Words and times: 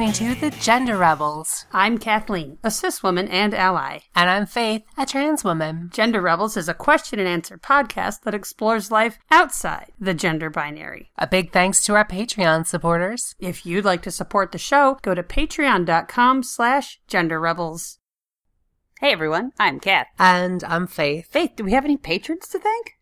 listening 0.00 0.34
to 0.34 0.40
The 0.40 0.56
Gender 0.62 0.96
Rebels. 0.96 1.66
I'm 1.74 1.98
Kathleen, 1.98 2.56
a 2.64 2.70
cis 2.70 3.02
woman 3.02 3.28
and 3.28 3.52
ally. 3.52 3.98
And 4.16 4.30
I'm 4.30 4.46
Faith, 4.46 4.82
a 4.96 5.04
trans 5.04 5.44
woman. 5.44 5.90
Gender 5.92 6.22
Rebels 6.22 6.56
is 6.56 6.70
a 6.70 6.74
question 6.74 7.18
and 7.18 7.28
answer 7.28 7.58
podcast 7.58 8.22
that 8.22 8.32
explores 8.32 8.90
life 8.90 9.18
outside 9.30 9.92
the 10.00 10.14
gender 10.14 10.48
binary. 10.48 11.10
A 11.18 11.26
big 11.26 11.52
thanks 11.52 11.84
to 11.84 11.94
our 11.96 12.06
Patreon 12.06 12.66
supporters. 12.66 13.34
If 13.38 13.66
you'd 13.66 13.84
like 13.84 14.00
to 14.02 14.10
support 14.10 14.52
the 14.52 14.58
show, 14.58 14.98
go 15.02 15.14
to 15.14 15.22
patreon.com 15.22 16.44
slash 16.44 16.98
genderrebels. 17.06 17.98
Hey 19.00 19.12
everyone, 19.12 19.52
I'm 19.58 19.80
Kath. 19.80 20.06
And 20.18 20.64
I'm 20.64 20.86
Faith. 20.86 21.26
Faith, 21.30 21.56
do 21.56 21.64
we 21.64 21.72
have 21.72 21.84
any 21.84 21.98
patrons 21.98 22.48
to 22.48 22.58
thank? 22.58 22.94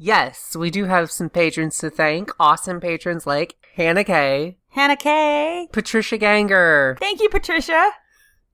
Yes, 0.00 0.54
we 0.54 0.70
do 0.70 0.84
have 0.84 1.10
some 1.10 1.28
patrons 1.30 1.78
to 1.78 1.90
thank. 1.90 2.30
Awesome 2.38 2.78
patrons 2.78 3.26
like 3.26 3.56
Hannah 3.78 4.02
Kay, 4.02 4.58
Hannah 4.70 4.96
Kay. 4.96 5.68
Patricia 5.72 6.18
Ganger, 6.18 6.96
Thank 6.98 7.20
you, 7.20 7.28
Patricia. 7.28 7.90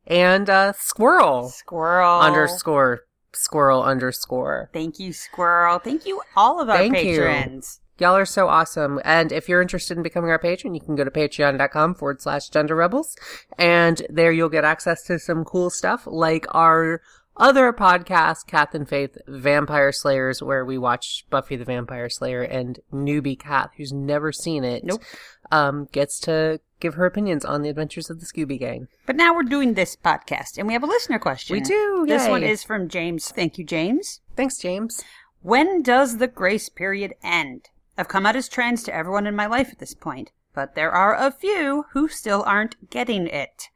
and 0.07 0.51
uh, 0.51 0.73
Squirrel 0.79 1.49
Squirrel. 1.49 2.21
underscore 2.21 3.01
Squirrel 3.33 3.83
underscore. 3.83 4.69
Thank 4.75 4.99
you, 5.01 5.15
Squirrel. 5.15 5.79
Thank 5.79 6.05
you, 6.07 6.21
all 6.37 6.61
of 6.61 6.69
our 6.69 6.77
Thank 6.77 6.97
you. 6.99 7.03
patrons. 7.21 7.81
Y'all 7.99 8.15
are 8.17 8.27
so 8.27 8.49
awesome. 8.49 9.01
And 9.05 9.33
if 9.33 9.49
you're 9.49 9.63
interested 9.63 9.97
in 9.97 10.03
becoming 10.03 10.29
our 10.31 10.39
patron, 10.39 10.75
you 10.75 10.81
can 10.81 10.95
go 10.95 11.05
to 11.05 11.11
patreon.com 11.11 11.95
forward 11.95 12.21
slash 12.21 12.49
gender 12.51 12.75
rebels. 12.75 13.17
And 13.57 14.05
there 14.11 14.31
you'll 14.33 14.49
get 14.49 14.65
access 14.65 15.05
to 15.05 15.19
some 15.19 15.45
cool 15.45 15.71
stuff 15.71 16.03
like 16.07 16.45
our 16.53 17.01
other 17.37 17.73
podcast, 17.73 18.47
Kath 18.47 18.75
and 18.75 18.89
Faith 18.89 19.17
Vampire 19.27 19.91
Slayers, 19.93 20.43
where 20.43 20.65
we 20.65 20.79
watch 20.79 21.25
Buffy 21.31 21.57
the 21.57 21.65
Vampire 21.65 22.09
Slayer 22.09 22.43
and 22.43 22.79
newbie 22.93 23.39
Kath, 23.39 23.71
who's 23.77 23.93
never 23.93 24.31
seen 24.33 24.63
it, 24.65 24.85
Nope. 24.85 25.03
um, 25.51 25.89
gets 25.93 26.19
to 26.21 26.61
give 26.81 26.95
her 26.95 27.07
opinions 27.07 27.45
on 27.45 27.63
the 27.63 27.69
adventures 27.71 28.09
of 28.11 28.21
the 28.21 28.27
Scooby 28.27 28.59
Gang. 28.59 28.87
But 29.07 29.17
now 29.17 29.35
we're 29.35 29.43
doing 29.43 29.75
this 29.75 29.97
podcast, 29.97 30.59
and 30.59 30.67
we 30.67 30.75
have 30.75 30.83
a 30.85 30.87
listener 30.87 31.19
question. 31.19 31.55
We 31.55 31.61
do, 31.61 32.05
This 32.07 32.25
yay. 32.27 32.31
one 32.31 32.43
is 32.43 32.63
from 32.63 32.89
James. 32.89 33.31
Thank 33.31 33.59
you, 33.59 33.65
James. 33.65 34.21
Thanks, 34.37 34.59
James. 34.59 35.03
When 35.43 35.83
does 35.83 36.19
the 36.19 36.29
grace 36.29 36.69
period 36.69 37.15
end? 37.23 37.69
I've 37.99 38.09
come 38.09 38.27
out 38.27 38.37
as 38.37 38.49
trans 38.49 38.83
to 38.85 38.95
everyone 38.95 39.27
in 39.27 39.37
my 39.37 39.47
life 39.47 39.71
at 39.71 39.79
this 39.79 39.95
point, 39.95 40.31
but 40.55 40.75
there 40.75 40.91
are 40.93 41.15
a 41.15 41.31
few 41.33 41.85
who 41.93 42.09
still 42.09 42.43
aren't 42.47 42.91
getting 42.91 43.27
it. 43.27 43.69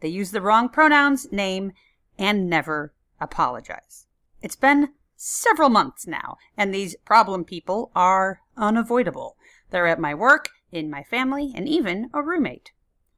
They 0.00 0.08
use 0.08 0.30
the 0.30 0.40
wrong 0.42 0.68
pronouns, 0.68 1.30
name, 1.30 1.72
and 2.18 2.48
never 2.50 2.92
apologize. 3.22 4.06
It's 4.40 4.56
been 4.56 4.90
several 5.16 5.68
months 5.68 6.06
now, 6.06 6.36
and 6.56 6.74
these 6.74 6.96
problem 7.04 7.44
people 7.44 7.90
are 7.94 8.40
unavoidable. 8.56 9.36
They're 9.70 9.86
at 9.86 10.00
my 10.00 10.14
work, 10.14 10.48
in 10.70 10.90
my 10.90 11.02
family, 11.02 11.52
and 11.54 11.68
even 11.68 12.10
a 12.12 12.22
roommate. 12.22 12.72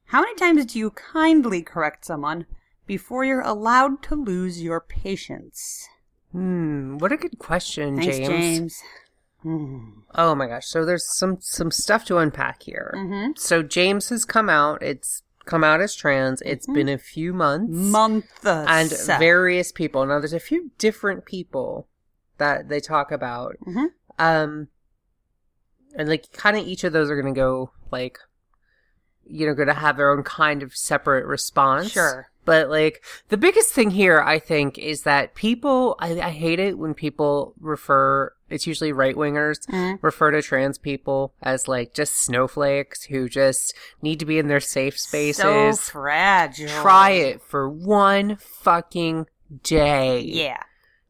How 0.06 0.20
many 0.20 0.34
times 0.34 0.66
do 0.66 0.78
you 0.78 0.90
kindly 0.90 1.62
correct 1.62 2.04
someone 2.04 2.46
before 2.86 3.24
you're 3.24 3.40
allowed 3.40 4.02
to 4.04 4.14
lose 4.14 4.62
your 4.62 4.80
patience? 4.80 5.88
Hmm, 6.32 6.98
what 6.98 7.12
a 7.12 7.16
good 7.16 7.38
question, 7.38 7.96
Thanks, 7.96 8.18
James. 8.18 8.28
James. 8.28 8.82
Oh 10.14 10.34
my 10.34 10.46
gosh. 10.46 10.66
So 10.66 10.84
there's 10.84 11.06
some 11.16 11.38
some 11.40 11.70
stuff 11.70 12.04
to 12.06 12.18
unpack 12.18 12.62
here. 12.62 12.94
Mm-hmm. 12.96 13.32
So 13.36 13.62
James 13.62 14.08
has 14.08 14.24
come 14.24 14.48
out. 14.48 14.82
It's 14.82 15.22
come 15.44 15.64
out 15.64 15.80
as 15.80 15.94
trans. 15.94 16.42
It's 16.42 16.66
been 16.66 16.88
a 16.88 16.98
few 16.98 17.32
months. 17.32 17.72
month 17.72 18.26
and 18.44 18.90
various 19.18 19.72
people. 19.72 20.04
Now 20.06 20.18
there's 20.18 20.32
a 20.32 20.40
few 20.40 20.70
different 20.78 21.24
people 21.24 21.86
that 22.38 22.68
they 22.68 22.80
talk 22.80 23.10
about. 23.12 23.56
Mhm. 23.66 23.86
Um 24.18 24.68
and 25.96 26.08
like 26.08 26.32
kind 26.32 26.56
of 26.56 26.66
each 26.66 26.84
of 26.84 26.92
those 26.92 27.08
are 27.10 27.20
going 27.20 27.32
to 27.32 27.38
go 27.38 27.70
like 27.92 28.18
you 29.26 29.46
know 29.46 29.54
going 29.54 29.68
to 29.68 29.74
have 29.74 29.96
their 29.96 30.10
own 30.10 30.22
kind 30.22 30.62
of 30.62 30.76
separate 30.76 31.24
response. 31.26 31.92
Sure. 31.92 32.28
But 32.44 32.68
like 32.68 33.02
the 33.28 33.36
biggest 33.36 33.72
thing 33.72 33.90
here 33.90 34.20
I 34.20 34.38
think 34.38 34.78
is 34.78 35.02
that 35.02 35.34
people 35.34 35.96
I, 36.00 36.20
I 36.20 36.30
hate 36.30 36.58
it 36.58 36.78
when 36.78 36.94
people 36.94 37.54
refer 37.60 38.32
it's 38.50 38.66
usually 38.66 38.92
right 38.92 39.14
wingers 39.16 39.66
Mhm. 39.68 39.98
refer 40.02 40.30
to 40.30 40.42
trans 40.42 40.78
people 40.78 41.34
as 41.42 41.66
like 41.68 41.94
just 41.94 42.14
snowflakes 42.14 43.04
who 43.04 43.28
just 43.28 43.74
need 44.02 44.18
to 44.20 44.26
be 44.26 44.38
in 44.38 44.48
their 44.48 44.60
safe 44.60 44.98
spaces 44.98 45.42
so 45.42 45.72
fragile. 45.92 46.68
try 46.82 47.10
it 47.10 47.40
for 47.42 47.68
one 47.68 48.36
fucking 48.36 49.26
day. 49.62 50.20
Yeah. 50.20 50.62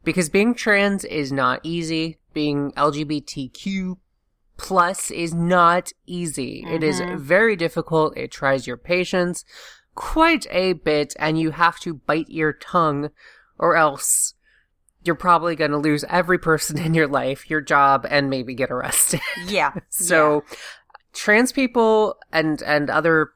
Because 0.04 0.28
being 0.28 0.54
trans 0.54 1.04
is 1.04 1.32
not 1.32 1.60
easy. 1.62 2.18
Being 2.32 2.72
LGBTQ 2.76 3.96
plus 4.56 5.10
is 5.10 5.34
not 5.34 5.92
easy. 6.06 6.64
It 6.68 6.82
is 6.82 7.00
Mhm. 7.00 7.18
very 7.18 7.56
difficult. 7.56 8.16
It 8.16 8.30
tries 8.30 8.66
your 8.66 8.76
patience 8.76 9.44
quite 9.94 10.46
a 10.50 10.74
bit 10.74 11.14
and 11.18 11.38
you 11.40 11.50
have 11.52 11.78
to 11.80 11.94
bite 11.94 12.28
your 12.28 12.52
tongue 12.52 13.10
or 13.58 13.76
else 13.76 14.34
you're 15.04 15.14
probably 15.14 15.54
going 15.54 15.70
to 15.70 15.76
lose 15.78 16.04
every 16.08 16.38
person 16.38 16.78
in 16.78 16.94
your 16.94 17.06
life, 17.06 17.48
your 17.50 17.60
job, 17.60 18.06
and 18.08 18.30
maybe 18.30 18.54
get 18.54 18.70
arrested. 18.70 19.20
Yeah. 19.46 19.72
So 19.90 20.44
trans 21.12 21.52
people 21.52 22.16
and 22.32 22.62
and 22.62 22.88
other 22.90 23.30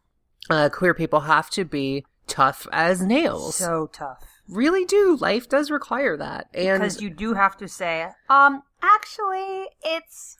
uh, 0.50 0.70
queer 0.70 0.94
people 0.94 1.20
have 1.20 1.50
to 1.50 1.64
be 1.64 2.04
tough 2.26 2.66
as 2.72 3.02
nails. 3.02 3.56
so 3.56 3.90
tough. 3.92 4.24
really 4.48 4.84
do. 4.86 5.16
Life 5.20 5.48
does 5.48 5.70
require 5.70 6.16
that. 6.16 6.48
And 6.54 6.80
Because 6.80 7.02
you 7.02 7.10
do 7.10 7.34
have 7.34 7.56
to 7.58 7.68
say, 7.68 8.08
um, 8.30 8.62
actually, 8.82 9.66
it's 9.82 10.37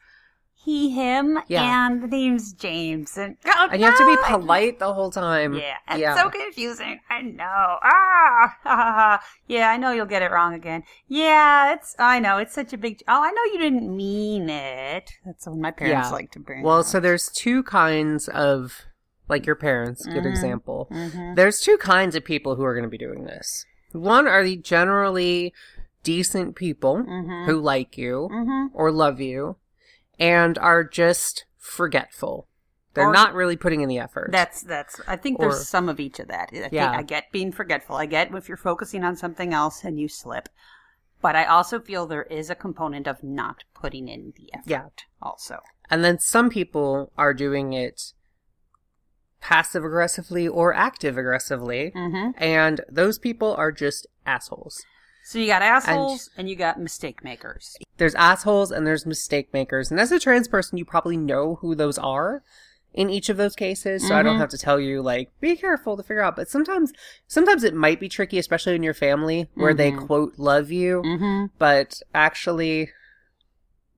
he, 0.69 0.91
him, 0.91 1.39
Yeah. 1.49 1.87
and 1.87 2.03
the 2.03 2.07
name's 2.09 2.53
James, 2.53 3.17
and 3.17 3.37
oh, 3.47 3.69
and 3.73 3.81
you 3.81 3.87
have 3.87 3.97
to 3.99 4.07
be 4.07 4.17
polite 4.27 4.79
the 4.79 4.93
whole 4.93 5.11
time. 5.11 5.55
Yeah, 5.55 5.77
it's 5.89 6.01
yeah. 6.01 6.15
so 6.17 6.29
confusing. 6.29 7.01
I 7.09 7.23
know. 7.23 7.79
Ah, 7.83 9.23
yeah, 9.47 9.71
I 9.71 9.77
know 9.77 9.93
you'll 9.93 10.07
get 10.07 10.23
it 10.23 10.31
wrong 10.31 10.55
again. 10.55 10.83
Yeah, 11.07 11.73
it's. 11.75 11.97
I 11.99 12.19
know 12.19 12.39
it's 12.39 12.55
such 12.55 12.73
a 12.73 12.79
big. 12.79 13.03
Oh, 13.09 13.23
I 13.23 13.31
know 13.31 13.45
you 13.53 13.59
didn't 13.59 13.97
mean 13.97 14.49
it. 14.51 15.11
That's 15.25 15.47
what 15.47 15.57
my 15.57 15.71
parents 15.71 16.09
Yeah. 16.09 16.13
like 16.13 16.31
to 16.33 16.39
bring. 16.39 16.63
well, 16.63 16.81
up. 16.81 16.87
so 16.87 17.01
there's 17.01 17.29
two 17.31 17.63
kinds 17.63 18.29
of 18.29 18.83
like 19.29 19.45
your 19.47 19.57
parents, 19.57 20.07
good 20.07 20.25
Mhm. 20.25 20.31
example. 20.31 20.89
Mhm. 20.91 21.37
There's 21.37 21.61
two 21.61 21.77
kinds 21.79 22.15
of 22.17 22.25
people 22.25 22.57
who 22.57 22.65
are 22.65 22.73
going 22.75 22.85
to 22.85 22.89
be 22.91 22.97
doing 22.99 23.25
this. 23.25 23.67
One 23.93 24.27
are 24.27 24.43
the 24.43 24.57
generally 24.57 25.53
decent 26.03 26.57
people 26.57 26.97
Mhm. 26.97 27.45
who 27.47 27.61
like 27.61 27.99
you 27.99 28.29
Mhm. 28.33 28.69
or 28.73 28.91
love 28.91 29.21
you 29.21 29.57
and 30.19 30.59
are 30.59 30.85
just 30.85 31.45
forgetful. 31.57 32.47
They're 32.95 33.09
Or- 33.09 33.13
not 33.13 33.35
really 33.35 33.57
putting 33.57 33.81
in 33.83 33.89
the 33.89 33.99
effort. 33.99 34.31
That's 34.33 34.63
that's. 34.63 35.01
I 35.07 35.17
think 35.17 35.39
Or- 35.39 35.51
there's 35.51 35.69
some 35.69 35.89
of 35.89 36.01
each 36.01 36.19
of 36.19 36.29
that. 36.29 36.51
I 36.53 36.57
think 36.57 36.73
Yeah. 36.73 36.91
I 36.91 37.03
get 37.03 37.31
being 37.31 37.53
forgetful. 37.53 37.97
I 37.97 38.07
get 38.07 38.35
if 38.35 38.49
you're 38.49 38.57
focusing 38.57 39.05
on 39.05 39.15
something 39.17 39.53
else 39.55 39.85
and 39.85 39.99
you 40.01 40.09
slip. 40.09 40.49
But 41.21 41.37
I 41.37 41.45
also 41.45 41.81
feel 41.81 42.07
there 42.07 42.23
is 42.25 42.49
a 42.49 42.55
component 42.55 43.07
of 43.07 43.23
not 43.23 43.65
putting 43.75 44.09
in 44.09 44.33
the 44.37 44.53
effort. 44.55 44.69
Yeah. 44.69 44.87
Also. 45.21 45.61
And 45.91 46.05
then 46.05 46.19
some 46.19 46.49
people 46.49 47.13
are 47.19 47.35
doing 47.35 47.73
it 47.73 48.13
passive 49.41 49.85
aggressively 49.85 50.47
or 50.49 50.75
active 50.75 51.17
aggressively. 51.19 51.93
Mm-hmm. 51.95 52.31
And 52.43 52.81
those 52.91 53.19
people 53.19 53.55
are 53.55 53.73
just 53.73 54.07
assholes. 54.27 54.85
So 55.29 55.39
you 55.39 55.47
got 55.47 55.61
assholes 55.61 56.31
and, 56.39 56.49
you 56.49 56.57
got 56.57 56.81
mistake 56.81 57.23
makers. 57.23 57.77
There's 57.99 58.15
assholes 58.15 58.71
and 58.71 58.87
there's 58.87 59.05
mistake 59.05 59.53
makers. 59.53 59.91
And 59.91 60.01
as 60.01 60.11
a 60.11 60.19
trans 60.19 60.49
person, 60.49 60.79
you 60.79 60.87
probably 60.87 61.19
know 61.19 61.57
who 61.57 61.75
those 61.75 61.99
are 61.99 62.43
in 62.95 63.11
each 63.11 63.29
of 63.29 63.37
those 63.37 63.55
cases. 63.55 64.09
So 64.09 64.15
I 64.15 64.23
don't 64.23 64.37
Mhm. 64.37 64.41
have 64.41 64.49
to 64.49 64.57
tell 64.57 64.81
you, 64.81 65.03
like, 65.03 65.31
be 65.39 65.55
careful 65.55 65.99
to 65.99 66.03
figure 66.03 66.23
out. 66.23 66.35
But 66.35 66.49
sometimes, 66.49 66.95
sometimes 67.27 67.63
it 67.63 67.75
might 67.75 68.01
be 68.01 68.09
tricky, 68.09 68.39
especially 68.39 68.75
in 68.75 68.83
your 68.83 68.95
family 68.95 69.51
where 69.55 69.75
they 69.75 69.93
Mhm. 69.93 70.07
quote 70.07 70.39
love 70.39 70.71
you, 70.73 71.03
Mm-hmm. 71.03 71.47
but 71.59 72.01
actually 72.15 72.91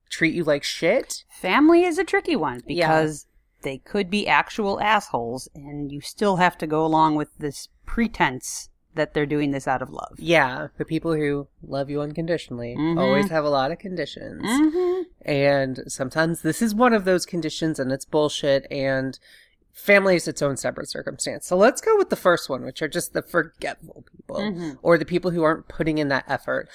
treat 0.08 0.34
you 0.34 0.43
like 0.43 0.64
shit. 0.64 1.22
Family 1.28 1.84
is 1.84 1.96
a 1.96 2.02
tricky 2.02 2.34
one 2.34 2.60
Yeah. 2.66 2.88
because 2.88 3.26
they 3.62 3.78
could 3.78 4.10
be 4.10 4.26
actual 4.26 4.81
assholes 4.81 5.49
and 5.54 5.93
you 5.93 6.00
still 6.00 6.38
have 6.38 6.58
to 6.58 6.66
go 6.66 6.84
along 6.84 7.14
with 7.14 7.28
this 7.38 7.69
pretense 7.87 8.69
that 8.94 9.14
they're 9.14 9.26
doing 9.26 9.52
this 9.52 9.69
out 9.69 9.82
of 9.82 9.90
love. 9.90 10.14
Yeah, 10.19 10.69
the 10.76 10.84
people 10.84 11.14
who 11.14 11.46
love 11.62 11.90
you 11.90 12.00
unconditionally 12.00 12.75
Mhm. 12.76 12.98
always 12.98 13.28
have 13.31 13.44
a 13.44 13.48
lot 13.50 13.70
of 13.70 13.78
conditions. 13.78 14.42
Mm-hmm. 14.42 15.02
And 15.22 15.81
sometimes 15.87 16.42
this 16.42 16.60
is 16.60 16.75
one 16.75 16.92
of 16.92 17.04
those 17.04 17.25
conditions 17.25 17.78
and 17.78 17.92
it's 17.92 18.04
bullshit 18.04 18.66
and 18.70 19.19
family 19.72 20.16
is 20.16 20.26
its 20.26 20.42
own 20.42 20.56
separate 20.56 20.88
circumstance. 20.88 21.46
So 21.46 21.56
let's 21.56 21.81
go 21.81 21.96
with 21.96 22.10
the 22.10 22.16
first 22.16 22.48
one, 22.50 22.64
which 22.64 22.82
are 22.82 22.88
just 22.88 23.12
the 23.12 23.22
forgetful 23.22 24.04
people 24.10 24.37
Mhm. 24.40 24.78
or 24.82 24.98
the 24.98 25.04
people 25.04 25.31
who 25.31 25.44
aren't 25.44 25.69
putting 25.69 25.98
in 25.98 26.08
that 26.08 26.25
effort. 26.26 26.69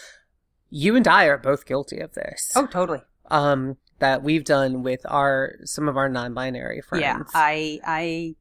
You 0.69 0.95
and 0.95 1.07
I 1.07 1.25
are 1.25 1.37
both 1.37 1.65
guilty 1.65 1.99
of 1.99 2.13
this. 2.13 2.51
Oh, 2.55 2.65
totally. 2.65 3.01
Um 3.29 3.77
that 3.99 4.23
we've 4.23 4.43
done 4.43 4.83
with 4.83 5.01
our 5.05 5.55
some 5.63 5.87
of 5.87 5.95
our 5.97 6.09
non-binary 6.09 6.81
friends. 6.81 7.01
Yeah, 7.01 7.23
I 7.33 7.79
I 7.85 8.35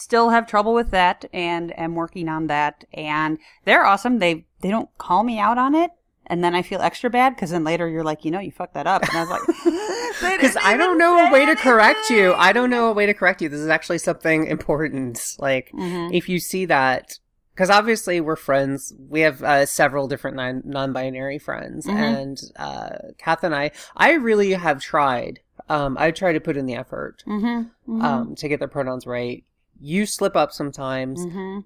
still 0.00 0.30
have 0.30 0.46
trouble 0.46 0.74
with 0.74 0.90
that 0.90 1.24
and 1.32 1.78
am 1.78 1.94
working 1.94 2.28
on 2.28 2.46
that 2.48 2.84
and 2.94 3.38
they're 3.64 3.84
awesome. 3.84 4.18
They 4.18 4.46
they 4.60 4.70
don't 4.70 4.88
call 4.98 5.22
me 5.22 5.38
out 5.38 5.58
on 5.58 5.74
it 5.74 5.90
and 6.26 6.42
then 6.44 6.54
I 6.54 6.62
feel 6.62 6.80
extra 6.80 7.10
bad 7.10 7.34
because 7.34 7.50
then 7.50 7.64
later 7.64 7.88
you're 7.88 8.04
like, 8.04 8.24
you 8.24 8.30
know, 8.30 8.38
you 8.40 8.52
fucked 8.52 8.74
that 8.74 8.86
up, 8.86 9.02
and 9.02 9.10
I 9.16 9.20
was 9.22 9.30
like, 9.30 9.40
Because 10.40 10.56
I 10.62 10.76
don't 10.76 10.96
know 10.98 11.16
a 11.18 11.26
say 11.26 11.32
way 11.32 11.46
to 11.46 11.56
correct 11.56 12.08
you. 12.10 12.34
I 12.34 12.52
don't 12.52 12.70
know 12.70 12.88
a 12.88 12.92
way 12.92 13.06
to 13.06 13.14
correct 13.14 13.42
you. 13.42 13.48
This 13.48 13.58
is 13.60 13.68
actually 13.68 13.98
something 13.98 14.46
important. 14.46 15.20
Like, 15.40 15.72
Mhm. 15.74 16.14
if 16.16 16.28
you 16.28 16.38
see 16.38 16.66
that, 16.66 17.18
because 17.54 17.68
obviously 17.68 18.20
we're 18.20 18.36
friends. 18.36 18.92
We 19.08 19.20
have 19.20 19.42
uh, 19.42 19.66
several 19.66 20.06
different 20.06 20.36
non- 20.36 20.62
non-binary 20.64 21.38
friends, 21.40 21.86
Mhm. 21.86 21.94
and 22.20 22.40
uh, 22.56 22.90
Kath 23.18 23.42
and 23.42 23.54
I, 23.54 23.72
I 23.96 24.12
really 24.12 24.52
have 24.52 24.80
tried. 24.80 25.40
Um, 25.68 25.96
I 25.98 26.10
try 26.12 26.32
to 26.32 26.40
put 26.40 26.56
in 26.56 26.66
the 26.66 26.74
effort 26.76 27.24
Mhm. 27.26 27.70
Mhm. 27.88 28.02
um, 28.04 28.34
to 28.36 28.48
get 28.48 28.58
their 28.60 28.68
pronouns 28.68 29.04
right. 29.06 29.42
You 29.80 30.06
slip 30.06 30.36
up 30.36 30.52
sometimes. 30.52 31.20
Mhm. 31.24 31.64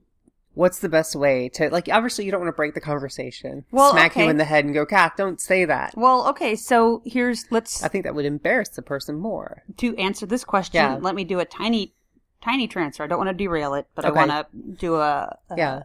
What's 0.54 0.78
the 0.78 0.88
best 0.88 1.16
way 1.16 1.48
to 1.54 1.68
like? 1.70 1.88
Obviously, 1.90 2.24
you 2.24 2.30
don't 2.30 2.40
want 2.40 2.52
to 2.52 2.56
break 2.56 2.74
the 2.74 2.80
conversation. 2.80 3.64
Well, 3.72 3.90
smack 3.90 4.14
you 4.16 4.28
in 4.28 4.36
the 4.36 4.44
head 4.44 4.64
and 4.64 4.72
go, 4.72 4.86
"Kath, 4.86 5.14
don't 5.16 5.40
say 5.40 5.64
that." 5.64 5.94
Well, 5.96 6.28
okay, 6.28 6.54
so 6.54 7.02
here's 7.04 7.44
let's 7.50 7.82
I 7.82 7.88
think 7.88 8.04
that 8.04 8.14
would 8.14 8.24
embarrass 8.24 8.68
the 8.68 8.82
person 8.82 9.16
more. 9.16 9.64
to 9.78 9.96
answer 9.96 10.26
this 10.26 10.44
question. 10.44 10.76
Yeah. 10.80 10.98
Let 11.00 11.16
me 11.16 11.24
do 11.24 11.40
a 11.40 11.44
tiny, 11.44 11.92
tiny 12.40 12.68
transfer. 12.68 13.02
I 13.02 13.08
don't 13.08 13.18
want 13.18 13.30
to 13.30 13.34
derail 13.34 13.74
it, 13.74 13.88
but 13.96 14.04
Okay. 14.04 14.14
I 14.20 14.26
want 14.26 14.30
to 14.52 14.56
do 14.76 14.94
a, 14.94 15.36
a 15.50 15.56
Yeah. 15.56 15.82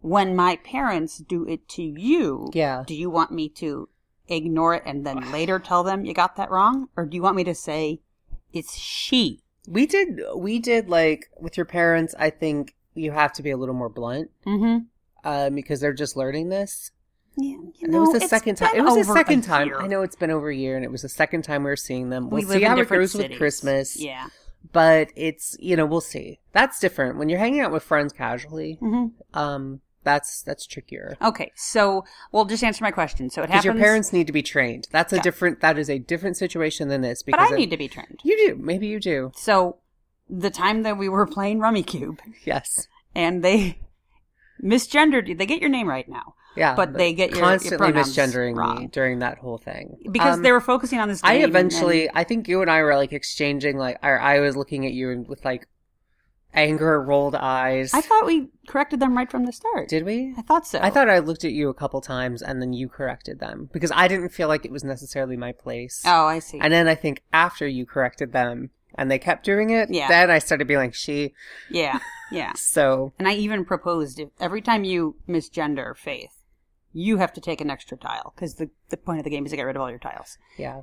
When 0.00 0.34
my 0.34 0.56
parents 0.56 1.18
do 1.18 1.46
it 1.46 1.68
to 1.70 1.82
you, 1.82 2.50
Yeah. 2.52 2.82
do 2.86 2.94
you 2.94 3.08
want 3.08 3.30
me 3.30 3.48
to 3.50 3.88
ignore 4.26 4.74
it 4.74 4.82
and 4.86 5.06
then 5.06 5.30
later 5.30 5.58
tell 5.60 5.84
them 5.84 6.04
you 6.04 6.12
got 6.14 6.34
that 6.36 6.50
wrong, 6.50 6.88
or 6.96 7.04
do 7.06 7.14
you 7.16 7.22
want 7.22 7.36
me 7.36 7.44
to 7.44 7.54
say 7.54 8.00
it's 8.52 8.74
she? 8.76 9.42
We 9.70 9.86
did 9.86 10.20
we 10.36 10.58
did 10.58 10.88
like 10.88 11.30
with 11.38 11.56
your 11.56 11.66
parents, 11.66 12.14
I 12.18 12.30
think 12.30 12.74
you 12.94 13.12
have 13.12 13.32
to 13.34 13.42
be 13.42 13.50
a 13.50 13.56
little 13.56 13.74
more 13.74 13.88
blunt. 13.88 14.30
Mm-hmm. 14.46 14.78
Um, 15.22 15.54
because 15.54 15.80
they're 15.80 15.92
just 15.92 16.16
learning 16.16 16.48
this. 16.48 16.92
Yeah, 17.36 17.56
you 17.56 17.72
And 17.82 17.94
it 17.94 17.98
was 17.98 18.12
the 18.12 18.26
second 18.26 18.56
time. 18.56 18.74
It 18.74 18.82
was 18.82 19.06
the 19.06 19.12
second 19.12 19.42
time. 19.42 19.68
year. 19.68 19.80
I 19.80 19.86
know 19.86 20.02
it's 20.02 20.16
been 20.16 20.30
over 20.30 20.48
a 20.48 20.56
year, 20.56 20.76
and 20.76 20.84
it 20.84 20.90
was 20.90 21.02
the 21.02 21.08
second 21.08 21.42
time 21.42 21.62
we 21.62 21.70
were 21.70 21.76
seeing 21.76 22.10
them. 22.10 22.30
We'll 22.30 22.42
we 22.42 22.54
see 22.54 22.62
how 22.62 22.78
it 22.78 22.88
goes 22.88 23.12
cities. 23.12 23.28
with 23.30 23.38
Christmas. 23.38 23.96
Yeah. 23.96 24.28
But 24.72 25.10
it's 25.16 25.56
you 25.60 25.76
know 25.76 25.86
we'll 25.86 26.00
see. 26.00 26.40
That's 26.52 26.80
different 26.80 27.18
when 27.18 27.28
you're 27.28 27.38
hanging 27.38 27.60
out 27.60 27.70
with 27.70 27.82
friends 27.82 28.12
casually. 28.12 28.74
hmm 28.80 29.06
Um, 29.32 29.80
that's 30.02 30.42
that's 30.42 30.66
trickier 30.66 31.16
Okay, 31.22 31.52
so 31.54 32.04
we'll 32.32 32.44
just 32.46 32.64
answer 32.64 32.82
my 32.84 32.90
question. 32.90 33.28
So 33.30 33.42
it 33.42 33.46
because 33.46 33.64
happens. 33.64 33.64
your 33.78 33.84
parents 33.84 34.12
need 34.12 34.26
to 34.26 34.32
be 34.32 34.42
trained. 34.42 34.88
That's 34.90 35.12
a 35.12 35.16
Yeah. 35.16 35.22
different. 35.22 35.60
That 35.60 35.78
is 35.78 35.90
a 35.90 35.98
different 35.98 36.36
situation 36.36 36.88
than 36.88 37.00
this. 37.02 37.22
but 37.22 37.32
Because 37.32 37.50
I 37.50 37.54
of- 37.54 37.58
need 37.58 37.70
to 37.70 37.76
be 37.76 37.88
trained. 37.88 38.20
You 38.24 38.36
do. 38.48 38.56
Maybe 38.56 38.86
you 38.86 38.98
do. 39.00 39.32
So 39.36 39.76
the 40.28 40.50
time 40.50 40.82
that 40.84 40.96
we 40.96 41.08
were 41.08 41.26
playing 41.26 41.58
Rummikub 41.58 42.18
Yes. 42.44 42.86
and 43.14 43.42
they 43.44 43.78
misgendered 44.62 45.28
you, 45.28 45.34
they 45.34 45.46
get 45.46 45.60
your 45.60 45.70
name 45.70 45.88
right 45.88 46.08
now 46.08 46.34
Yeah. 46.56 46.74
But 46.74 46.94
they 46.94 47.12
get 47.12 47.30
your- 47.30 47.38
your 47.38 47.46
constantly 47.48 47.78
pronouns 47.78 48.16
misgendering 48.16 48.78
me 48.80 48.86
during 48.88 49.20
that 49.20 49.38
whole 49.38 49.56
thing 49.58 49.96
because 50.10 50.36
Um, 50.36 50.42
they 50.42 50.50
were 50.52 50.60
focusing 50.60 50.98
on 50.98 51.08
this. 51.08 51.22
Game 51.22 51.30
I 51.30 51.34
eventually, 51.44 52.00
then- 52.06 52.10
I 52.14 52.24
think 52.24 52.48
you 52.48 52.60
and 52.60 52.70
I 52.70 52.82
were 52.82 52.96
like 52.96 53.12
exchanging, 53.12 53.76
like, 53.78 54.02
I 54.02 54.40
was 54.40 54.56
looking 54.56 54.84
at 54.84 54.92
you 54.92 55.10
and 55.10 55.28
with 55.28 55.44
like 55.44 55.66
anger 56.54 57.00
rolled 57.02 57.34
eyes. 57.34 57.92
I 57.94 58.00
thought 58.00 58.26
we 58.26 58.48
corrected 58.66 59.00
them 59.00 59.16
right 59.16 59.30
from 59.30 59.44
the 59.46 59.52
start. 59.52 59.88
Did 59.88 60.04
we? 60.04 60.34
I 60.36 60.42
thought 60.42 60.66
so. 60.66 60.78
I 60.82 60.90
thought 60.90 61.08
I 61.08 61.18
looked 61.20 61.44
at 61.44 61.52
you 61.52 61.68
a 61.68 61.74
couple 61.74 62.00
times 62.00 62.42
and 62.42 62.60
then 62.60 62.72
you 62.72 62.88
corrected 62.88 63.38
them 63.40 63.68
because 63.72 63.92
I 63.94 64.08
didn't 64.08 64.30
feel 64.30 64.48
like 64.48 64.64
it 64.64 64.72
was 64.72 64.84
necessarily 64.84 65.36
my 65.36 65.52
place. 65.52 66.02
Oh, 66.06 66.26
I 66.26 66.38
see. 66.40 66.58
And 66.60 66.72
then 66.72 66.88
I 66.88 66.94
think 66.94 67.22
after 67.32 67.66
you 67.66 67.86
corrected 67.86 68.32
them 68.32 68.70
and 68.96 69.10
they 69.10 69.18
kept 69.18 69.44
doing 69.44 69.70
it, 69.70 69.88
Yeah. 69.90 70.08
then 70.08 70.30
I 70.30 70.38
started 70.40 70.66
being 70.66 70.80
like, 70.80 70.94
she. 70.94 71.32
yeah, 71.70 72.00
yeah. 72.32 72.52
So, 72.56 73.12
And 73.18 73.28
I 73.28 73.34
even 73.34 73.64
proposed 73.64 74.18
if 74.18 74.30
every 74.40 74.60
time 74.62 74.82
you 74.84 75.16
misgender 75.28 75.96
Faith, 75.96 76.36
you 76.92 77.18
have 77.18 77.32
to 77.34 77.40
take 77.40 77.60
an 77.60 77.70
extra 77.70 77.96
tile 77.96 78.32
because 78.34 78.56
the 78.56 78.68
the 78.88 78.96
point 78.96 79.18
of 79.20 79.24
the 79.24 79.30
game 79.30 79.44
is 79.46 79.52
to 79.52 79.56
get 79.56 79.62
rid 79.62 79.76
of 79.76 79.82
all 79.82 79.90
your 79.90 80.00
tiles. 80.00 80.36
yeah. 80.58 80.82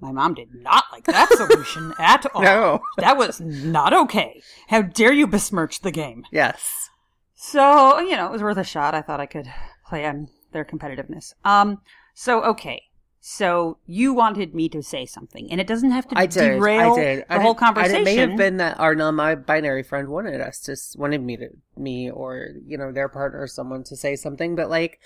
My 0.00 0.12
mom 0.12 0.34
did 0.34 0.54
not 0.54 0.84
like 0.92 1.04
that 1.04 1.30
solution 1.30 1.92
at 1.98 2.26
all. 2.34 2.42
No. 2.42 2.80
That 2.98 3.16
was 3.16 3.40
not 3.40 3.92
okay. 3.94 4.42
How 4.68 4.82
dare 4.82 5.12
you 5.12 5.26
besmirch 5.26 5.80
the 5.80 5.90
game? 5.92 6.24
Yes. 6.30 6.90
So, 7.34 7.98
you 8.00 8.16
know, 8.16 8.26
it 8.26 8.32
was 8.32 8.42
worth 8.42 8.56
a 8.58 8.64
shot. 8.64 8.94
I 8.94 9.02
thought 9.02 9.20
I 9.20 9.26
could 9.26 9.46
play 9.86 10.04
on 10.06 10.28
their 10.52 10.64
competitiveness. 10.64 11.34
Um, 11.44 11.80
so 12.14 12.42
okay. 12.44 12.82
So 13.26 13.78
you 13.86 14.12
wanted 14.12 14.54
me 14.54 14.68
to 14.68 14.82
say 14.82 15.06
something, 15.06 15.50
and 15.50 15.58
it 15.58 15.66
doesn't 15.66 15.92
have 15.92 16.06
to 16.08 16.18
I 16.18 16.26
did. 16.26 16.40
derail 16.58 16.92
I 16.92 16.96
did. 17.02 17.18
the 17.20 17.32
I 17.32 17.38
whole 17.40 17.54
did- 17.54 17.60
conversation. 17.60 18.00
It 18.02 18.04
may 18.04 18.16
have 18.16 18.36
been 18.36 18.58
that 18.58 18.78
our 18.78 18.94
non-binary 18.94 19.82
friend 19.82 20.08
wanted 20.08 20.42
us 20.42 20.60
to 20.62 20.76
wanted 20.98 21.22
me 21.22 21.38
to 21.38 21.48
me 21.76 22.10
or 22.10 22.48
you 22.66 22.76
know 22.76 22.92
their 22.92 23.08
partner 23.08 23.40
or 23.40 23.46
someone 23.46 23.82
to 23.84 23.96
say 23.96 24.14
something, 24.14 24.54
but 24.56 24.68
like, 24.68 25.00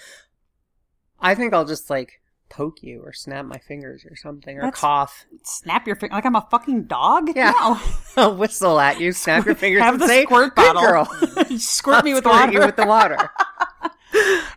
I 1.20 1.36
think 1.36 1.54
I'll 1.54 1.64
just 1.64 1.90
like 1.90 2.20
poke 2.50 2.82
you 2.82 3.02
or 3.04 3.12
snap 3.12 3.44
my 3.44 3.58
fingers 3.58 4.04
or 4.08 4.16
something 4.16 4.56
or 4.56 4.62
That's- 4.62 4.80
cough. 4.80 5.26
Snap 5.44 5.86
your 5.86 5.96
finger 5.96 6.14
like 6.14 6.24
I'm 6.26 6.36
a 6.36 6.46
fucking 6.50 6.84
dog. 6.84 7.30
Yeah. 7.36 7.50
No. 7.52 7.80
I'll 8.16 8.36
whistle 8.36 8.80
at 8.80 8.98
you, 9.00 9.12
snap 9.12 9.44
your 9.46 9.54
fingers, 9.64 9.82
Have 9.82 9.94
and 9.94 10.02
the 10.02 10.06
say, 10.08 10.24
squirt 10.24 10.54
bottle. 10.56 10.82
girl." 10.82 11.04
Squirt 11.58 12.04
me 12.04 12.14
with 12.14 12.24
Squirt 12.24 12.34
water. 12.34 12.52
you 12.52 12.60
with 12.60 12.76
the 12.76 12.86
water. 12.86 13.30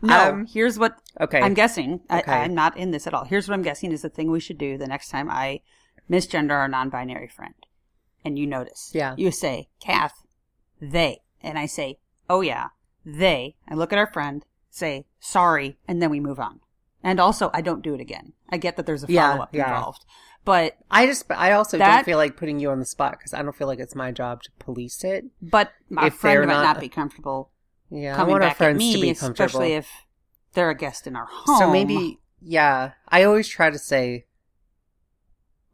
no. 0.02 0.30
Um, 0.30 0.46
here's 0.48 0.80
what 0.80 0.98
Okay. 1.20 1.40
I'm 1.42 1.54
guessing. 1.54 2.02
Okay. 2.10 2.32
I, 2.32 2.44
I'm 2.44 2.54
not 2.56 2.78
in 2.78 2.92
this 2.92 3.06
at 3.08 3.14
all. 3.14 3.26
Here's 3.26 3.48
what 3.48 3.54
I'm 3.54 3.62
guessing 3.62 3.92
is 3.92 4.02
the 4.02 4.10
thing 4.10 4.32
we 4.32 4.40
should 4.40 4.58
do 4.58 4.78
the 4.78 4.88
next 4.88 5.10
time 5.10 5.30
I 5.30 5.62
misgender 6.10 6.52
our 6.52 6.68
non-binary 6.68 7.28
friend, 7.28 7.54
and 8.26 8.38
you 8.40 8.48
notice. 8.48 8.92
Yeah. 8.94 9.16
You 9.18 9.32
say, 9.32 9.70
"Kath, 9.80 10.26
they," 10.82 11.20
and 11.42 11.60
I 11.60 11.66
say, 11.66 12.00
"Oh 12.30 12.42
yeah, 12.42 12.68
they." 13.06 13.56
I 13.70 13.76
look 13.76 13.92
at 13.94 14.00
our 14.00 14.08
friend, 14.12 14.46
say, 14.70 15.06
"Sorry," 15.20 15.78
and 15.88 16.02
then 16.02 16.10
we 16.10 16.20
move 16.20 16.40
on. 16.40 16.62
And 17.04 17.20
also, 17.20 17.50
I 17.54 17.62
don't 17.62 17.82
do 17.82 17.94
it 17.96 18.02
again. 18.02 18.34
I 18.50 18.58
get 18.58 18.76
that 18.78 18.86
there's 18.86 19.04
a 19.04 19.08
Yeah, 19.12 19.32
follow 19.32 19.44
up 19.44 19.56
yeah. 19.56 19.76
involved, 19.76 20.06
but 20.46 20.78
I 20.92 21.06
just, 21.08 21.26
I 21.32 21.52
also 21.54 21.78
That- 21.78 21.96
don't 21.98 22.06
feel 22.06 22.18
like 22.18 22.38
putting 22.38 22.60
you 22.60 22.70
on 22.70 22.80
the 22.80 22.86
spot 22.86 23.14
because 23.18 23.34
I 23.34 23.42
don't 23.42 23.56
feel 23.56 23.68
like 23.68 23.80
it's 23.80 23.96
my 23.96 24.12
job 24.12 24.44
to 24.44 24.52
police 24.60 25.04
it. 25.04 25.26
but 25.42 25.72
my 25.90 26.08
If 26.08 26.16
friend 26.16 26.42
might 26.46 26.54
not, 26.54 26.64
not- 26.64 26.80
be 26.80 26.90
comfortable 26.90 27.50
Yeah, 27.90 28.14
I 28.14 28.18
coming 28.18 28.32
want 28.32 28.42
back 28.44 28.52
at 28.52 28.58
friends 28.58 28.78
me, 28.78 28.94
to 28.94 29.02
be 29.02 29.14
comfortable. 29.16 29.46
especially 29.46 29.74
if 29.74 29.90
they're 30.54 30.70
a 30.70 30.76
guest 30.76 31.08
in 31.08 31.16
our 31.16 31.28
home. 31.30 31.58
So 31.60 31.72
maybe, 31.72 32.20
yeah. 32.42 32.92
I 33.08 33.24
always 33.24 33.48
try 33.48 33.70
to 33.72 33.80
say, 33.80 34.26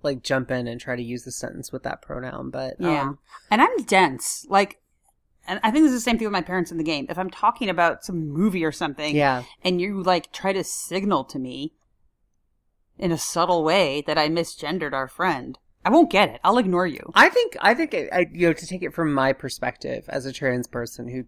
like, 0.04 0.22
jump 0.24 0.52
in 0.52 0.68
and 0.68 0.80
try 0.80 0.96
to 0.96 1.02
use 1.04 1.24
the 1.24 1.32
sentence 1.32 1.72
with 1.72 1.84
that 1.84 2.02
pronoun, 2.02 2.50
but 2.52 2.76
Yeah. 2.80 3.02
um, 3.02 3.20
And 3.52 3.62
I'm 3.62 3.84
dense. 3.84 4.46
Like, 4.50 4.80
and 5.48 5.60
I 5.64 5.72
think 5.72 5.84
this 5.86 5.94
is 5.94 6.00
the 6.00 6.10
same 6.10 6.18
thing 6.18 6.28
with 6.28 6.34
my 6.34 6.42
parents 6.42 6.72
in 6.72 6.78
the 6.78 6.84
game. 6.84 7.06
If 7.10 7.18
I'm 7.18 7.30
talking 7.30 7.70
about 7.70 8.04
some 8.04 8.28
movie 8.28 8.64
or 8.66 8.72
something, 8.72 9.16
yeah, 9.16 9.44
and 9.64 9.80
you 9.82 10.02
like 10.04 10.32
try 10.32 10.54
to 10.54 10.64
signal 10.64 11.24
to 11.26 11.40
me 11.40 11.74
in 12.98 13.12
a 13.12 13.18
subtle 13.18 13.64
way 13.64 14.02
that 14.08 14.18
I 14.18 14.28
misgendered 14.30 14.94
our 14.94 15.08
friend, 15.08 15.58
I 15.86 15.90
won't 15.90 16.10
get 16.12 16.30
it. 16.30 16.42
I'll 16.44 16.58
ignore 16.58 16.88
you. 16.88 17.12
I 17.16 17.30
think 17.30 17.56
I 17.62 17.74
think 17.74 17.94
it, 17.94 18.10
I, 18.12 18.26
you 18.32 18.48
know 18.48 18.54
to 18.54 18.68
take 18.68 18.84
it 18.84 18.94
from 18.94 19.14
my 19.14 19.34
perspective 19.34 20.06
as 20.08 20.26
a 20.26 20.34
trans 20.34 20.68
person 20.68 21.08
who 21.10 21.26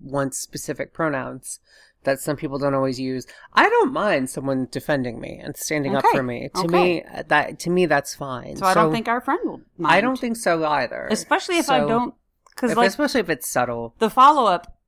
wants 0.00 0.38
specific 0.38 0.92
pronouns 0.92 1.58
that 2.04 2.20
some 2.20 2.36
people 2.36 2.58
don't 2.58 2.74
always 2.74 3.00
use. 3.00 3.26
I 3.52 3.68
don't 3.68 3.92
mind 3.92 4.30
someone 4.30 4.68
defending 4.70 5.18
me 5.18 5.40
and 5.42 5.56
standing 5.56 5.96
up 5.96 6.04
for 6.12 6.22
me. 6.22 6.50
To 6.54 6.60
Okay. 6.60 6.68
me, 6.68 7.02
uh, 7.02 7.24
that 7.28 7.58
to 7.60 7.70
me 7.70 7.86
that's 7.86 8.14
fine. 8.14 8.56
So 8.56 8.66
I 8.66 8.74
don't 8.74 8.92
think 8.92 9.08
our 9.08 9.20
friend 9.20 9.40
will. 9.44 9.60
Mind. 9.78 9.92
I 9.96 10.00
don't 10.00 10.18
think 10.20 10.36
so 10.36 10.64
either. 10.64 11.08
especially 11.10 11.58
if 11.58 11.68
I 11.68 11.80
don't, 11.80 12.14
because 12.56 12.74
like 12.74 12.88
especially 12.88 13.20
if 13.20 13.30
it's 13.30 13.48
subtle. 13.48 13.94
the 13.98 14.10
follow 14.10 14.46
up 14.46 14.78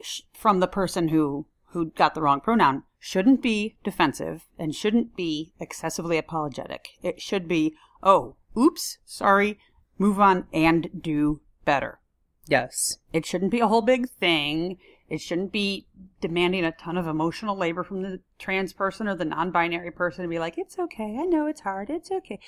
sh- 0.00 0.20
from 0.32 0.60
the 0.60 0.68
person 0.68 1.08
who 1.08 1.46
who 1.70 1.86
got 1.90 2.14
the 2.14 2.22
wrong 2.22 2.40
pronoun 2.40 2.84
shouldn't 2.98 3.42
be 3.42 3.76
defensive 3.82 4.46
and 4.58 4.74
shouldn't 4.74 5.16
be 5.16 5.52
excessively 5.60 6.16
apologetic. 6.16 6.88
It 7.02 7.20
should 7.20 7.46
be, 7.46 7.74
oh, 8.02 8.36
oops, 8.56 8.98
sorry, 9.04 9.58
move 9.98 10.20
on 10.20 10.46
and 10.52 10.88
do 10.98 11.40
better. 11.64 12.00
Yes. 12.46 12.98
It 13.12 13.26
shouldn't 13.26 13.50
be 13.50 13.60
a 13.60 13.68
whole 13.68 13.82
big 13.82 14.08
thing. 14.08 14.78
It 15.08 15.20
shouldn't 15.20 15.52
be 15.52 15.86
demanding 16.20 16.64
a 16.64 16.72
ton 16.72 16.96
of 16.96 17.06
emotional 17.06 17.56
labor 17.56 17.84
from 17.84 18.02
the 18.02 18.20
trans 18.38 18.72
person 18.72 19.06
or 19.06 19.14
the 19.14 19.24
non-binary 19.24 19.90
person 19.90 20.22
to 20.22 20.28
be 20.28 20.38
like, 20.38 20.58
"It's 20.58 20.78
okay. 20.78 21.18
I 21.20 21.26
know 21.26 21.46
it's 21.46 21.60
hard. 21.60 21.90
It's 21.90 22.10
okay." 22.10 22.40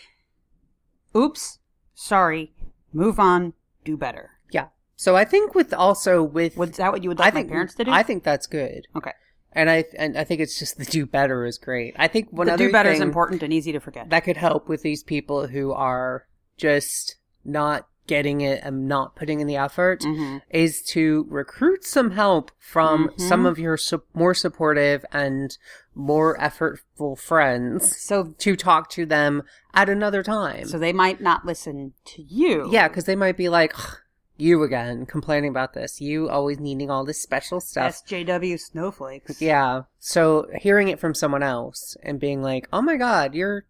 Oops, 1.15 1.59
sorry, 1.95 2.53
move 2.93 3.21
on, 3.21 3.55
do 3.85 3.97
better. 3.97 4.38
Yeah. 4.51 4.67
So 4.97 5.15
I 5.17 5.25
think 5.25 5.55
with 5.55 5.73
also 5.73 6.23
with 6.23 6.57
Was 6.57 6.71
that 6.73 6.91
what 6.93 7.03
you 7.03 7.09
would 7.11 7.21
I 7.21 7.25
like 7.27 7.35
think 7.35 7.49
my 7.49 7.53
parents 7.53 7.75
to 7.77 7.85
do? 7.85 7.91
I 7.91 8.03
think 8.03 8.25
that's 8.25 8.47
good. 8.47 8.87
okay. 8.97 9.13
And 9.53 9.71
I 9.71 9.85
and 9.97 10.17
I 10.19 10.25
think 10.25 10.41
it's 10.41 10.59
just 10.59 10.77
the 10.79 10.85
do 10.85 11.07
better 11.07 11.47
is 11.47 11.57
great. 11.59 11.95
I 11.99 12.07
think 12.09 12.29
one 12.33 12.47
the 12.49 12.55
other 12.55 12.67
do 12.67 12.73
better 12.73 12.91
is 12.91 13.01
important 13.01 13.43
and 13.43 13.53
easy 13.53 13.73
to 13.73 13.81
forget. 13.81 14.11
that 14.11 14.21
could 14.25 14.37
help 14.37 14.69
with 14.69 14.83
these 14.83 15.03
people 15.03 15.47
who 15.49 15.73
are 15.73 16.27
just 16.57 17.17
not 17.45 17.87
getting 18.07 18.41
it 18.41 18.61
and 18.65 18.89
not 18.89 19.15
putting 19.17 19.41
in 19.41 19.47
the 19.47 19.57
effort 19.57 20.01
Mhm. 20.01 20.41
is 20.51 20.83
to 20.83 21.27
recruit 21.29 21.85
some 21.85 22.13
help 22.13 22.51
from 22.59 23.09
Mhm. 23.11 23.21
some 23.21 23.45
of 23.47 23.59
your 23.59 23.77
su- 23.77 24.03
more 24.15 24.33
supportive 24.35 25.05
and 25.13 25.59
more 25.95 26.37
effortful 26.39 27.19
friends 27.19 28.01
So, 28.01 28.35
to 28.39 28.57
talk 28.57 28.89
to 28.91 29.05
them 29.05 29.43
at 29.75 29.89
another 29.91 30.23
time. 30.23 30.65
so 30.67 30.79
they 30.79 30.93
might 30.93 31.21
not 31.21 31.45
listen 31.45 31.93
to 32.07 32.23
you. 32.23 32.69
yeah, 32.73 32.89
because 32.89 33.05
they 33.05 33.17
might 33.17 33.37
be 33.37 33.49
like, 33.51 33.79
"Ugh, 33.79 33.97
you 34.39 34.63
again 34.63 35.05
complaining 35.05 35.51
about 35.51 35.75
this. 35.75 36.01
You 36.01 36.29
always 36.31 36.59
needing 36.59 36.91
all 36.91 37.05
this 37.05 37.21
special 37.21 37.61
stuff. 37.61 38.03
SJW 38.07 38.59
snowflakes. 38.59 39.43
Yeah. 39.43 39.83
So 39.99 40.47
hearing 40.61 40.89
it 40.89 40.99
from 41.01 41.13
someone 41.15 41.43
else 41.43 41.97
and 42.03 42.19
being 42.21 42.41
like, 42.43 42.69
"Oh 42.73 42.81
my 42.81 42.97
god, 42.97 43.35
you're 43.35 43.65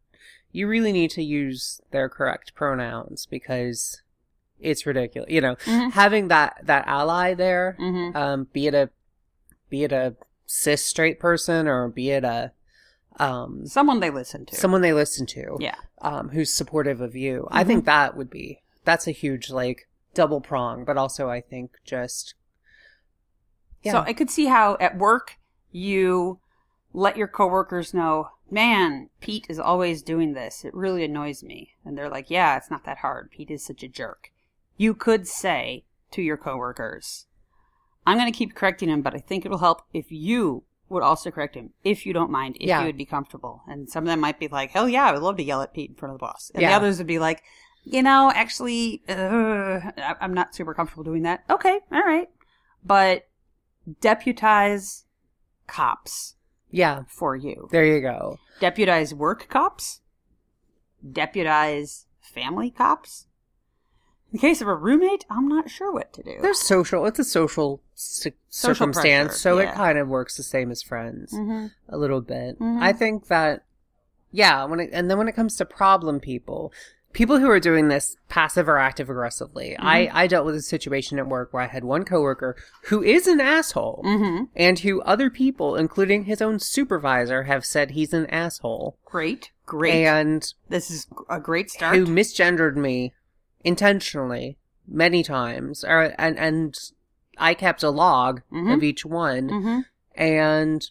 you 0.53 0.67
really 0.69 0.93
need 0.93 1.11
to 1.13 1.23
use 1.23 1.81
their 1.91 2.09
correct 2.09 2.55
pronouns 2.55 3.27
because 3.27 4.03
it's 4.61 4.87
ridiculous. 4.87 5.31
You 5.31 5.41
know, 5.41 5.57
Mhm. 5.67 5.93
having 5.93 6.29
that 6.29 6.61
that 6.65 6.87
ally 6.87 7.35
there, 7.35 7.77
Mm-hmm. 7.81 8.17
um, 8.17 8.49
be 8.53 8.67
it 8.67 8.75
a 8.75 8.91
be 9.71 9.85
it 9.85 9.93
a 9.93 10.17
cis 10.47 10.85
straight 10.85 11.19
person 11.21 11.67
or 11.69 11.89
be 11.89 12.11
it 12.11 12.25
a 12.25 12.53
um 13.19 13.67
Someone 13.67 14.01
they 14.01 14.11
listen 14.11 14.47
to. 14.47 14.55
someone 14.55 14.81
they 14.81 14.93
listen 14.93 15.27
to, 15.27 15.57
yeah. 15.61 15.75
um, 16.03 16.29
who's 16.31 16.53
supportive 16.53 17.01
of 17.01 17.17
you. 17.17 17.49
I 17.51 17.65
think 17.65 17.85
that 17.87 18.17
would 18.17 18.31
be 18.31 18.63
that's 18.85 19.07
a 19.07 19.11
huge 19.13 19.51
like 19.51 19.88
double 20.19 20.41
prong, 20.41 20.85
but 20.85 20.99
also 20.99 21.31
I 21.31 21.41
think 21.41 21.71
just 21.85 22.35
yeah. 23.85 23.93
So 23.93 23.99
I 24.01 24.13
could 24.13 24.31
see 24.31 24.47
how 24.47 24.77
at 24.81 24.99
work 24.99 25.37
you 25.71 26.41
let 26.93 27.17
your 27.17 27.29
coworkers 27.29 27.95
know, 27.95 28.31
man, 28.51 29.11
Pete 29.21 29.47
is 29.49 29.61
always 29.61 30.03
doing 30.03 30.33
this. 30.33 30.65
It 30.65 30.75
really 30.75 31.05
annoys 31.05 31.45
me. 31.45 31.75
And 31.85 31.97
they're 31.97 32.11
like, 32.11 32.31
yeah, 32.31 32.57
it's 32.57 32.69
not 32.71 32.85
that 32.85 32.99
hard. 32.99 33.31
Pete 33.31 33.53
is 33.53 33.65
such 33.65 33.85
a 33.85 33.89
jerk. 33.89 34.33
You 34.77 34.93
could 34.93 35.29
say 35.29 35.85
to 36.11 36.21
your 36.23 36.37
coworkers, 36.37 37.27
I'm 38.05 38.19
going 38.19 38.33
to 38.33 38.37
keep 38.37 38.57
correcting 38.57 38.89
him, 38.89 39.03
but 39.03 39.15
I 39.15 39.19
think 39.19 39.45
it'll 39.47 39.59
help 39.59 39.83
if 39.93 40.11
you 40.11 40.65
would 40.89 41.05
also 41.05 41.31
correct 41.31 41.55
him, 41.55 41.71
if 41.85 42.05
you 42.05 42.13
don't 42.13 42.31
mind, 42.31 42.57
if 42.57 42.67
Yeah. 42.67 42.81
you 42.81 42.87
would 42.87 42.97
be 42.97 43.05
comfortable. 43.05 43.63
And 43.69 43.89
some 43.89 44.03
of 44.03 44.09
them 44.09 44.19
might 44.19 44.41
be 44.41 44.49
like, 44.49 44.71
hell 44.71 44.89
yeah, 44.89 45.05
I 45.05 45.13
would 45.13 45.23
love 45.23 45.37
to 45.37 45.45
yell 45.45 45.63
at 45.63 45.75
Pete 45.75 45.91
in 45.91 45.97
front 45.97 46.15
of 46.15 46.19
the 46.19 46.27
boss. 46.27 46.51
And 46.55 46.63
the 46.65 46.73
others 46.73 46.99
would 46.99 47.07
be 47.07 47.21
like, 47.21 47.45
you 47.85 48.03
know, 48.03 48.31
actually, 48.35 49.03
uh, 49.09 49.81
I'm 50.21 50.35
not 50.35 50.55
super 50.55 50.75
comfortable 50.75 51.05
doing 51.05 51.23
that. 51.23 51.45
Okay, 51.51 51.81
all 51.93 52.03
right. 52.03 52.29
But 52.85 53.27
deputize 54.01 55.05
cops 55.67 56.35
yeah, 56.71 57.03
for 57.09 57.35
you. 57.37 57.69
there 57.73 57.85
you 57.85 58.01
go. 58.01 58.39
Deputize 58.61 59.15
work 59.15 59.49
cops. 59.49 60.01
Deputize 61.13 62.07
family 62.21 62.71
cops. 62.71 63.27
In 64.31 64.37
the 64.37 64.41
case 64.41 64.61
of 64.61 64.69
a 64.69 64.75
roommate, 64.75 65.25
I'm 65.31 65.49
not 65.49 65.71
sure 65.71 65.91
what 65.93 66.13
to 66.15 66.23
do. 66.23 66.37
There's 66.43 66.61
social. 66.61 67.07
It's 67.07 67.19
a 67.19 67.25
social, 67.25 67.81
ci- 67.95 68.33
Social 68.51 68.75
circumstance, 68.75 69.29
pressure, 69.29 69.39
so 69.39 69.59
yeah. 69.59 69.71
it 69.73 69.75
kind 69.75 69.97
of 69.97 70.09
works 70.09 70.37
the 70.37 70.43
same 70.43 70.71
as 70.71 70.83
friends 70.83 71.33
Mhm. 71.33 71.71
a 71.89 71.97
little 71.97 72.21
bit. 72.21 72.59
Mhm. 72.59 72.83
I 72.83 72.93
think 72.93 73.29
that, 73.29 73.65
yeah. 74.31 74.65
When 74.65 74.81
it, 74.81 74.91
and 74.93 75.11
then 75.11 75.17
when 75.17 75.29
it 75.29 75.33
comes 75.35 75.57
to 75.57 75.65
problem 75.65 76.21
people, 76.21 76.73
people 77.19 77.39
who 77.41 77.51
are 77.51 77.59
doing 77.61 77.89
this 77.89 78.17
passive 78.29 78.69
or 78.69 78.79
active 78.79 79.11
aggressively, 79.11 79.71
Mm-hmm. 79.71 79.87
I 79.87 80.11
I 80.23 80.27
dealt 80.29 80.47
with 80.47 80.55
a 80.55 80.63
situation 80.63 81.19
at 81.19 81.27
work 81.29 81.53
where 81.53 81.65
I 81.65 81.67
had 81.67 81.85
one 81.85 82.05
coworker 82.05 82.55
who 82.85 83.03
is 83.03 83.27
an 83.27 83.41
asshole, 83.41 84.03
Mhm. 84.07 84.49
and 84.55 84.79
who 84.79 85.03
other 85.03 85.29
people, 85.29 85.75
including 85.77 86.25
his 86.25 86.41
own 86.41 86.61
supervisor, 86.61 87.43
have 87.43 87.65
said 87.67 87.91
he's 87.91 88.15
an 88.15 88.27
asshole, 88.27 88.97
Great, 89.05 89.51
great. 89.67 90.07
and 90.07 90.55
this 90.69 90.91
is 90.91 91.07
a 91.29 91.41
great 91.41 91.71
start. 91.71 91.97
who 91.97 92.07
misgendered 92.07 92.77
me 92.77 93.13
intentionally 93.65 94.57
many 94.87 95.23
times 95.25 95.85
or 95.85 96.15
and 96.19 96.39
and 96.39 96.75
I 97.37 97.53
kept 97.55 97.83
a 97.83 97.91
log 97.91 98.43
Mhm. 98.53 98.75
of 98.75 98.83
each 98.85 99.05
one 99.05 99.49
hmm 99.49 99.79
and 100.15 100.89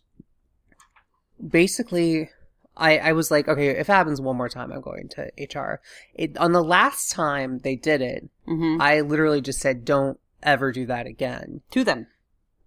basically 1.46 2.29
I 2.77 2.98
I 3.00 3.12
was 3.13 3.29
like 3.31 3.48
okay 3.48 3.67
if 3.69 3.89
it 3.89 3.91
happens 3.91 4.22
one 4.22 4.38
more 4.38 4.50
time 4.50 4.72
I'm 4.72 4.81
going 4.81 5.10
to 5.10 5.31
HR 5.39 5.81
it 6.13 6.38
on 6.38 6.51
the 6.53 6.63
last 6.63 7.12
time 7.12 7.60
they 7.60 7.75
did 7.75 8.01
it 8.01 8.29
hmm 8.46 8.77
I 8.79 9.01
literally 9.01 9.41
just 9.41 9.60
said 9.60 9.84
don't 9.86 10.19
ever 10.43 10.72
do 10.72 10.86
that 10.86 11.05
again 11.07 11.62
To 11.72 11.84
them. 11.84 12.07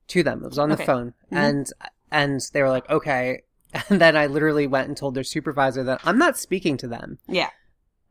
to 0.08 0.22
them 0.22 0.42
it 0.44 0.48
was 0.48 0.58
on 0.58 0.68
the 0.70 0.74
Okay. 0.74 0.84
phone 0.86 1.14
Mhm. 1.32 1.36
and 1.36 1.72
and 2.10 2.40
they 2.52 2.62
were 2.62 2.70
like 2.70 2.88
okay 2.90 3.42
and 3.88 4.00
then 4.00 4.16
I 4.16 4.26
literally 4.26 4.66
went 4.66 4.88
and 4.88 4.96
told 4.96 5.14
their 5.14 5.24
supervisor 5.24 5.84
that 5.84 6.00
I'm 6.04 6.18
not 6.18 6.36
speaking 6.36 6.76
to 6.78 6.88
them 6.88 7.18
Yeah. 7.28 7.50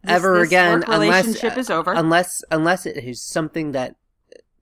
This- 0.02 0.12
ever 0.14 0.40
this 0.40 0.48
again 0.48 0.84
unless 0.88 1.26
relationship 1.26 1.58
is 1.58 1.70
over. 1.70 1.92
unless 1.94 2.42
unless 2.50 2.86
it 2.86 2.98
is 3.04 3.22
something 3.22 3.74
that 3.74 3.96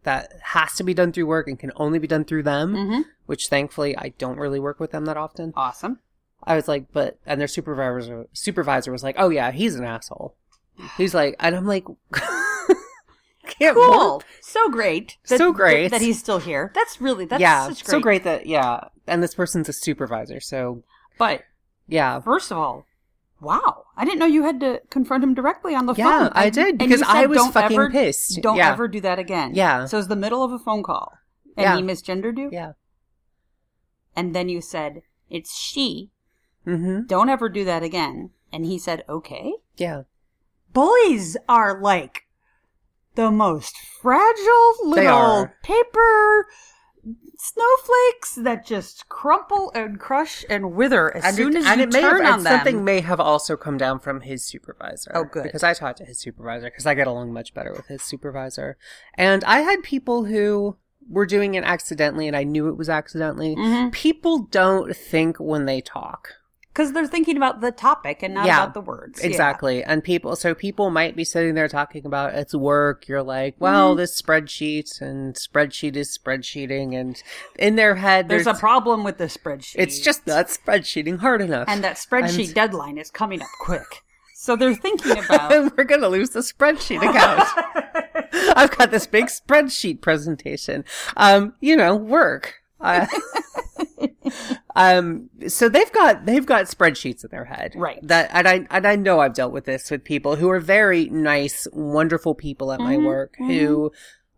that 0.04 0.32
has 0.42 0.74
to 0.76 0.84
be 0.84 0.94
done 0.96 1.12
through 1.12 1.28
work 1.28 1.48
and 1.48 1.60
can 1.60 1.72
only 1.76 2.00
be 2.00 2.08
done 2.08 2.26
through 2.26 2.42
them 2.44 2.74
hmm 2.76 3.02
which 3.28 3.48
thankfully 3.50 3.96
i 3.98 4.10
don't 4.18 4.38
really 4.40 4.60
work 4.60 4.80
with 4.80 4.92
them 4.92 5.06
that 5.06 5.18
often 5.18 5.54
Awesome. 5.56 6.00
I 6.48 6.56
was 6.56 6.68
like 6.68 6.86
but 6.92 7.20
and 7.26 7.40
their 7.40 7.48
supervisor 7.48 8.26
supervisor 8.34 8.92
was 8.92 9.04
like 9.04 9.16
oh 9.20 9.30
yeah 9.30 9.52
he's 9.52 9.76
an 9.76 9.84
asshole 9.86 10.36
he's 10.98 11.14
like 11.14 11.36
and 11.40 11.56
i'm 11.56 11.66
like 11.68 11.86
can't 13.48 13.76
Cool. 13.78 14.16
work. 14.18 14.26
So 14.42 14.70
great. 14.70 15.18
So 15.24 15.54
great. 15.54 15.90
that 15.92 16.02
he's 16.02 16.20
still 16.20 16.40
here. 16.40 16.72
That's 16.76 17.00
really 17.00 17.26
that's 17.26 17.40
yeah 17.42 17.68
great. 17.68 17.78
so 17.86 18.00
great 18.00 18.24
that 18.26 18.46
yeah 18.46 18.90
and 19.08 19.24
this 19.24 19.34
person's 19.34 19.70
a 19.70 19.74
supervisor 19.74 20.40
so 20.42 20.84
But 21.18 21.44
yeah 21.88 22.20
first 22.20 22.52
of 22.52 22.58
all, 22.58 22.86
wow! 23.40 23.86
I 23.96 24.04
didn't 24.04 24.20
know 24.20 24.26
you 24.26 24.44
had 24.44 24.60
to 24.60 24.82
confront 24.90 25.24
him 25.24 25.34
directly 25.34 25.74
on 25.76 25.86
the 25.86 25.94
Yeah, 25.94 26.04
phone. 26.06 26.24
Yeah, 26.26 26.32
I 26.36 26.50
did, 26.50 26.78
because 26.78 27.00
you 27.00 27.06
I 27.08 27.26
was 27.26 27.38
"Don't 27.38 27.54
fucking 27.54 27.78
ever- 27.78 27.90
pissed." 27.90 28.42
Don't 28.42 28.58
Yeah. 28.58 28.74
ever 28.74 28.88
do 28.90 29.00
that 29.02 29.18
again. 29.18 29.52
Yeah. 29.56 29.86
So 29.86 29.98
it's 29.98 30.08
the 30.08 30.16
middle 30.18 30.44
of 30.44 30.52
a 30.52 30.60
phone 30.60 30.84
call, 30.84 31.14
and 31.56 31.64
Yeah. 31.64 31.76
he 31.78 31.82
misgendered 31.84 32.38
you. 32.38 32.50
yeah 32.52 32.74
And 34.16 34.36
then 34.36 34.50
you 34.50 34.60
said 34.62 35.04
it's 35.30 35.56
she. 35.58 36.12
Mm-hmm 36.68 37.08
Don't 37.08 37.30
ever 37.30 37.50
do 37.50 37.64
that 37.66 37.82
again. 37.82 38.32
And 38.52 38.66
he 38.66 38.78
said 38.78 39.04
okay. 39.10 39.54
yeah 39.78 40.04
Boys 40.74 41.38
are 41.50 41.82
like 41.82 42.28
the 43.16 43.32
most 43.32 43.76
fragile 44.02 44.74
little 44.84 45.50
paper 45.64 46.46
snowflakes 47.38 48.36
that 48.36 48.66
just 48.66 49.08
crumple 49.10 49.72
and 49.74 50.00
crush 50.00 50.44
and 50.50 50.74
wither 50.74 51.16
as 51.16 51.36
soon 51.36 51.56
it, 51.56 51.60
as 51.60 51.66
and 51.66 51.82
you 51.82 52.02
turn 52.02 52.24
have, 52.24 52.34
on 52.34 52.38
and 52.40 52.46
them. 52.46 52.54
something 52.58 52.84
may 52.84 53.02
have 53.02 53.20
also 53.20 53.56
come 53.56 53.78
down 53.78 54.00
from 54.00 54.22
his 54.22 54.44
supervisor. 54.44 55.12
Oh, 55.14 55.24
good. 55.24 55.44
Because 55.44 55.64
I 55.64 55.74
talked 55.74 56.00
to 56.00 56.06
his 56.06 56.20
supervisor 56.20 56.66
because 56.66 56.86
I 56.86 56.94
get 56.96 57.08
along 57.08 57.34
much 57.34 57.54
better 57.54 57.72
with 57.72 57.88
his 57.88 58.04
supervisor, 58.04 58.78
and 59.14 59.44
I 59.46 59.60
had 59.60 59.84
people 59.84 60.26
who 60.26 60.78
were 61.10 61.26
doing 61.26 61.56
it 61.56 61.64
accidentally, 61.64 62.28
and 62.28 62.36
I 62.36 62.44
knew 62.44 62.68
it 62.68 62.78
was 62.78 62.90
accidentally. 62.90 63.56
Mhm. 63.56 63.92
People 63.92 64.40
don't 64.40 64.96
think 64.96 65.38
when 65.38 65.66
they 65.66 65.80
talk. 65.80 66.34
Because 66.78 66.94
they're 66.94 67.08
thinking 67.08 67.38
about 67.38 67.60
the 67.60 67.72
topic 67.72 68.22
and 68.22 68.36
not 68.36 68.46
Yeah, 68.46 68.62
about 68.62 68.76
the 68.76 68.82
words. 68.82 69.20
Yeah. 69.20 69.26
Exactly. 69.30 69.84
And 69.84 70.04
people, 70.04 70.36
so 70.36 70.54
people 70.54 70.92
might 70.92 71.16
be 71.16 71.24
sitting 71.24 71.56
there 71.56 71.68
talking 71.68 72.06
about 72.06 72.36
it's 72.36 72.54
work. 72.54 73.08
You're 73.08 73.24
like, 73.24 73.56
well, 73.58 73.94
Mm-hmm. 73.94 73.98
this 73.98 74.22
spreadsheet 74.22 75.02
and 75.02 75.34
spreadsheet 75.34 75.96
is 75.96 76.16
spreadsheeting. 76.16 76.96
And 76.96 77.20
in 77.58 77.78
their 77.78 77.96
head, 77.96 78.30
There's, 78.30 78.46
there's, 78.46 78.58
a 78.58 78.60
problem 78.60 79.04
with 79.04 79.18
the 79.18 79.24
spreadsheet. 79.26 79.74
it's 79.80 80.00
just 80.00 80.28
not 80.28 80.50
spreadsheeting 80.50 81.18
hard 81.18 81.42
enough. 81.42 81.68
And 81.68 81.84
that 81.84 81.96
spreadsheet 81.96 82.46
And- 82.46 82.54
deadline 82.54 83.00
is 83.00 83.10
coming 83.10 83.42
up 83.42 83.48
quick. 83.60 84.04
So 84.36 84.56
they're 84.56 84.76
thinking 84.76 85.18
about. 85.26 85.76
We're 85.76 85.84
going 85.84 86.02
to 86.02 86.10
lose 86.10 86.30
the 86.30 86.42
spreadsheet 86.42 86.98
account. 86.98 87.50
I've 88.56 88.78
got 88.78 88.92
this 88.92 89.08
big 89.08 89.26
spreadsheet 89.26 90.02
presentation. 90.02 90.86
Um, 91.16 91.56
you 91.60 91.76
know, 91.76 91.96
work. 91.96 92.54
Uh, 92.80 93.08
um, 94.76 95.30
so 95.48 95.70
they've 95.70 95.92
got 95.92 96.26
they've 96.26 96.46
got 96.46 96.66
spreadsheets 96.66 97.24
in 97.24 97.30
their 97.32 97.46
head, 97.46 97.74
Right. 97.76 98.00
That 98.04 98.30
and 98.34 98.48
I 98.48 98.68
and 98.70 98.86
I 98.88 98.96
know 98.96 99.20
I've 99.20 99.34
dealt 99.34 99.52
with 99.54 99.66
this 99.66 99.90
with 99.92 100.04
people 100.04 100.36
who 100.36 100.50
are 100.50 100.60
very 100.60 101.06
nice, 101.10 101.68
wonderful 101.74 102.36
people 102.36 102.72
at 102.72 102.80
my 102.80 102.96
Mhm, 102.96 103.06
work. 103.06 103.36
Who, 103.38 103.92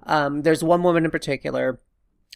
um, 0.04 0.42
there's 0.44 0.64
one 0.64 0.84
woman 0.84 1.06
in 1.06 1.12
particular, 1.12 1.80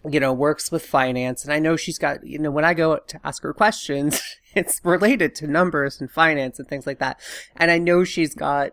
you 0.10 0.20
know, 0.20 0.34
works 0.34 0.72
with 0.72 0.86
finance, 0.86 1.44
and 1.44 1.54
I 1.54 1.60
know 1.60 1.76
she's 1.76 1.98
got 1.98 2.26
you 2.26 2.40
know 2.40 2.52
when 2.52 2.66
I 2.66 2.74
go 2.74 2.98
to 2.98 3.20
ask 3.24 3.44
her 3.44 3.54
questions, 3.54 4.22
it's 4.54 4.82
related 4.84 5.34
to 5.36 5.48
numbers 5.48 6.00
and 6.02 6.12
finance 6.12 6.60
and 6.60 6.68
things 6.68 6.86
like 6.86 7.00
that, 7.00 7.20
and 7.56 7.72
I 7.72 7.78
know 7.78 8.04
she's 8.04 8.34
got 8.36 8.72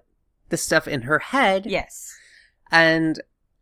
the 0.48 0.56
stuff 0.56 0.88
in 0.88 1.02
her 1.02 1.20
head, 1.20 1.66
yes. 1.66 2.12
and 2.72 3.20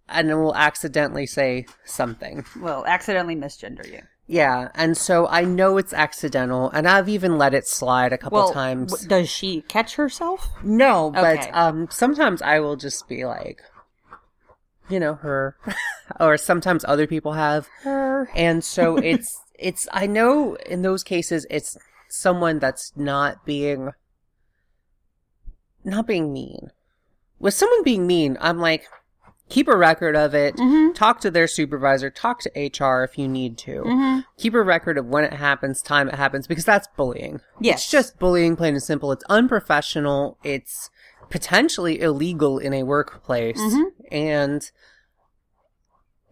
and 0.09 0.31
it 0.31 0.35
will 0.35 0.55
accidentally 0.55 1.27
say 1.27 1.67
something. 1.85 2.45
Will 2.61 2.85
accidentally 2.87 3.37
misgender 3.37 3.91
you. 3.91 4.01
Yeah, 4.27 4.69
and 4.75 4.95
so 4.97 5.27
I 5.27 5.45
know 5.45 5.79
it's 5.79 5.95
accidental, 5.95 6.69
and 6.71 6.87
I've 6.87 7.09
even 7.09 7.39
let 7.39 7.55
it 7.55 7.67
slide 7.67 8.13
a 8.13 8.19
couple 8.19 8.37
Well, 8.37 8.53
times. 8.53 8.91
w- 8.93 9.09
does 9.09 9.29
she 9.31 9.63
catch 9.63 9.95
herself? 9.95 10.49
no, 10.63 11.11
but 11.11 11.39
Okay. 11.39 11.51
um, 11.53 11.89
sometimes 11.91 12.43
I 12.43 12.61
will 12.61 12.77
just 12.77 13.09
be 13.09 13.25
like, 13.25 13.63
you 14.91 15.01
know, 15.01 15.15
her, 15.15 15.57
or 16.21 16.37
sometimes 16.37 16.85
other 16.87 17.07
people 17.07 17.33
have, 17.33 17.69
Her. 17.83 18.29
and 18.35 18.63
so 18.63 18.97
it's 19.03 19.41
it's. 19.59 19.89
I 19.93 20.07
know 20.07 20.57
in 20.67 20.83
those 20.83 21.03
cases 21.03 21.47
it's 21.49 21.79
someone 22.11 22.59
that's 22.59 22.93
not 22.97 23.47
being 23.47 23.93
not 25.85 26.07
being 26.07 26.33
mean. 26.33 26.71
With 27.39 27.55
someone 27.55 27.83
being 27.83 28.07
mean, 28.07 28.37
I'm 28.41 28.59
like, 28.59 28.87
keep 29.49 29.69
a 29.69 29.77
record 29.77 30.15
of 30.17 30.35
it. 30.35 30.57
Mhm. 30.57 30.95
Talk 30.95 31.21
to 31.21 31.31
their 31.31 31.47
supervisor. 31.47 32.11
Talk 32.11 32.41
to 32.41 32.51
HR 32.55 33.03
if 33.03 33.19
you 33.19 33.29
need 33.29 33.57
to. 33.59 33.83
Mhm. 33.83 34.25
Keep 34.37 34.55
a 34.55 34.63
record 34.63 34.99
of 34.99 35.07
when 35.07 35.25
it 35.25 35.33
happens, 35.33 35.81
time 35.83 36.09
it 36.09 36.15
happens, 36.15 36.47
because 36.47 36.65
that's 36.65 36.89
bullying. 36.97 37.41
Yes. 37.61 37.81
It's 37.83 37.91
just 37.91 38.19
bullying, 38.19 38.57
plain 38.57 38.75
and 38.75 38.83
simple. 38.83 39.13
It's 39.13 39.25
unprofessional. 39.29 40.39
It's 40.45 40.91
potentially 41.31 42.01
illegal 42.01 42.59
in 42.59 42.73
a 42.73 42.83
workplace. 42.83 43.61
Mhm. 43.61 43.85
And 44.11 44.71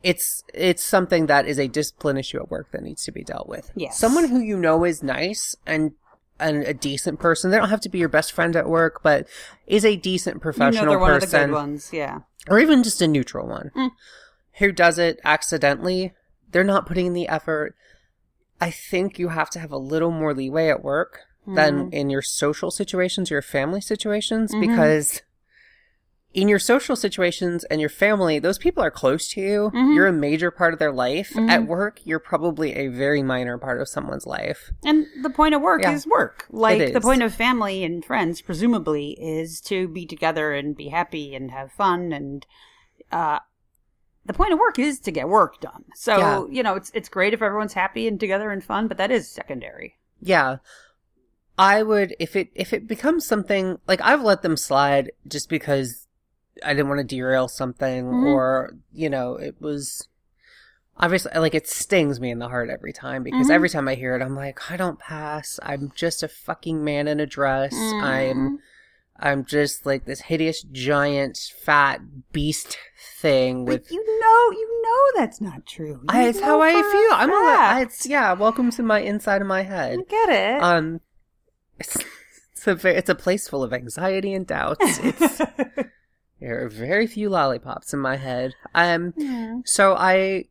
it's 0.02 0.44
it's 0.54 0.82
something 0.84 1.26
that 1.26 1.46
is 1.46 1.58
a 1.58 1.68
discipline 1.68 2.16
issue 2.16 2.38
at 2.38 2.50
work 2.50 2.70
that 2.72 2.82
needs 2.82 3.04
to 3.04 3.12
be 3.12 3.24
dealt 3.24 3.48
with. 3.48 3.72
Yes. 3.74 3.98
Someone 3.98 4.28
who 4.28 4.38
you 4.40 4.56
know 4.56 4.84
is 4.84 5.02
nice 5.02 5.56
and 5.66 5.92
an, 6.40 6.62
a 6.66 6.74
decent 6.74 7.18
person. 7.20 7.50
They 7.50 7.56
don't 7.58 7.70
have 7.70 7.80
to 7.82 7.88
be 7.88 7.98
your 7.98 8.08
best 8.08 8.32
friend 8.32 8.54
at 8.56 8.68
work, 8.68 9.02
but 9.02 9.26
is 9.66 9.84
a 9.84 9.96
decent 9.96 10.36
You 10.36 10.40
professional 10.40 10.84
know 10.84 10.90
they're 10.90 10.98
one 10.98 11.12
of 11.14 11.20
the 11.22 11.26
good 11.26 11.50
ones. 11.52 11.90
Yeah. 11.92 12.20
or 12.48 12.58
even 12.60 12.82
just 12.82 13.00
a 13.02 13.08
neutral 13.08 13.46
one 13.46 13.70
Mm. 13.76 13.90
who 14.58 14.70
does 14.72 14.98
it 14.98 15.18
accidentally, 15.24 16.12
they're 16.52 16.62
not 16.64 16.86
putting 16.86 17.06
in 17.06 17.12
the 17.12 17.28
effort. 17.28 17.74
I 18.60 18.70
think 18.70 19.18
you 19.18 19.28
have 19.28 19.50
to 19.50 19.58
have 19.58 19.72
a 19.72 19.76
little 19.78 20.10
more 20.10 20.32
leeway 20.34 20.68
at 20.68 20.82
work 20.84 21.20
than 21.46 21.92
in 21.92 22.10
your 22.10 22.22
social 22.22 22.70
situations, 22.72 23.30
your 23.30 23.40
family 23.42 23.80
situations, 23.80 24.52
Mhm. 24.52 24.60
because 24.62 25.22
in 26.36 26.48
your 26.48 26.58
social 26.58 26.96
situations 26.96 27.64
and 27.64 27.80
your 27.80 27.88
family, 27.88 28.38
those 28.38 28.58
people 28.58 28.82
are 28.84 28.90
close 28.90 29.26
to 29.28 29.40
you. 29.40 29.70
Mhm. 29.74 29.94
You're 29.94 30.06
a 30.06 30.12
major 30.12 30.50
part 30.50 30.74
of 30.74 30.78
their 30.78 30.92
life. 30.92 31.32
Mhm. 31.32 31.48
At 31.48 31.66
work, 31.66 31.98
you're 32.04 32.18
probably 32.18 32.74
a 32.74 32.88
very 32.88 33.22
minor 33.22 33.56
part 33.56 33.80
of 33.80 33.88
someone's 33.88 34.26
life. 34.26 34.70
And 34.84 35.06
the 35.22 35.30
point 35.30 35.54
of 35.54 35.62
work 35.62 35.80
Yeah. 35.82 35.92
is 35.92 36.06
work. 36.06 36.44
Like 36.50 36.92
the 36.92 37.00
point 37.00 37.22
of 37.22 37.34
family 37.34 37.82
and 37.82 38.04
friends, 38.04 38.42
presumably, 38.42 39.12
is 39.18 39.62
to 39.62 39.88
be 39.88 40.04
together 40.04 40.52
and 40.52 40.76
be 40.76 40.88
happy 40.88 41.34
and 41.34 41.50
have 41.50 41.72
fun. 41.72 42.12
And 42.12 42.46
uh, 43.10 43.38
the 44.26 44.34
point 44.34 44.52
of 44.52 44.58
work 44.58 44.78
is 44.78 45.00
to 45.00 45.10
get 45.10 45.30
work 45.30 45.58
done. 45.62 45.84
So 45.94 46.18
Yeah. 46.18 46.44
you 46.50 46.62
know, 46.62 46.74
it's 46.74 46.90
it's 46.92 47.08
great 47.08 47.32
if 47.32 47.40
everyone's 47.40 47.72
happy 47.72 48.06
and 48.06 48.20
together 48.20 48.50
and 48.50 48.62
fun, 48.62 48.88
but 48.88 48.98
that 48.98 49.10
is 49.10 49.26
secondary. 49.30 49.94
Yeah. 50.20 50.58
I 51.58 51.82
would 51.82 52.14
if 52.18 52.36
it 52.36 52.50
if 52.54 52.74
it 52.74 52.86
becomes 52.86 53.26
something 53.26 53.78
like 53.88 54.02
I've 54.02 54.22
let 54.22 54.42
them 54.42 54.58
slide 54.58 55.12
just 55.26 55.48
because 55.48 56.05
I 56.64 56.72
didn't 56.74 56.88
want 56.88 56.98
to 57.00 57.04
derail 57.16 57.48
something 57.48 58.06
Mhm. 58.06 58.26
or 58.26 58.74
you 58.92 59.10
know 59.10 59.34
it 59.36 59.56
was 59.60 60.08
obviously 60.96 61.30
like 61.38 61.54
it 61.54 61.68
stings 61.68 62.18
me 62.20 62.30
in 62.30 62.38
the 62.38 62.48
heart 62.48 62.70
every 62.70 62.92
time 62.92 63.22
because 63.22 63.48
Mhm. 63.48 63.54
every 63.54 63.68
time 63.68 63.86
I 63.88 63.94
hear 63.94 64.16
it 64.16 64.22
I'm 64.22 64.34
like 64.34 64.70
I 64.70 64.76
don't 64.76 64.98
pass 64.98 65.58
I'm 65.62 65.92
just 65.94 66.22
a 66.22 66.28
fucking 66.28 66.82
man 66.82 67.06
in 67.08 67.20
a 67.20 67.26
dress 67.26 67.74
I'm 68.00 68.50
Mhm. 68.50 68.58
I'm 69.18 69.44
just 69.46 69.86
like 69.86 70.04
this 70.04 70.20
hideous 70.22 70.62
giant 70.62 71.38
fat 71.62 72.00
beast 72.32 72.76
thing 73.18 73.64
with 73.64 73.84
But 73.84 73.90
you 73.90 74.20
know, 74.20 74.50
you 74.58 74.82
know 74.82 75.20
that's 75.20 75.40
not 75.40 75.64
true. 75.66 76.00
You 76.02 76.06
I, 76.08 76.24
it's 76.24 76.40
how 76.40 76.60
I 76.60 76.72
feel 76.74 77.10
I'm 77.12 77.32
a, 77.32 77.80
it's 77.82 78.06
yeah 78.06 78.32
welcome 78.34 78.70
to 78.72 78.82
my 78.82 79.00
inside 79.00 79.40
of 79.40 79.48
my 79.48 79.62
head 79.62 79.98
I 80.00 80.02
get 80.02 80.28
it. 80.28 80.62
um, 80.62 81.00
it's, 81.80 81.96
it's 82.52 82.66
a 82.66 82.96
it's 82.98 83.08
a 83.10 83.14
place 83.14 83.48
full 83.48 83.62
of 83.62 83.72
anxiety 83.72 84.32
and 84.34 84.46
doubts. 84.46 84.98
It's 85.02 85.40
there 86.46 86.64
are 86.64 86.68
very 86.68 87.08
few 87.08 87.28
lollipops 87.28 87.92
in 87.92 87.98
my 87.98 88.16
head. 88.16 88.54
Um, 88.74 89.14
yeah. 89.16 89.58
so 89.64 89.94
I 89.94 90.44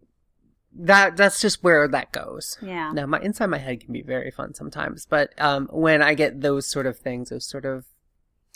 that 0.77 1.15
that's 1.15 1.39
just 1.39 1.63
where 1.63 1.87
that 1.87 2.11
goes. 2.11 2.57
yeah. 2.61 2.91
Now, 2.91 3.05
my 3.05 3.21
inside 3.21 3.45
my 3.45 3.57
head 3.59 3.79
can 3.79 3.93
be 3.93 4.01
very 4.01 4.29
fun 4.29 4.53
sometimes, 4.53 5.05
but 5.09 5.29
um, 5.39 5.69
when 5.71 6.01
I 6.01 6.13
get 6.13 6.41
those 6.41 6.67
sort 6.67 6.85
of 6.85 6.97
things, 6.97 7.29
those 7.29 7.47
sort 7.47 7.63
of 7.65 7.85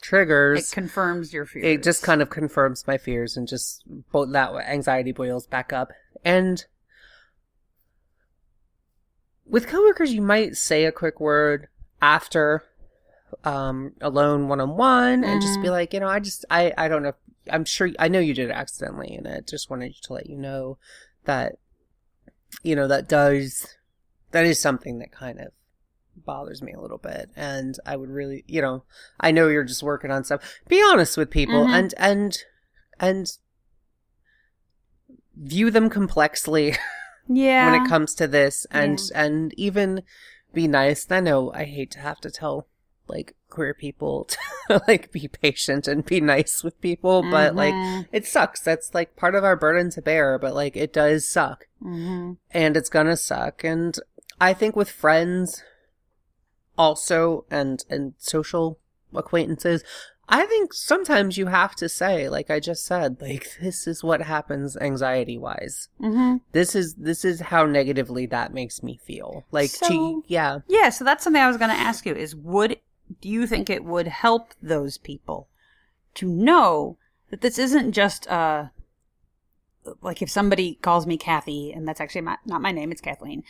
triggers, 0.01 0.69
It 0.69 0.73
confirms 0.75 1.31
your 1.31 1.45
fears. 1.45 1.65
it 1.65 1.83
just 1.83 2.03
kind 2.03 2.21
of 2.21 2.29
confirms 2.29 2.85
my 2.87 2.97
fears 2.97 3.37
and 3.37 3.47
just 3.47 3.83
bo- 4.11 4.25
that 4.25 4.53
anxiety 4.67 5.13
boils 5.13 5.47
back 5.47 5.71
up. 5.71 5.91
And 6.25 6.65
with 9.45 9.67
coworkers, 9.67 10.13
you 10.13 10.21
might 10.21 10.55
say 10.57 10.83
a 10.85 10.91
quick 10.91 11.19
word 11.21 11.67
after 12.01 12.63
um 13.43 13.93
alone 14.01 14.47
one 14.47 14.59
on 14.59 14.75
one 14.77 15.23
and 15.23 15.41
just 15.41 15.61
be 15.61 15.67
Mhm. 15.67 15.71
like, 15.71 15.93
you 15.93 15.99
know, 15.99 16.07
I 16.07 16.19
just 16.19 16.45
I 16.49 16.73
I 16.77 16.87
don't 16.87 17.03
know. 17.03 17.13
I'm 17.51 17.65
sure 17.65 17.89
I 17.99 18.07
know 18.07 18.19
you 18.19 18.33
did 18.33 18.49
it 18.49 18.53
accidentally, 18.53 19.15
and 19.15 19.27
I 19.27 19.39
just 19.41 19.69
wanted 19.69 19.95
to 19.95 20.13
let 20.13 20.29
you 20.29 20.37
know 20.37 20.77
that 21.25 21.55
you 22.63 22.75
know 22.75 22.87
that 22.87 23.07
does 23.07 23.67
that 24.31 24.45
is 24.45 24.59
something 24.59 24.99
that 24.99 25.11
kind 25.11 25.39
of 25.39 25.47
bothers 26.25 26.61
me 26.61 26.73
a 26.73 26.79
little 26.81 26.97
bit 26.97 27.29
and 27.35 27.79
i 27.85 27.95
would 27.95 28.09
really 28.09 28.43
you 28.47 28.61
know 28.61 28.83
i 29.21 29.31
know 29.31 29.47
you're 29.47 29.63
just 29.63 29.83
working 29.83 30.11
on 30.11 30.23
stuff 30.23 30.59
be 30.67 30.83
honest 30.83 31.15
with 31.15 31.29
people 31.29 31.65
Mhm. 31.65 31.73
and 31.77 31.93
and 31.97 32.37
and 32.99 33.37
view 35.35 35.71
them 35.71 35.89
complexly 35.89 36.75
yeah. 37.27 37.65
when 37.65 37.75
it 37.75 37.85
comes 37.85 38.13
to 38.15 38.27
this 38.27 38.65
and 38.71 39.01
and 39.15 39.53
even 39.53 40.03
be 40.53 40.67
nice 40.67 41.09
i 41.09 41.19
know 41.19 41.51
i 41.53 41.63
hate 41.63 41.91
to 41.91 41.99
have 41.99 42.19
to 42.19 42.29
tell 42.31 42.67
like 43.09 43.35
queer 43.49 43.73
people 43.73 44.25
to 44.69 44.81
like 44.87 45.11
be 45.11 45.27
patient 45.27 45.87
and 45.87 46.05
be 46.05 46.21
nice 46.21 46.63
with 46.63 46.79
people 46.81 47.23
but 47.31 47.55
like 47.55 47.73
Mhm. 47.73 48.07
it 48.11 48.25
sucks 48.27 48.59
that's 48.61 48.93
like 48.93 49.15
part 49.15 49.33
of 49.35 49.43
our 49.43 49.55
burden 49.55 49.89
to 49.91 50.01
bear 50.01 50.37
but 50.37 50.53
like 50.53 50.77
it 50.77 50.93
does 50.93 51.27
suck 51.27 51.67
Mhm. 51.83 52.37
and 52.51 52.77
it's 52.77 52.89
gonna 52.89 53.17
suck 53.17 53.63
and 53.63 53.99
i 54.39 54.53
think 54.53 54.75
with 54.75 54.89
friends 54.91 55.63
also 56.77 57.45
and 57.51 57.83
and 57.89 58.13
social 58.17 58.79
acquaintances 59.13 59.83
i 60.29 60.45
think 60.45 60.73
sometimes 60.73 61.37
you 61.37 61.47
have 61.47 61.75
to 61.75 61.89
say 61.89 62.29
like 62.29 62.49
i 62.51 62.59
just 62.59 62.85
said 62.85 63.19
like 63.19 63.47
this 63.61 63.87
is 63.87 64.03
what 64.03 64.21
happens 64.21 64.77
anxiety 64.77 65.37
wise 65.37 65.89
Mhm. 65.99 66.41
this 66.51 66.75
is 66.75 66.93
this 66.95 67.25
is 67.25 67.39
how 67.41 67.65
negatively 67.65 68.27
that 68.27 68.53
makes 68.53 68.81
me 68.83 68.97
feel 69.03 69.43
like 69.51 69.71
So- 69.71 69.87
to 69.87 70.23
yeah 70.27 70.59
Yeah, 70.67 70.89
so 70.89 71.03
that's 71.03 71.23
something 71.23 71.41
I 71.41 71.47
was 71.47 71.57
going 71.57 71.71
to 71.71 71.75
ask 71.75 72.05
you 72.05 72.13
is 72.13 72.35
would 72.35 72.77
do 73.21 73.29
you 73.29 73.45
think 73.47 73.69
it 73.69 73.83
would 73.83 74.07
help 74.07 74.53
those 74.61 74.97
people 74.97 75.47
to 76.15 76.27
know 76.27 76.97
that 77.29 77.41
this 77.41 77.57
isn't 77.57 77.91
just 77.91 78.27
uh 78.27 78.65
like 80.01 80.21
if 80.21 80.29
somebody 80.29 80.75
calls 80.81 81.07
me 81.07 81.17
Kathy 81.17 81.71
and 81.71 81.87
that's 81.87 82.01
actually 82.01 82.21
my, 82.21 82.37
not 82.45 82.61
my 82.61 82.71
name, 82.71 82.91
it's 82.91 83.01
Kathleen. 83.01 83.43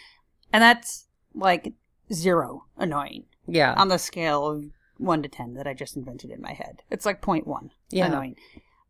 And 0.53 0.61
that's 0.61 1.07
like 1.33 1.73
zero 2.11 2.65
annoying 2.77 3.25
yeah 3.47 3.73
on 3.77 3.87
the 3.87 3.97
scale 3.99 4.47
of 4.47 4.65
1 4.97 5.23
to 5.23 5.29
10 5.29 5.53
that 5.53 5.67
I 5.67 5.73
just 5.73 5.95
invented 5.95 6.29
in 6.29 6.41
my 6.41 6.53
head. 6.53 6.81
It's 6.89 7.05
like 7.05 7.21
0.1 7.21 7.69
Yeah. 7.89 8.07
annoying. 8.07 8.35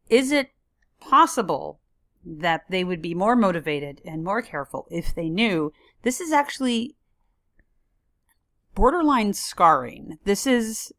Is 0.09 0.31
it 0.31 0.49
possible 0.99 1.79
that 2.25 2.65
they 2.69 2.83
would 2.83 3.01
be 3.01 3.13
more 3.13 3.35
motivated 3.35 4.01
and 4.05 4.23
more 4.23 4.41
careful 4.41 4.87
if 4.89 5.13
they 5.15 5.29
knew 5.29 5.71
this 6.01 6.19
is 6.19 6.31
actually 6.31 6.95
borderline 8.75 9.33
scarring? 9.33 10.17
This 10.23 10.47
is 10.47 10.91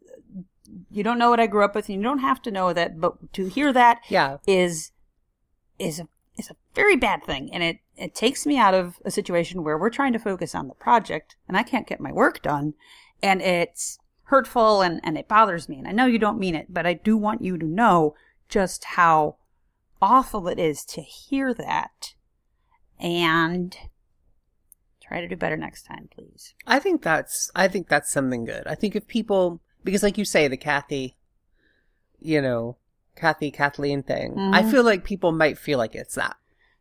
you 0.90 1.02
don't 1.02 1.18
know 1.18 1.30
what 1.30 1.40
I 1.40 1.46
grew 1.46 1.64
up 1.64 1.74
with 1.74 1.88
and 1.88 1.96
you 1.98 2.02
don't 2.02 2.18
have 2.18 2.42
to 2.42 2.50
know 2.50 2.72
that, 2.72 3.00
but 3.00 3.32
to 3.34 3.48
hear 3.48 3.72
that 3.72 4.00
yeah. 4.08 4.38
is 4.46 4.92
is 5.78 6.00
a 6.00 6.08
is 6.36 6.50
a 6.50 6.56
very 6.74 6.96
bad 6.96 7.24
thing. 7.24 7.52
And 7.52 7.62
it 7.62 7.78
it 7.96 8.14
takes 8.14 8.46
me 8.46 8.58
out 8.58 8.74
of 8.74 8.98
a 9.04 9.10
situation 9.10 9.64
where 9.64 9.78
we're 9.78 9.90
trying 9.90 10.12
to 10.12 10.18
focus 10.18 10.54
on 10.54 10.68
the 10.68 10.74
project 10.74 11.36
and 11.48 11.56
I 11.56 11.62
can't 11.62 11.86
get 11.86 12.00
my 12.00 12.12
work 12.12 12.42
done 12.42 12.74
and 13.22 13.42
it's 13.42 13.98
hurtful 14.24 14.82
and 14.82 15.00
and 15.02 15.18
it 15.18 15.28
bothers 15.28 15.68
me. 15.68 15.78
And 15.78 15.88
I 15.88 15.92
know 15.92 16.06
you 16.06 16.18
don't 16.18 16.38
mean 16.38 16.54
it 16.54 16.72
but 16.72 16.86
I 16.86 16.94
do 16.94 17.16
want 17.16 17.42
you 17.42 17.58
to 17.58 17.66
know 17.66 18.14
just 18.48 18.84
how 18.84 19.36
awful 20.02 20.48
it 20.48 20.58
is 20.58 20.84
to 20.84 21.02
hear 21.02 21.52
that. 21.54 22.14
And 22.98 23.76
try 25.10 25.20
to 25.20 25.28
do 25.28 25.36
better 25.36 25.56
next 25.56 25.82
time 25.82 26.08
please 26.14 26.54
i 26.66 26.78
think 26.78 27.02
that's 27.02 27.50
i 27.56 27.66
think 27.66 27.88
that's 27.88 28.10
something 28.12 28.44
good 28.44 28.64
i 28.66 28.74
think 28.76 28.94
if 28.94 29.06
people 29.08 29.60
because 29.82 30.02
like 30.04 30.16
you 30.16 30.24
say 30.24 30.46
the 30.48 30.56
kathy 30.56 31.16
you 32.20 32.40
know 32.40 32.76
kathy 33.16 33.50
kathleen 33.50 34.02
thing 34.02 34.38
i 34.38 34.62
Mhm. 34.62 34.70
feel 34.70 34.84
like 34.84 35.04
people 35.04 35.32
might 35.32 35.58
feel 35.58 35.78
like 35.78 35.94
it's 35.94 36.14
that 36.14 36.36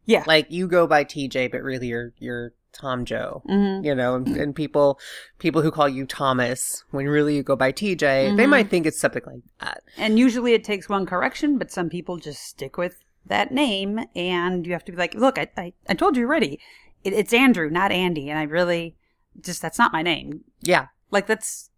yeah 0.06 0.24
like 0.28 0.46
you 0.52 0.68
go 0.68 0.86
by 0.88 1.04
tj 1.04 1.52
but 1.52 1.62
really 1.64 1.88
you're 1.88 2.14
you're 2.20 2.54
tom 2.72 3.04
joe 3.04 3.42
mm-hmm. 3.50 3.84
you 3.84 3.96
know 3.96 4.14
and, 4.16 4.28
and 4.38 4.56
people 4.56 5.00
people 5.40 5.64
who 5.64 5.72
call 5.72 5.90
you 5.90 6.06
thomas 6.06 6.84
when 6.92 7.08
really 7.08 7.36
you 7.36 7.42
go 7.42 7.56
by 7.56 7.72
tj 7.72 8.00
they 8.00 8.46
Mhm. 8.46 8.50
might 8.50 8.70
think 8.70 8.86
it's 8.86 9.00
something 9.00 9.24
like 9.26 9.42
that 9.60 9.82
And 9.98 10.20
usually 10.20 10.54
it 10.54 10.64
takes 10.64 10.88
one 10.88 11.06
correction, 11.08 11.58
but 11.58 11.72
some 11.72 11.90
people 11.90 12.18
just 12.18 12.44
stick 12.44 12.78
with 12.78 12.96
that 13.26 13.52
name, 13.52 14.00
and 14.16 14.66
you 14.66 14.74
have 14.74 14.86
to 14.86 14.92
be 14.92 14.98
like, 14.98 15.14
look, 15.14 15.38
I, 15.38 15.48
I, 15.58 15.74
I 15.88 15.94
told 15.94 16.16
you 16.18 16.26
already. 16.26 16.60
It, 17.04 17.14
it's 17.14 17.34
Andrew, 17.34 17.70
not 17.70 17.92
Andy, 17.92 18.30
and 18.30 18.38
I 18.40 18.44
really 18.44 18.96
just, 19.42 19.62
that's 19.62 19.80
not 19.80 19.94
my 19.94 20.02
name. 20.02 20.42
yeah 20.62 20.88
Like, 21.12 21.28
that's 21.28 21.70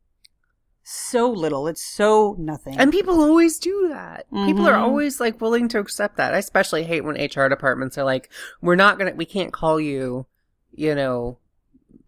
so 0.84 1.30
little. 1.30 1.68
It's 1.68 1.84
so 1.84 2.36
nothing. 2.40 2.78
and 2.80 2.92
people 2.92 3.22
always 3.22 3.60
do 3.60 3.88
that 3.90 4.26
people 4.46 4.68
are 4.68 4.74
Mhm. 4.74 4.82
always 4.82 5.20
like 5.20 5.40
willing 5.40 5.68
to 5.70 5.80
accept 5.80 6.18
that 6.18 6.34
i 6.34 6.38
especially 6.38 6.84
hate 6.84 7.02
when 7.06 7.16
hr 7.16 7.48
departments 7.48 7.98
are 8.00 8.04
like 8.04 8.30
we're 8.62 8.76
not 8.76 8.98
gonna 8.98 9.14
we 9.14 9.26
can't 9.26 9.54
call 9.54 9.80
you 9.80 10.26
you 10.74 10.96
know 10.96 11.38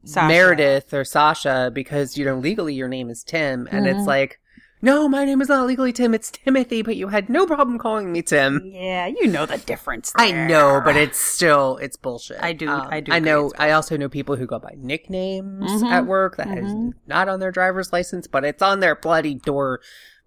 Sasha. 0.06 0.28
meredith 0.28 0.92
or 0.94 1.06
sasha 1.06 1.70
because 1.74 2.18
you 2.18 2.26
know 2.26 2.36
legally 2.36 2.74
your 2.74 2.88
name 2.90 3.10
is 3.12 3.24
tim 3.24 3.68
and 3.72 3.86
it's 3.86 4.00
Mhm. 4.00 4.08
like 4.08 4.40
no 4.84 5.08
my 5.10 5.26
name 5.26 5.42
is 5.42 5.50
not 5.50 5.66
legally 5.66 5.92
tim 5.92 6.14
it's 6.14 6.30
timothy 6.30 6.84
but 6.84 6.96
you 6.96 7.08
had 7.08 7.28
no 7.30 7.48
problem 7.48 7.80
calling 7.80 8.12
me 8.12 8.22
tim 8.22 8.62
Yeah, 8.64 9.08
you 9.08 9.26
know 9.28 9.48
the 9.48 9.58
difference. 9.58 10.12
I 10.16 10.32
know, 10.32 10.80
but 10.86 10.96
it's 10.96 11.20
still 11.20 11.78
it's 11.78 11.98
bullshit. 11.98 12.38
Um, 12.38 12.44
I 12.46 12.54
do- 12.54 12.70
I 12.70 13.00
do 13.00 13.12
I 13.12 13.20
know. 13.20 13.52
I 13.58 13.72
also 13.72 13.98
know 13.98 14.10
people 14.10 14.36
who 14.36 14.46
go 14.46 14.60
by 14.60 14.76
nicknames 14.78 15.72
Mhm. 15.72 15.90
at 15.92 16.06
work 16.06 16.38
that 16.38 16.58
is 16.60 16.66
Mhm. 16.72 16.92
not 17.08 17.28
on 17.30 17.40
their 17.40 17.52
driver's 17.52 17.92
license, 17.92 18.28
but 18.28 18.44
it's 18.46 18.62
on 18.62 18.80
their 18.82 18.96
bloody 18.96 19.34
door 19.36 19.80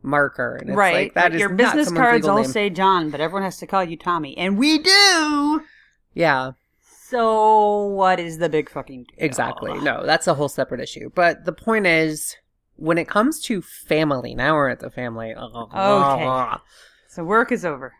marker, 0.03 0.57
and 0.57 0.71
it's 0.71 0.77
right. 0.77 0.95
like 0.95 1.15
that 1.15 1.35
is 1.35 1.41
Your 1.41 1.49
business 1.51 1.91
cards 1.93 2.27
all 2.27 2.37
name. 2.43 2.47
say 2.51 2.71
John, 2.71 3.11
but 3.11 3.21
everyone 3.21 3.43
has 3.43 3.59
to 3.59 3.67
call 3.67 3.85
you 3.85 3.97
Tommy. 3.97 4.37
And 4.39 4.57
we 4.59 4.79
do! 4.79 5.63
yeah, 6.15 6.53
So, 7.09 7.85
what 7.87 8.19
is 8.19 8.39
the 8.39 8.49
big 8.49 8.69
fucking 8.69 9.05
deal? 9.05 9.15
exactly. 9.19 9.73
No, 9.81 10.05
that's 10.05 10.27
a 10.27 10.35
whole 10.35 10.49
separate 10.49 10.81
issue. 10.81 11.11
But 11.15 11.45
the 11.45 11.53
point 11.53 11.87
is, 11.87 12.37
when 12.77 12.99
it 12.99 13.09
comes 13.09 13.41
to 13.43 13.63
family, 13.63 14.35
now 14.35 14.55
we're 14.55 14.69
at 14.69 14.81
the 14.81 14.91
family. 14.91 15.35
Uh, 15.35 15.47
uh, 15.47 15.67
uh, 15.73 16.15
okay. 16.55 16.63
So 17.09 17.25
work 17.25 17.51
is 17.53 17.65
over. 17.65 17.95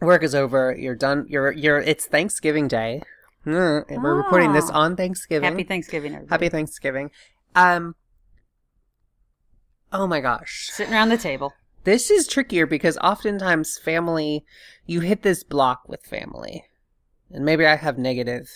Work 0.00 0.22
is 0.22 0.34
over. 0.34 0.76
You're 0.76 0.94
done. 0.96 1.26
You're 1.28 1.52
you're. 1.52 1.78
It's 1.80 2.06
Thanksgiving 2.06 2.68
Day. 2.68 3.02
And 3.44 3.54
We're 4.02 4.16
recording 4.16 4.52
this 4.52 4.68
Ah. 4.70 4.80
on 4.80 4.96
Thanksgiving. 4.96 5.48
Happy 5.48 5.62
Thanksgiving, 5.62 6.14
everybody. 6.14 6.30
Happy 6.30 6.48
Thanksgiving. 6.48 7.10
Um. 7.54 7.94
Oh 9.92 10.06
my 10.06 10.20
gosh. 10.20 10.68
Sitting 10.72 10.92
around 10.92 11.10
the 11.10 11.16
table. 11.16 11.52
This 11.84 12.10
is 12.10 12.26
trickier 12.26 12.66
because 12.66 12.98
oftentimes 12.98 13.78
family, 13.78 14.44
you 14.84 15.00
hit 15.00 15.22
this 15.22 15.44
block 15.44 15.88
with 15.88 16.04
family. 16.04 16.64
And 17.30 17.44
maybe 17.44 17.64
I 17.64 17.76
have 17.76 17.96
negative 17.96 18.48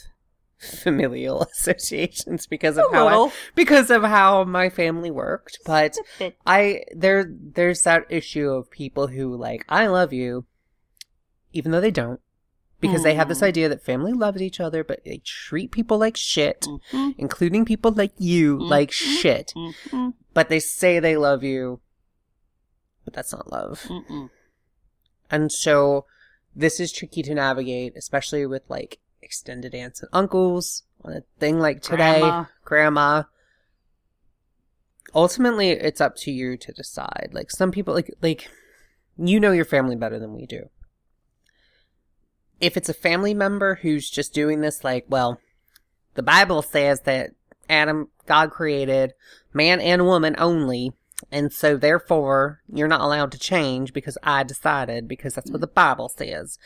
familial 0.60 1.42
associations 1.52 2.46
because 2.46 2.76
of 2.76 2.84
how 2.92 3.08
I, 3.28 3.32
because 3.54 3.90
of 3.90 4.02
how 4.02 4.44
my 4.44 4.68
family 4.68 5.10
worked, 5.10 5.58
but 5.64 5.94
Just 5.94 6.00
a 6.00 6.04
bit. 6.18 6.36
I 6.46 6.82
there 6.94 7.24
there's 7.28 7.82
that 7.82 8.04
issue 8.10 8.50
of 8.50 8.70
people 8.70 9.06
who 9.08 9.34
like 9.36 9.64
I 9.68 9.86
love 9.86 10.12
you 10.12 10.44
even 11.52 11.72
though 11.72 11.80
they 11.80 11.90
don't 11.90 12.20
because 12.80 13.02
they 13.02 13.14
have 13.14 13.28
this 13.28 13.40
Mhm. 13.40 13.46
idea 13.46 13.68
that 13.68 13.82
family 13.84 14.12
loves 14.12 14.40
each 14.40 14.60
other 14.60 14.84
but 14.84 15.04
they 15.04 15.18
treat 15.24 15.70
people 15.70 15.98
like 15.98 16.16
shit, 16.16 16.66
Mhm. 16.92 17.14
including 17.18 17.64
people 17.64 17.92
like 17.92 18.12
you 18.18 18.58
like 18.58 18.90
Mhm. 18.90 19.20
shit. 19.20 19.52
Mhm. 19.56 20.14
But 20.34 20.48
they 20.48 20.60
say 20.60 21.00
they 21.00 21.16
love 21.16 21.42
you 21.42 21.80
but 23.04 23.14
that's 23.14 23.32
not 23.32 23.50
love. 23.50 23.82
Mm-mm. 23.88 24.28
And 25.30 25.50
so 25.50 26.04
this 26.54 26.78
is 26.80 26.92
tricky 26.92 27.22
to 27.22 27.34
navigate, 27.34 27.96
especially 27.96 28.44
with 28.46 28.62
like 28.68 28.98
extended 29.30 29.76
aunts 29.76 30.00
and 30.00 30.08
uncles 30.12 30.82
on 31.04 31.12
a 31.12 31.22
thing 31.38 31.60
like 31.60 31.80
today, 31.80 32.18
Grandma. 32.18 32.44
grandma. 32.64 33.22
Ultimately, 35.14 35.70
it's 35.70 36.00
up 36.00 36.16
to 36.16 36.32
you 36.32 36.56
to 36.56 36.72
decide. 36.72 37.30
Like 37.30 37.52
some 37.52 37.70
people 37.70 37.94
like 37.94 38.12
like 38.20 38.48
you 39.16 39.38
know 39.38 39.52
your 39.52 39.64
family 39.64 39.94
better 39.94 40.18
than 40.18 40.34
we 40.34 40.46
do. 40.46 40.68
If 42.60 42.76
it's 42.76 42.88
a 42.88 42.94
family 42.94 43.32
member 43.32 43.76
who's 43.76 44.10
just 44.10 44.34
doing 44.34 44.62
this 44.62 44.82
like, 44.82 45.06
well, 45.08 45.40
the 46.14 46.24
Bible 46.24 46.62
says 46.62 47.02
that 47.02 47.30
Adam 47.68 48.08
God 48.26 48.50
created 48.50 49.12
man 49.54 49.80
and 49.80 50.06
woman 50.06 50.34
only, 50.38 50.92
and 51.30 51.52
so 51.52 51.76
therefore 51.76 52.62
you're 52.68 52.88
not 52.88 53.00
allowed 53.00 53.30
to 53.30 53.38
change 53.38 53.92
because 53.92 54.18
I 54.24 54.42
decided 54.42 55.06
because 55.06 55.36
that's 55.36 55.52
what 55.52 55.60
the 55.60 55.68
Bible 55.68 56.08
says. 56.08 56.58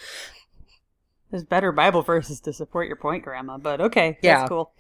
There's 1.35 1.42
better 1.42 1.73
Bible 1.73 2.03
verses 2.03 2.38
to 2.42 2.53
support 2.53 2.87
your 2.87 2.94
point, 2.94 3.25
Grandma, 3.25 3.59
but 3.59 3.81
okay. 3.81 4.18
Yeah. 4.23 4.37
That's 4.37 4.49
cool. 4.49 4.73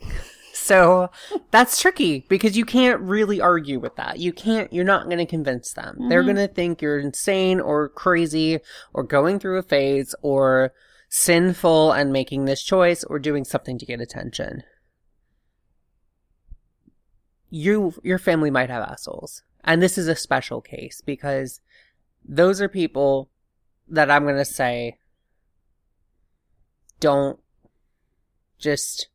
So 0.52 1.10
that's 1.50 1.80
tricky 1.80 2.24
because 2.28 2.56
you 2.56 2.64
can't 2.64 3.00
really 3.00 3.40
argue 3.40 3.80
with 3.80 3.96
that. 3.96 4.20
You 4.20 4.32
can't, 4.32 4.72
you're 4.72 4.84
not 4.84 5.06
going 5.06 5.18
to 5.18 5.26
convince 5.26 5.72
them. 5.72 5.96
They're 6.08 6.22
Mhm. 6.22 6.26
going 6.26 6.36
to 6.36 6.54
think 6.54 6.80
you're 6.80 7.00
insane 7.00 7.58
or 7.58 7.88
crazy 7.88 8.60
or 8.92 9.02
going 9.02 9.40
through 9.40 9.58
a 9.58 9.64
phase 9.64 10.14
or 10.22 10.72
sinful 11.08 11.90
and 11.90 12.12
making 12.12 12.44
this 12.44 12.62
choice 12.62 13.02
or 13.02 13.18
doing 13.18 13.44
something 13.44 13.76
to 13.76 13.84
get 13.84 14.00
attention. 14.00 14.62
You, 17.50 17.94
your 18.04 18.20
family 18.20 18.52
might 18.52 18.70
have 18.70 18.84
assholes. 18.88 19.42
And 19.64 19.82
this 19.82 19.98
is 19.98 20.06
a 20.06 20.14
special 20.14 20.60
case 20.60 21.00
because 21.00 21.60
those 22.24 22.60
are 22.60 22.68
people 22.68 23.28
that 23.88 24.08
I'm 24.08 24.22
going 24.22 24.36
to 24.36 24.44
say 24.44 24.98
don't 27.04 27.38
just 28.58 29.08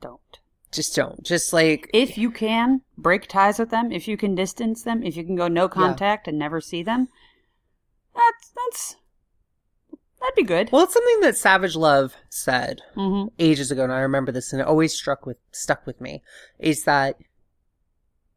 Don't. 0.00 0.38
just 0.72 0.96
don't. 0.96 1.22
Just 1.22 1.52
like 1.52 1.88
If 1.94 2.18
you 2.18 2.30
can 2.32 2.80
break 2.98 3.28
ties 3.28 3.60
with 3.60 3.70
them, 3.70 3.92
if 3.92 4.08
you 4.08 4.16
can 4.16 4.34
distance 4.34 4.82
them, 4.82 5.04
if 5.04 5.16
you 5.16 5.22
can 5.24 5.36
go 5.36 5.46
no 5.46 5.68
contact 5.68 6.26
and 6.26 6.36
never 6.38 6.60
see 6.60 6.82
them, 6.82 7.06
that's 8.16 8.52
that's 8.56 8.96
that'd 10.20 10.34
be 10.34 10.42
good. 10.42 10.70
well, 10.72 10.82
it's 10.82 10.94
something 10.94 11.20
that 11.20 11.36
Savage 11.36 11.76
Love 11.76 12.16
said 12.28 12.82
hmm 12.94 13.26
ages 13.38 13.70
ago, 13.70 13.84
and 13.84 13.92
I 13.92 14.00
remember 14.00 14.32
this, 14.32 14.52
and 14.52 14.60
it 14.60 14.66
always 14.66 14.92
struck 14.92 15.24
with 15.24 15.36
stuck 15.52 15.86
with 15.86 16.00
me. 16.00 16.22
Is 16.58 16.82
that 16.84 17.16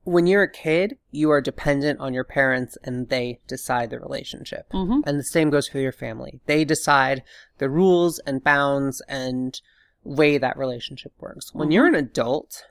when 0.07 0.25
you're 0.25 0.43
a 0.43 0.49
kid, 0.51 0.97
you 1.11 1.29
are 1.31 1.41
dependent 1.41 1.99
on 1.99 2.13
your 2.13 2.23
parents, 2.23 2.77
and 2.81 3.09
they 3.09 3.41
decide 3.45 3.89
the 3.89 3.99
relationship. 3.99 4.67
hmm 4.71 5.01
And 5.05 5.19
the 5.19 5.23
same 5.23 5.49
goes 5.49 5.67
for 5.67 5.79
your 5.79 5.91
family. 5.91 6.39
They 6.45 6.63
decide 6.63 7.23
the 7.57 7.69
rules 7.69 8.17
and 8.19 8.41
bounds 8.41 9.01
and 9.09 9.59
way 10.05 10.37
that 10.37 10.57
relationship 10.57 11.11
works. 11.19 11.53
When 11.53 11.67
Mhm. 11.67 11.73
you're 11.73 11.87
an 11.87 11.95
adult 11.95 12.63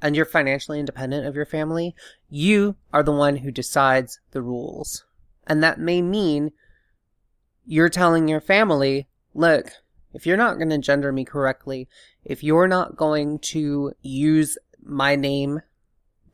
and 0.00 0.16
you're 0.16 0.24
financially 0.24 0.80
independent 0.80 1.26
of 1.26 1.36
your 1.36 1.44
family, 1.44 1.94
you 2.30 2.76
are 2.90 3.02
the 3.02 3.12
one 3.12 3.36
who 3.36 3.50
decides 3.50 4.18
the 4.30 4.40
rules. 4.40 5.04
And 5.46 5.62
that 5.62 5.78
may 5.78 6.00
mean 6.00 6.52
you're 7.66 7.90
telling 7.90 8.28
your 8.28 8.40
family, 8.40 9.08
look, 9.34 9.72
if 10.14 10.26
you're 10.26 10.38
not 10.38 10.56
going 10.56 10.70
to 10.70 10.78
gender 10.78 11.12
me 11.12 11.26
correctly, 11.26 11.86
if 12.24 12.42
you're 12.42 12.66
not 12.68 12.96
going 12.96 13.40
to 13.40 13.92
use 14.00 14.56
my 14.82 15.16
name, 15.16 15.60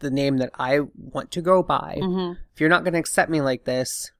the 0.00 0.10
name 0.10 0.38
that 0.38 0.50
I 0.58 0.80
want 0.96 1.30
to 1.32 1.42
go 1.42 1.62
by, 1.62 1.98
hmm 2.00 2.32
if 2.54 2.60
you're 2.60 2.68
not 2.70 2.82
going 2.82 2.94
to 2.94 2.98
accept 2.98 3.30
me 3.30 3.40
like 3.40 3.64
this, 3.64 4.10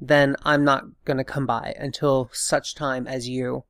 then 0.00 0.34
I'm 0.44 0.64
not 0.64 0.84
going 1.04 1.18
to 1.18 1.24
come 1.24 1.46
by 1.46 1.74
until 1.78 2.28
such 2.32 2.74
time 2.74 3.06
as 3.06 3.28
you 3.28 3.64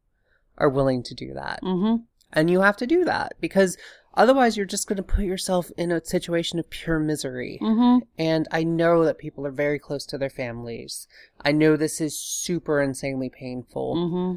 are 0.57 0.71
willing 0.71 1.03
to 1.03 1.15
do 1.15 1.35
that. 1.35 1.61
hmm 1.62 1.97
And 2.33 2.49
you 2.49 2.61
have 2.62 2.77
to 2.79 2.87
do 2.87 3.05
that 3.05 3.35
because 3.41 3.77
otherwise 4.15 4.57
you're 4.57 4.65
just 4.65 4.88
going 4.88 4.97
to 4.97 5.03
put 5.03 5.25
yourself 5.25 5.71
in 5.77 5.93
a 5.93 6.03
situation 6.05 6.59
of 6.59 6.71
pure 6.71 6.99
misery. 6.99 7.59
hmm 7.61 7.99
And 8.17 8.49
I 8.51 8.65
know 8.65 9.05
that 9.05 9.19
people 9.19 9.47
are 9.47 9.51
very 9.51 9.79
close 9.79 10.07
to 10.07 10.17
their 10.19 10.31
families. 10.31 11.07
I 11.45 11.53
know 11.53 11.77
this 11.77 12.01
is 12.01 12.19
super 12.19 12.81
insanely 12.81 13.29
painful. 13.29 14.09
hmm 14.09 14.37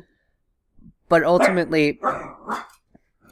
But 1.08 1.23
ultimately, 1.23 1.99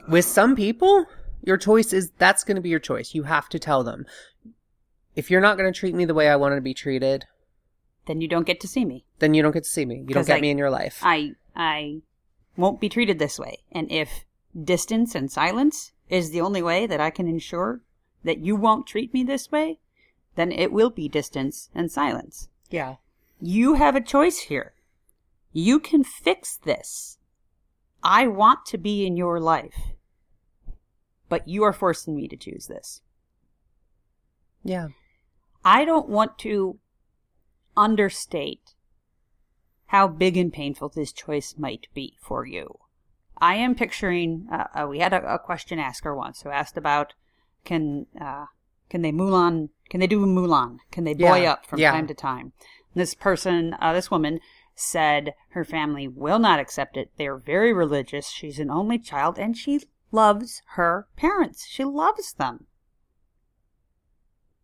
with 0.08 0.24
some 0.24 0.56
people, 0.56 1.06
your 1.46 1.56
choice 1.56 1.92
is 1.92 2.10
that's 2.18 2.44
going 2.44 2.56
to 2.56 2.60
be 2.62 2.68
your 2.70 2.78
choice. 2.80 3.14
You 3.14 3.24
have 3.24 3.48
to 3.50 3.58
tell 3.58 3.84
them. 3.84 4.06
If 5.14 5.30
you're 5.30 5.40
not 5.40 5.56
going 5.56 5.72
to 5.72 5.78
treat 5.78 5.94
me 5.94 6.04
the 6.04 6.14
way 6.14 6.28
I 6.28 6.36
want 6.36 6.54
to 6.56 6.60
be 6.60 6.74
treated, 6.74 7.24
Then 8.06 8.20
you 8.20 8.28
don't 8.28 8.46
get 8.46 8.60
to 8.60 8.68
see 8.68 8.84
me. 8.84 9.04
then 9.20 9.32
you 9.34 9.42
don't 9.42 9.52
get 9.52 9.64
to 9.64 9.70
see 9.70 9.84
me. 9.84 9.96
You 10.08 10.14
don't 10.14 10.26
get 10.26 10.38
I- 10.38 10.40
me 10.40 10.50
in 10.50 10.58
your 10.58 10.70
life. 10.70 10.98
I 11.02 11.32
I 11.54 12.02
won't 12.56 12.80
be 12.80 12.88
treated 12.88 13.18
this 13.18 13.38
way. 13.38 13.58
And 13.72 13.90
if 13.90 14.24
distance 14.60 15.14
and 15.14 15.30
silence 15.30 15.92
is 16.08 16.30
the 16.30 16.40
only 16.40 16.62
way 16.62 16.86
that 16.86 17.00
I 17.00 17.10
can 17.10 17.26
ensure 17.28 17.80
that 18.24 18.38
you 18.38 18.56
won't 18.56 18.86
treat 18.86 19.12
me 19.14 19.22
this 19.24 19.50
way, 19.52 19.78
then 20.36 20.50
it 20.52 20.72
will 20.72 20.90
be 20.90 21.08
distance 21.08 21.70
and 21.74 21.90
silence. 21.90 22.48
yeah. 22.70 22.96
You 23.40 23.74
have 23.74 23.94
a 23.96 24.00
choice 24.00 24.38
here. 24.48 24.72
You 25.52 25.78
can 25.80 26.02
fix 26.04 26.56
this. 26.56 27.18
I 28.02 28.26
want 28.26 28.64
to 28.66 28.78
be 28.78 29.04
in 29.06 29.16
your 29.16 29.38
life. 29.40 29.74
But 31.28 31.48
you 31.48 31.62
are 31.64 31.72
forcing 31.72 32.14
me 32.14 32.28
to 32.28 32.36
choose 32.36 32.66
this. 32.66 33.00
Yeah. 34.62 34.88
I 35.64 35.84
don't 35.84 36.08
want 36.08 36.38
to 36.38 36.78
understate 37.76 38.74
how 39.86 40.08
big 40.08 40.36
and 40.36 40.52
painful 40.52 40.90
this 40.90 41.12
choice 41.12 41.54
might 41.58 41.86
be 41.94 42.16
for 42.20 42.46
you. 42.46 42.78
I 43.38 43.56
am 43.56 43.74
picturing. 43.74 44.46
Uh, 44.50 44.66
uh, 44.74 44.86
we 44.86 44.98
had 45.00 45.12
a, 45.12 45.34
a 45.34 45.38
question 45.38 45.78
asker 45.78 46.14
once 46.14 46.42
who 46.42 46.50
asked 46.50 46.76
about 46.76 47.14
can 47.64 48.06
uh, 48.20 48.46
can 48.88 49.02
they 49.02 49.12
Mulan? 49.12 49.70
Can 49.90 50.00
they 50.00 50.06
do 50.06 50.24
Mulan? 50.24 50.78
Can 50.90 51.04
they 51.04 51.14
boy 51.14 51.42
Yeah, 51.42 51.52
up 51.52 51.66
from 51.66 51.80
yeah. 51.80 51.90
time 51.90 52.06
to 52.06 52.14
time? 52.14 52.52
This 52.94 53.14
person, 53.14 53.76
uh, 53.80 53.92
this 53.92 54.10
woman, 54.10 54.40
said 54.76 55.34
her 55.50 55.64
family 55.64 56.06
will 56.06 56.38
not 56.38 56.60
accept 56.60 56.96
it. 56.96 57.10
They 57.16 57.26
are 57.26 57.36
very 57.36 57.72
religious. 57.72 58.28
She's 58.28 58.58
an 58.58 58.70
only 58.70 58.98
child, 58.98 59.38
and 59.38 59.56
she 59.56 59.80
loves 60.14 60.62
her 60.74 61.08
parents. 61.16 61.66
She 61.66 61.84
loves 61.84 62.32
them. 62.34 62.66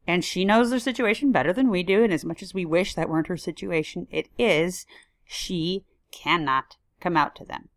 And 0.07 0.25
she 0.25 0.45
knows 0.45 0.71
their 0.71 0.79
situation 0.79 1.31
better 1.31 1.53
than 1.53 1.69
we 1.69 1.83
do, 1.83 2.03
and 2.03 2.13
as 2.13 2.25
much 2.25 2.43
as 2.43 2.55
we 2.55 2.65
wish 2.65 2.95
that 2.95 3.09
weren't 3.09 3.27
her 3.27 3.37
situation, 3.37 4.07
it 4.11 4.29
is. 4.39 4.87
She 5.25 5.85
cannot 6.11 6.77
come 7.01 7.17
out 7.17 7.37
to 7.37 7.45
them. 7.45 7.69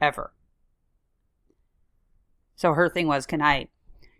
Ever. 0.00 0.32
So 2.54 2.74
her 2.74 2.88
thing 2.88 3.06
was, 3.06 3.26
can 3.26 3.40
I 3.40 3.68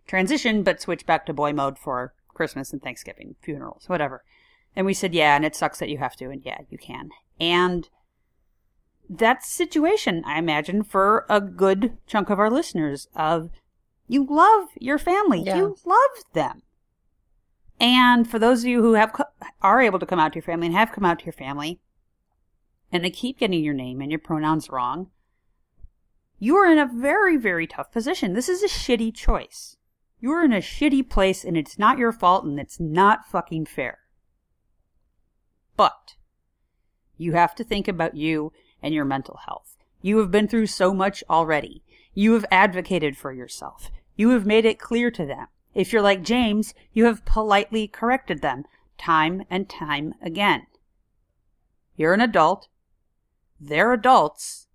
transition 0.07 0.63
but 0.63 0.81
switch 0.81 1.05
back 1.05 1.25
to 1.25 1.33
boy 1.33 1.53
mode 1.53 1.77
for 1.77 2.13
Christmas 2.33 2.73
and 2.73 2.81
Thanksgiving, 2.81 3.35
funerals, 3.41 3.87
whatever? 3.87 4.23
And 4.75 4.85
we 4.85 4.93
said, 4.93 5.13
yeah, 5.13 5.35
and 5.35 5.45
it 5.45 5.55
sucks 5.55 5.79
that 5.79 5.89
you 5.89 5.97
have 5.97 6.15
to, 6.17 6.29
and 6.29 6.41
yeah, 6.43 6.59
you 6.69 6.77
can. 6.77 7.09
And 7.39 7.89
that's 9.09 9.47
the 9.47 9.53
situation, 9.65 10.23
I 10.25 10.37
imagine, 10.37 10.83
for 10.83 11.25
a 11.29 11.41
good 11.41 11.97
chunk 12.05 12.29
of 12.29 12.39
our 12.39 12.49
listeners 12.49 13.07
of 13.15 13.49
you 14.07 14.25
love 14.25 14.69
your 14.79 14.97
family. 14.97 15.43
Yeah. 15.43 15.57
You 15.57 15.77
love 15.85 16.23
them. 16.33 16.61
And 17.79 18.29
for 18.29 18.39
those 18.39 18.63
of 18.63 18.69
you 18.69 18.81
who 18.81 18.93
have 18.93 19.19
are 19.61 19.81
able 19.81 19.99
to 19.99 20.05
come 20.05 20.19
out 20.19 20.33
to 20.33 20.37
your 20.37 20.43
family 20.43 20.67
and 20.67 20.75
have 20.75 20.91
come 20.91 21.05
out 21.05 21.19
to 21.19 21.25
your 21.25 21.33
family, 21.33 21.79
and 22.91 23.03
they 23.03 23.09
keep 23.09 23.39
getting 23.39 23.63
your 23.63 23.73
name 23.73 24.01
and 24.01 24.11
your 24.11 24.19
pronouns 24.19 24.69
wrong, 24.69 25.09
you 26.39 26.55
are 26.55 26.71
in 26.71 26.77
a 26.77 26.85
very, 26.85 27.37
very 27.37 27.67
tough 27.67 27.91
position. 27.91 28.33
This 28.33 28.49
is 28.49 28.63
a 28.63 28.67
shitty 28.67 29.13
choice. 29.13 29.77
You're 30.19 30.43
in 30.43 30.53
a 30.53 30.57
shitty 30.57 31.09
place 31.09 31.43
and 31.45 31.55
it's 31.55 31.79
not 31.79 31.97
your 31.97 32.11
fault 32.11 32.43
and 32.43 32.59
it's 32.59 32.79
not 32.79 33.25
fucking 33.25 33.65
fair. 33.65 33.99
But 35.77 36.15
you 37.17 37.33
have 37.33 37.55
to 37.55 37.63
think 37.63 37.87
about 37.87 38.15
you 38.15 38.51
and 38.81 38.93
your 38.93 39.05
mental 39.05 39.39
health. 39.45 39.77
You 40.01 40.19
have 40.19 40.31
been 40.31 40.47
through 40.47 40.67
so 40.67 40.93
much 40.93 41.23
already. 41.29 41.83
You 42.13 42.33
have 42.33 42.45
advocated 42.51 43.17
for 43.17 43.31
yourself. 43.31 43.91
You 44.15 44.29
have 44.29 44.45
made 44.45 44.65
it 44.65 44.79
clear 44.79 45.11
to 45.11 45.25
them. 45.25 45.47
If 45.73 45.93
you're 45.93 46.01
like 46.01 46.23
James, 46.23 46.73
you 46.93 47.05
have 47.05 47.25
politely 47.25 47.87
corrected 47.87 48.41
them 48.41 48.65
time 48.97 49.43
and 49.49 49.69
time 49.69 50.13
again. 50.21 50.67
You're 51.95 52.13
an 52.13 52.21
adult. 52.21 52.67
They're 53.59 53.93
adults. 53.93 54.67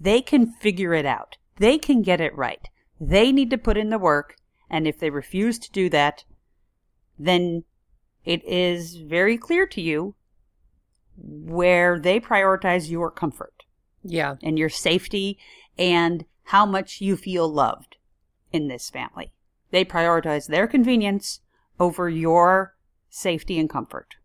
They 0.00 0.20
can 0.20 0.46
figure 0.46 0.94
it 0.94 1.06
out. 1.06 1.36
They 1.58 1.78
can 1.78 2.02
get 2.02 2.20
it 2.20 2.36
right. 2.36 2.68
They 3.00 3.32
need 3.32 3.50
to 3.50 3.58
put 3.58 3.76
in 3.76 3.90
the 3.90 3.98
work, 3.98 4.36
and 4.68 4.86
if 4.86 4.98
they 4.98 5.10
refuse 5.10 5.58
to 5.60 5.70
do 5.70 5.88
that, 5.90 6.24
then 7.18 7.64
it 8.24 8.44
is 8.44 8.96
very 8.96 9.36
clear 9.36 9.66
to 9.66 9.80
you 9.80 10.14
where 11.16 11.98
they 11.98 12.18
prioritize 12.20 12.90
your 12.90 13.10
comfort 13.10 13.64
Yeah. 14.02 14.36
and 14.42 14.58
your 14.58 14.68
safety 14.68 15.38
and 15.78 16.24
how 16.44 16.66
much 16.66 17.00
you 17.00 17.16
feel 17.16 17.48
loved 17.48 17.96
in 18.52 18.68
this 18.68 18.90
family. 18.90 19.32
They 19.70 19.84
prioritize 19.84 20.48
their 20.48 20.66
convenience 20.66 21.40
over 21.80 22.08
your 22.08 22.74
safety 23.08 23.58
and 23.58 23.68
comfort. 23.70 24.16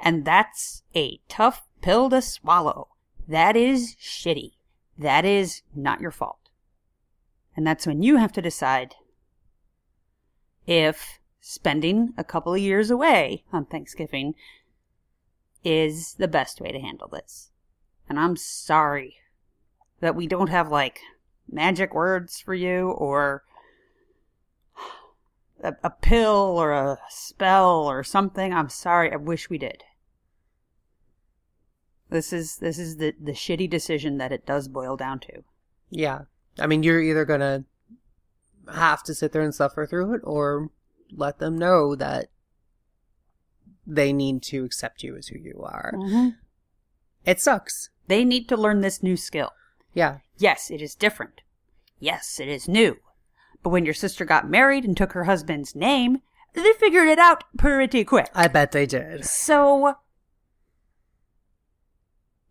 And 0.00 0.24
that's 0.24 0.82
a 0.94 1.20
tough 1.28 1.66
pill 1.82 2.10
to 2.10 2.20
swallow. 2.22 2.88
That 3.26 3.56
is 3.56 3.96
shitty. 4.00 4.52
That 4.98 5.24
is 5.24 5.62
not 5.74 6.00
your 6.00 6.10
fault. 6.10 6.38
And 7.56 7.66
that's 7.66 7.86
when 7.86 8.02
you 8.02 8.16
have 8.16 8.32
to 8.32 8.42
decide 8.42 8.94
if 10.66 11.18
spending 11.40 12.12
a 12.16 12.24
couple 12.24 12.54
of 12.54 12.60
years 12.60 12.90
away 12.90 13.44
on 13.52 13.66
Thanksgiving 13.66 14.34
is 15.64 16.14
the 16.14 16.28
best 16.28 16.60
way 16.60 16.70
to 16.70 16.78
handle 16.78 17.08
this. 17.08 17.50
And 18.08 18.18
I'm 18.18 18.36
sorry 18.36 19.16
that 20.00 20.14
we 20.14 20.26
don't 20.26 20.50
have 20.50 20.70
like 20.70 21.00
magic 21.50 21.94
words 21.94 22.40
for 22.40 22.54
you 22.54 22.90
or 22.90 23.44
a, 25.62 25.74
a 25.82 25.90
pill 25.90 26.58
or 26.58 26.72
a 26.72 26.98
spell 27.08 27.84
or 27.84 28.04
something. 28.04 28.52
I'm 28.52 28.68
sorry. 28.68 29.12
I 29.12 29.16
wish 29.16 29.48
we 29.48 29.58
did. 29.58 29.82
This 32.10 32.32
is 32.32 32.56
this 32.56 32.78
is 32.78 32.98
the 32.98 33.14
the 33.20 33.32
shitty 33.32 33.68
decision 33.68 34.18
that 34.18 34.30
it 34.30 34.46
does 34.46 34.68
boil 34.68 34.96
down 34.96 35.20
to. 35.20 35.42
Yeah. 35.90 36.22
I 36.58 36.66
mean, 36.66 36.82
you're 36.82 37.02
either 37.02 37.24
going 37.24 37.40
to 37.40 37.64
have 38.72 39.02
to 39.04 39.14
sit 39.14 39.32
there 39.32 39.42
and 39.42 39.54
suffer 39.54 39.86
through 39.86 40.14
it 40.14 40.20
or 40.22 40.70
let 41.10 41.38
them 41.38 41.58
know 41.58 41.96
that 41.96 42.28
they 43.86 44.12
need 44.12 44.42
to 44.44 44.64
accept 44.64 45.02
you 45.02 45.16
as 45.16 45.28
who 45.28 45.38
you 45.38 45.62
are. 45.64 45.92
Mm-hmm. 45.94 46.28
It 47.24 47.40
sucks. 47.40 47.90
They 48.06 48.24
need 48.24 48.48
to 48.48 48.56
learn 48.56 48.80
this 48.80 49.02
new 49.02 49.16
skill. 49.16 49.50
Yeah. 49.92 50.18
Yes, 50.38 50.70
it 50.70 50.82
is 50.82 50.94
different. 50.94 51.40
Yes, 51.98 52.38
it 52.40 52.48
is 52.48 52.68
new. 52.68 52.96
But 53.62 53.70
when 53.70 53.84
your 53.84 53.94
sister 53.94 54.24
got 54.24 54.48
married 54.48 54.84
and 54.84 54.96
took 54.96 55.12
her 55.12 55.24
husband's 55.24 55.74
name, 55.74 56.18
they 56.52 56.72
figured 56.74 57.08
it 57.08 57.18
out 57.18 57.44
pretty 57.56 58.04
quick. 58.04 58.30
I 58.34 58.48
bet 58.48 58.72
they 58.72 58.86
did. 58.86 59.24
So 59.24 59.96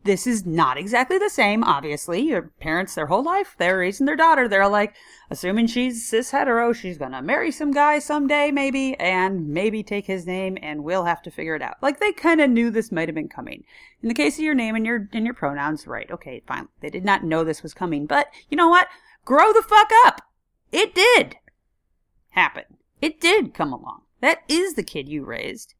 this 0.03 0.27
is 0.27 0.45
not 0.45 0.77
exactly 0.77 1.17
the 1.17 1.29
same, 1.29 1.63
obviously. 1.63 2.19
Your 2.21 2.43
parents, 2.59 2.95
their 2.95 3.05
whole 3.05 3.23
life, 3.23 3.55
they're 3.57 3.77
raising 3.77 4.05
their 4.05 4.15
daughter. 4.15 4.47
They're 4.47 4.67
like, 4.67 4.95
assuming 5.29 5.67
she's 5.67 6.07
cis 6.07 6.31
hetero, 6.31 6.73
she's 6.73 6.97
gonna 6.97 7.21
marry 7.21 7.51
some 7.51 7.71
guy 7.71 7.99
someday, 7.99 8.51
maybe, 8.51 8.99
and 8.99 9.47
maybe 9.47 9.81
take 9.81 10.05
his 10.05 10.27
name, 10.27 10.57
and 10.61 10.83
we'll 10.83 11.05
have 11.05 11.21
to 11.23 11.31
figure 11.31 11.55
it 11.55 11.61
out. 11.61 11.77
Like 11.81 11.99
they 11.99 12.11
kind 12.11 12.41
of 12.41 12.49
knew 12.49 12.69
this 12.69 12.91
might 12.91 13.07
have 13.07 13.15
been 13.15 13.29
coming. 13.29 13.63
In 14.01 14.09
the 14.09 14.13
case 14.13 14.37
of 14.37 14.43
your 14.43 14.55
name 14.55 14.75
and 14.75 14.85
your 14.85 15.07
and 15.13 15.25
your 15.25 15.33
pronouns, 15.33 15.87
right? 15.87 16.09
Okay, 16.11 16.43
fine. 16.45 16.67
They 16.81 16.89
did 16.89 17.05
not 17.05 17.23
know 17.23 17.43
this 17.43 17.63
was 17.63 17.73
coming, 17.73 18.05
but 18.05 18.27
you 18.49 18.57
know 18.57 18.69
what? 18.69 18.87
Grow 19.23 19.53
the 19.53 19.61
fuck 19.61 19.89
up. 20.05 20.21
It 20.71 20.93
did 20.93 21.37
happen. 22.31 22.63
It 23.01 23.21
did 23.21 23.53
come 23.53 23.71
along. 23.71 24.01
That 24.19 24.43
is 24.47 24.73
the 24.73 24.83
kid 24.83 25.07
you 25.07 25.23
raised 25.23 25.75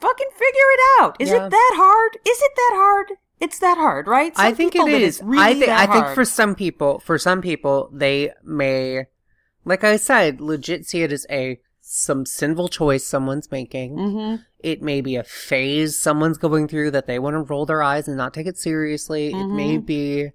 fucking 0.00 0.28
figure 0.32 0.44
it 0.50 0.80
out. 1.00 1.16
Is 1.18 1.30
Yeah. 1.30 1.46
it 1.46 1.50
that 1.50 1.72
hard? 1.76 2.16
Is 2.26 2.38
it 2.40 2.52
that 2.56 2.72
hard? 2.74 3.12
It's 3.40 3.58
that 3.58 3.76
hard, 3.76 4.06
right? 4.06 4.34
Some 4.34 4.46
I 4.46 4.52
think 4.54 4.74
it 4.74 4.88
is. 4.88 5.20
really 5.22 5.42
I 5.42 5.54
think 5.54 5.68
I 5.70 5.86
think 5.86 6.06
for 6.14 6.24
some 6.24 6.54
people, 6.54 7.00
for 7.00 7.18
some 7.18 7.42
people, 7.42 7.90
they 7.92 8.32
may, 8.42 9.06
like 9.64 9.84
I 9.84 9.96
said, 9.96 10.40
legit 10.40 10.86
see 10.86 11.02
it 11.02 11.12
as 11.12 11.26
a 11.30 11.60
some 11.80 12.26
sinful 12.26 12.68
choice 12.68 13.04
someone's 13.06 13.50
making. 13.52 13.94
Mhm. 13.96 14.44
It 14.58 14.82
may 14.82 15.00
be 15.00 15.14
a 15.16 15.22
phase 15.22 15.98
someone's 15.98 16.38
going 16.38 16.66
through 16.66 16.90
that 16.92 17.06
they 17.06 17.18
want 17.18 17.34
to 17.34 17.42
roll 17.42 17.64
their 17.66 17.82
eyes 17.82 18.08
and 18.08 18.16
not 18.16 18.34
take 18.34 18.46
it 18.48 18.58
seriously. 18.58 19.28
It 19.32 19.46
may 19.46 19.76
Mhm. 19.78 19.86
be, 19.86 20.30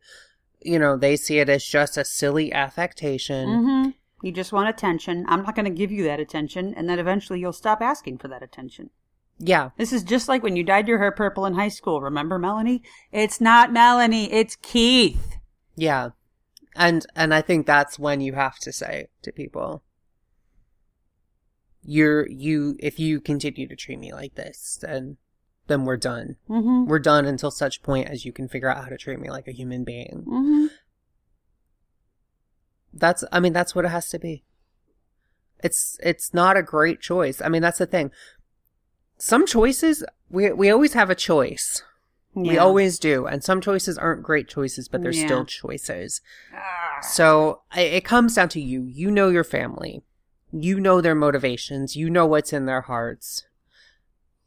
you 0.62 0.80
know, 0.80 0.96
they 0.96 1.18
see 1.18 1.40
it 1.40 1.50
as 1.50 1.66
just 1.66 1.98
a 1.98 2.06
silly 2.06 2.54
affectation. 2.54 3.50
Mhm. 3.50 3.94
You 4.24 4.32
just 4.32 4.54
want 4.54 4.70
attention. 4.70 5.26
I'm 5.28 5.42
not 5.44 5.56
going 5.56 5.66
to 5.66 5.72
give 5.72 5.92
you 5.92 6.04
that 6.04 6.20
attention, 6.22 6.74
and 6.76 6.88
then 6.88 7.00
eventually 7.00 7.40
you'll 7.40 7.52
stop 7.52 7.82
asking 7.82 8.20
for 8.20 8.28
that 8.30 8.44
attention. 8.44 8.92
Yeah, 9.44 9.72
This 9.76 9.92
is 9.92 10.04
just 10.04 10.30
like 10.30 10.44
when 10.44 10.56
you 10.56 10.64
dyed 10.64 10.88
your 10.88 11.00
hair 11.00 11.12
purple 11.12 11.48
in 11.48 11.56
high 11.56 11.70
school. 11.70 12.00
Remember, 12.00 12.38
Melanie? 12.38 12.84
It's 13.12 13.42
not 13.42 13.74
Melanie. 13.74 14.32
It's 14.32 14.56
Keith. 14.56 15.38
yeah, 15.76 16.10
and 16.76 17.06
and 17.16 17.34
I 17.34 17.42
think 17.42 17.66
that's 17.66 17.98
when 17.98 18.22
you 18.22 18.34
have 18.34 18.60
to 18.60 18.72
say 18.72 19.08
to 19.24 19.32
people, 19.32 19.82
"You're 21.84 22.28
you. 22.30 22.76
If 22.80 23.00
you 23.00 23.20
continue 23.20 23.68
to 23.68 23.76
treat 23.76 23.98
me 23.98 24.14
like 24.14 24.36
this, 24.36 24.78
then 24.80 25.18
then 25.66 25.86
we're 25.86 25.98
done. 25.98 26.36
Mm-hmm. 26.48 26.86
We're 26.86 27.00
done 27.00 27.26
until 27.26 27.50
such 27.50 27.82
point 27.82 28.10
as 28.10 28.26
you 28.26 28.32
can 28.32 28.48
figure 28.48 28.70
out 28.70 28.84
how 28.84 28.90
to 28.90 28.98
treat 28.98 29.20
me 29.20 29.32
like 29.32 29.48
a 29.48 29.52
human 29.54 29.84
being." 29.84 30.24
Mm-hmm. 30.28 30.66
That's 32.94 33.24
I 33.32 33.40
mean 33.40 33.54
that's 33.54 33.74
what 33.74 33.86
it 33.86 33.90
has 33.92 34.10
to 34.10 34.20
be. 34.20 34.44
It's 35.64 35.98
it's 36.04 36.34
not 36.34 36.58
a 36.58 36.64
great 36.64 37.02
choice. 37.02 37.42
I 37.42 37.50
mean 37.50 37.62
that's 37.64 37.80
the 37.80 37.86
thing. 37.86 38.12
Some 39.22 39.46
choices 39.46 40.04
we 40.30 40.52
we 40.52 40.70
always 40.72 40.94
have 40.94 41.10
a 41.12 41.16
choice. 41.16 41.84
We 42.34 42.58
always 42.58 42.98
do, 42.98 43.26
and 43.28 43.44
some 43.44 43.60
choices 43.62 43.98
aren't 43.98 44.24
great 44.24 44.48
choices, 44.48 44.88
but 44.88 45.02
they're 45.04 45.12
Yeah. 45.12 45.26
still 45.26 45.46
choices. 45.46 46.22
Ah. 46.56 47.02
So 47.02 47.62
i- 47.74 47.82
it 47.82 48.06
comes 48.06 48.36
down 48.36 48.48
to 48.50 48.62
you. 48.62 48.84
You 48.84 49.12
know 49.12 49.28
your 49.30 49.44
family. 49.44 50.02
You 50.52 50.80
know 50.80 51.02
their 51.02 51.14
motivations. 51.14 51.96
You 51.98 52.10
know 52.10 52.26
what's 52.26 52.54
in 52.54 52.66
their 52.68 52.82
hearts. 52.82 53.44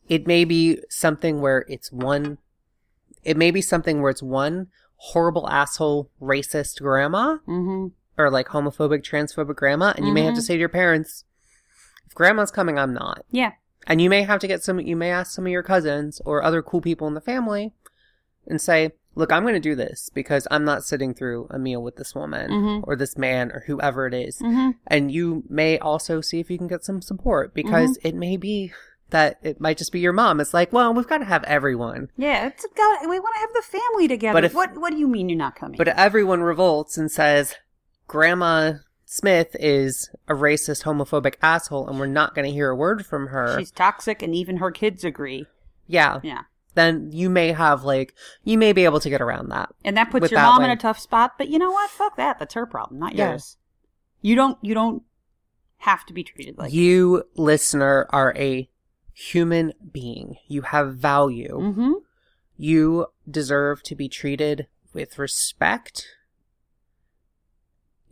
It 0.09 0.27
may 0.27 0.45
be 0.45 0.81
something 0.89 1.41
where 1.43 1.67
it's 1.69 1.93
one. 1.93 2.39
It 3.23 3.37
may 3.37 3.51
be 3.51 3.61
something 3.63 4.01
where 4.01 4.11
it's 4.11 4.23
one 4.23 4.69
horrible 4.97 5.47
asshole 5.49 6.11
racist 6.21 6.81
grandma 6.81 7.37
Mm-hmm. 7.47 7.89
or 8.19 8.31
like 8.31 8.49
homophobic, 8.49 9.03
transphobic 9.03 9.57
grandma, 9.57 9.93
and 9.97 10.07
you 10.07 10.13
may 10.13 10.23
have 10.23 10.35
to 10.35 10.41
Mhm. 10.41 10.45
say 10.45 10.55
to 10.55 10.61
your 10.61 10.69
parents, 10.71 11.25
if 12.07 12.15
grandma's 12.15 12.51
coming, 12.51 12.79
I'm 12.79 12.95
not. 12.95 13.25
Yeah. 13.31 13.53
And 13.87 14.01
you 14.01 14.09
may 14.11 14.23
have 14.23 14.41
to 14.41 14.47
get 14.47 14.63
some, 14.63 14.81
you 14.81 14.97
may 14.97 15.11
ask 15.11 15.33
some 15.33 15.47
of 15.47 15.53
your 15.53 15.63
cousins 15.63 16.21
or 16.25 16.43
other 16.43 16.63
cool 16.63 16.81
people 16.81 17.07
in 17.09 17.15
the 17.15 17.21
family 17.21 17.73
and 18.47 18.61
say, 18.61 18.93
look, 19.15 19.31
I'm 19.33 19.43
going 19.43 19.55
to 19.55 19.61
do 19.61 19.75
this 19.75 20.11
because 20.13 20.49
I'm 20.51 20.65
not 20.65 20.85
sitting 20.85 21.15
through 21.15 21.47
a 21.51 21.59
meal 21.59 21.83
with 21.83 21.97
this 21.97 22.15
woman 22.15 22.51
Mhm. 22.51 22.81
or 22.87 22.97
this 22.97 23.17
man 23.17 23.53
or 23.53 23.63
whoever 23.67 24.07
it 24.07 24.15
is. 24.15 24.39
Mm-hmm. 24.39 24.71
And 24.89 25.11
you 25.11 25.45
may 25.49 25.79
also 25.79 26.21
see 26.21 26.41
if 26.41 26.51
you 26.51 26.59
can 26.59 26.67
get 26.67 26.85
some 26.85 27.01
support 27.01 27.55
because 27.55 27.97
Mm-hmm. 27.99 28.09
it 28.09 28.15
may 28.17 28.37
be 28.37 28.73
that 29.11 29.39
it 29.43 29.61
might 29.61 29.79
just 29.79 29.93
be 29.93 30.01
your 30.01 30.13
mom. 30.13 30.41
It's 30.41 30.53
like, 30.55 30.73
well, 30.73 30.93
we've 30.93 31.07
got 31.07 31.19
to 31.19 31.25
have 31.27 31.45
everyone. 31.45 32.09
Yeah, 32.17 32.47
it's 32.49 32.67
got. 32.75 33.09
We 33.09 33.21
want 33.21 33.35
to 33.37 33.41
have 33.41 33.53
the 33.55 33.63
family 33.79 34.09
together. 34.09 34.37
But 34.37 34.45
if- 34.45 34.55
what 34.55 34.77
What 34.79 34.91
do 34.91 34.99
you 34.99 35.07
mean 35.07 35.29
you're 35.29 35.39
not 35.39 35.55
coming? 35.55 35.77
But 35.79 35.89
everyone 35.89 36.41
revolts 36.43 36.99
and 36.99 37.13
says, 37.13 37.55
Grandma 38.09 38.73
Smith 39.15 39.55
is 39.61 40.11
a 40.27 40.35
racist, 40.35 40.83
homophobic 40.83 41.37
asshole, 41.41 41.87
and 41.89 42.01
we're 42.01 42.07
not 42.07 42.35
going 42.35 42.45
to 42.45 42.51
hear 42.53 42.71
a 42.71 42.75
word 42.75 43.07
from 43.07 43.29
her. 43.29 43.57
she's 43.57 43.71
toxic, 43.71 44.23
and 44.23 44.35
even 44.35 44.57
her 44.57 44.73
kids 44.73 45.05
agree. 45.05 45.47
yeah. 45.87 46.19
Yeah, 46.25 46.43
Then 46.75 47.11
you 47.13 47.31
may 47.31 47.53
have, 47.53 47.85
like, 47.85 48.13
you 48.43 48.59
may 48.59 48.73
be 48.73 48.85
able 48.85 48.99
to 48.99 49.09
get 49.09 49.21
around 49.21 49.51
that. 49.51 49.73
and 49.85 49.97
that 49.97 50.11
puts 50.11 50.33
your 50.33 50.41
that 50.41 50.47
mom 50.47 50.65
in 50.65 50.71
a 50.71 50.77
tough 50.77 50.99
spot. 50.99 51.39
But 51.39 51.49
you 51.49 51.61
know 51.61 51.71
what? 51.71 51.91
Fuck 51.91 52.17
that. 52.17 52.41
That's 52.41 52.55
her 52.55 52.67
problem, 52.67 52.99
not 52.99 53.15
Yeah. 53.15 53.31
yours. 53.31 53.57
You 54.21 54.35
don't. 54.35 54.59
You 54.63 54.75
don't 54.75 55.03
have 55.79 56.05
to 56.07 56.13
be 56.13 56.25
treated 56.25 56.59
like. 56.59 56.73
you, 56.73 57.23
listener, 57.37 58.09
are 58.11 58.35
a 58.37 58.69
human 59.13 59.75
being. 59.93 60.39
You 60.49 60.63
have 60.63 60.97
value. 60.97 61.57
Mm-hmm. 61.61 61.93
You 62.57 63.07
deserve 63.31 63.85
to 63.85 63.95
be 63.95 64.09
treated 64.09 64.67
with 64.93 65.19
respect. 65.21 66.07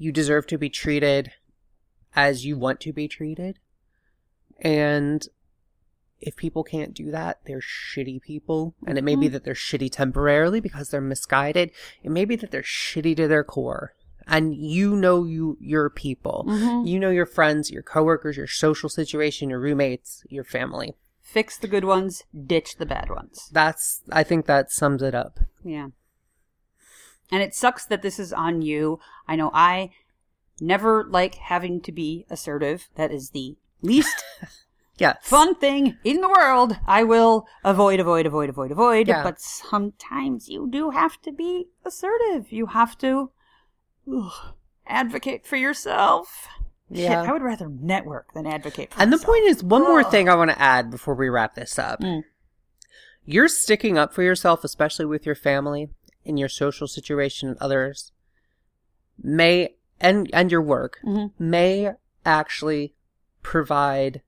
You 0.03 0.11
deserve 0.11 0.49
to 0.49 0.59
be 0.59 0.69
treated 0.69 1.31
as 2.17 2.45
you 2.45 2.59
want 2.59 2.81
to 2.81 2.93
be 2.93 3.07
treated. 3.07 3.61
And 4.61 5.25
if 6.21 6.35
people 6.35 6.65
can't 6.65 6.93
do 6.93 7.13
that, 7.13 7.39
they're 7.47 7.61
shitty 7.61 8.21
people. 8.21 8.75
And 8.85 8.99
it 8.99 9.05
may 9.05 9.15
be 9.15 9.29
Mhm. 9.29 9.33
that 9.33 9.45
they're 9.45 9.55
shitty 9.55 9.93
temporarily 9.93 10.59
because 10.59 10.89
they're 10.89 11.01
misguided. 11.01 11.71
It 12.03 12.11
may 12.11 12.25
be 12.25 12.35
that 12.35 12.51
they're 12.51 12.63
shitty 12.63 13.17
to 13.17 13.29
their 13.29 13.45
core 13.45 13.95
and 14.27 14.57
you 14.57 14.97
know 14.97 15.23
you 15.23 15.57
your 15.61 15.89
people. 15.89 16.47
Mhm. 16.49 16.85
You 16.89 16.99
know 16.99 17.11
your 17.11 17.27
friends, 17.27 17.71
your 17.71 17.85
coworkers, 17.85 18.37
your 18.37 18.49
social 18.49 18.89
situation, 18.89 19.51
your 19.51 19.61
roommates, 19.61 20.25
your 20.29 20.45
family. 20.45 20.97
Fix 21.21 21.57
the 21.57 21.69
good 21.69 21.85
ones, 21.85 22.25
ditch 22.47 22.77
the 22.77 22.87
bad 22.87 23.09
ones. 23.09 23.49
That's 23.53 24.03
I 24.11 24.25
think 24.25 24.47
that 24.47 24.73
sums 24.73 25.01
it 25.01 25.15
up. 25.15 25.39
Yeah. 25.65 25.91
And 27.33 27.43
it 27.43 27.55
sucks 27.55 27.85
that 27.87 28.03
this 28.03 28.19
is 28.21 28.33
on 28.33 28.63
you. 28.63 29.01
I 29.27 29.35
know 29.37 29.51
I 29.55 29.91
never 30.61 31.05
like 31.05 31.35
having 31.37 31.81
to 31.81 31.91
be 31.93 32.27
assertive. 32.31 32.89
That 32.97 33.11
is 33.11 33.31
the 33.31 33.57
least 33.81 34.23
Yes. 34.99 35.17
fun 35.23 35.55
thing 35.57 35.97
in 36.05 36.21
the 36.21 36.29
world. 36.29 36.77
I 36.87 37.03
will 37.03 37.47
avoid, 37.65 37.99
avoid, 37.99 38.27
avoid, 38.27 38.51
avoid, 38.51 38.71
avoid. 38.71 39.09
Yeah. 39.09 39.23
But 39.25 39.41
sometimes 39.41 40.49
you 40.49 40.69
do 40.71 40.91
have 40.91 41.21
to 41.23 41.33
be 41.33 41.69
assertive. 41.85 42.53
You 42.53 42.67
have 42.67 42.97
to 42.99 43.31
ugh, 44.15 44.55
advocate 44.87 45.47
for 45.47 45.57
yourself. 45.57 46.47
Shit, 46.95 47.05
Yeah. 47.05 47.23
I 47.23 47.33
would 47.33 47.43
rather 47.43 47.69
network 47.71 48.35
than 48.35 48.47
advocate 48.47 48.93
for 48.93 49.01
And 49.01 49.11
the 49.13 49.19
point 49.19 49.45
is, 49.47 49.65
one 49.65 49.83
more 49.83 50.05
thing 50.05 50.29
I 50.29 50.35
want 50.35 50.51
to 50.51 50.61
add 50.61 50.91
before 50.91 51.15
we 51.15 51.31
wrap 51.31 51.55
this 51.55 51.79
up. 51.79 52.01
Mm. 52.01 52.25
You're 53.25 53.49
sticking 53.49 53.97
up 53.97 54.13
for 54.13 54.23
yourself, 54.23 54.63
especially 54.63 55.07
with 55.07 55.25
your 55.25 55.35
family, 55.35 55.89
in 56.25 56.37
your 56.37 56.49
social 56.49 56.87
situation, 56.87 57.49
and 57.49 57.59
others, 57.59 58.13
may 59.23 59.75
and 60.01 60.29
and 60.33 60.51
your 60.51 60.63
work 60.63 60.99
Mhm. 61.05 61.33
may 61.39 61.93
actually 62.25 62.95
provide 63.43 64.23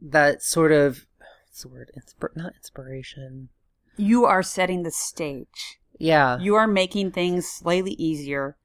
that 0.00 0.42
sort 0.42 0.72
of 0.72 1.06
what's 1.46 1.62
the 1.62 1.68
word? 1.68 1.90
Inspir- 1.96 2.36
not 2.36 2.54
inspiration. 2.56 3.48
you 3.96 4.24
are 4.24 4.42
setting 4.42 4.82
the 4.82 4.90
stage. 4.90 5.78
Yeah, 6.00 6.38
You 6.40 6.56
are 6.56 6.66
making 6.66 7.12
things 7.12 7.48
slightly 7.48 7.92
easier 7.92 8.56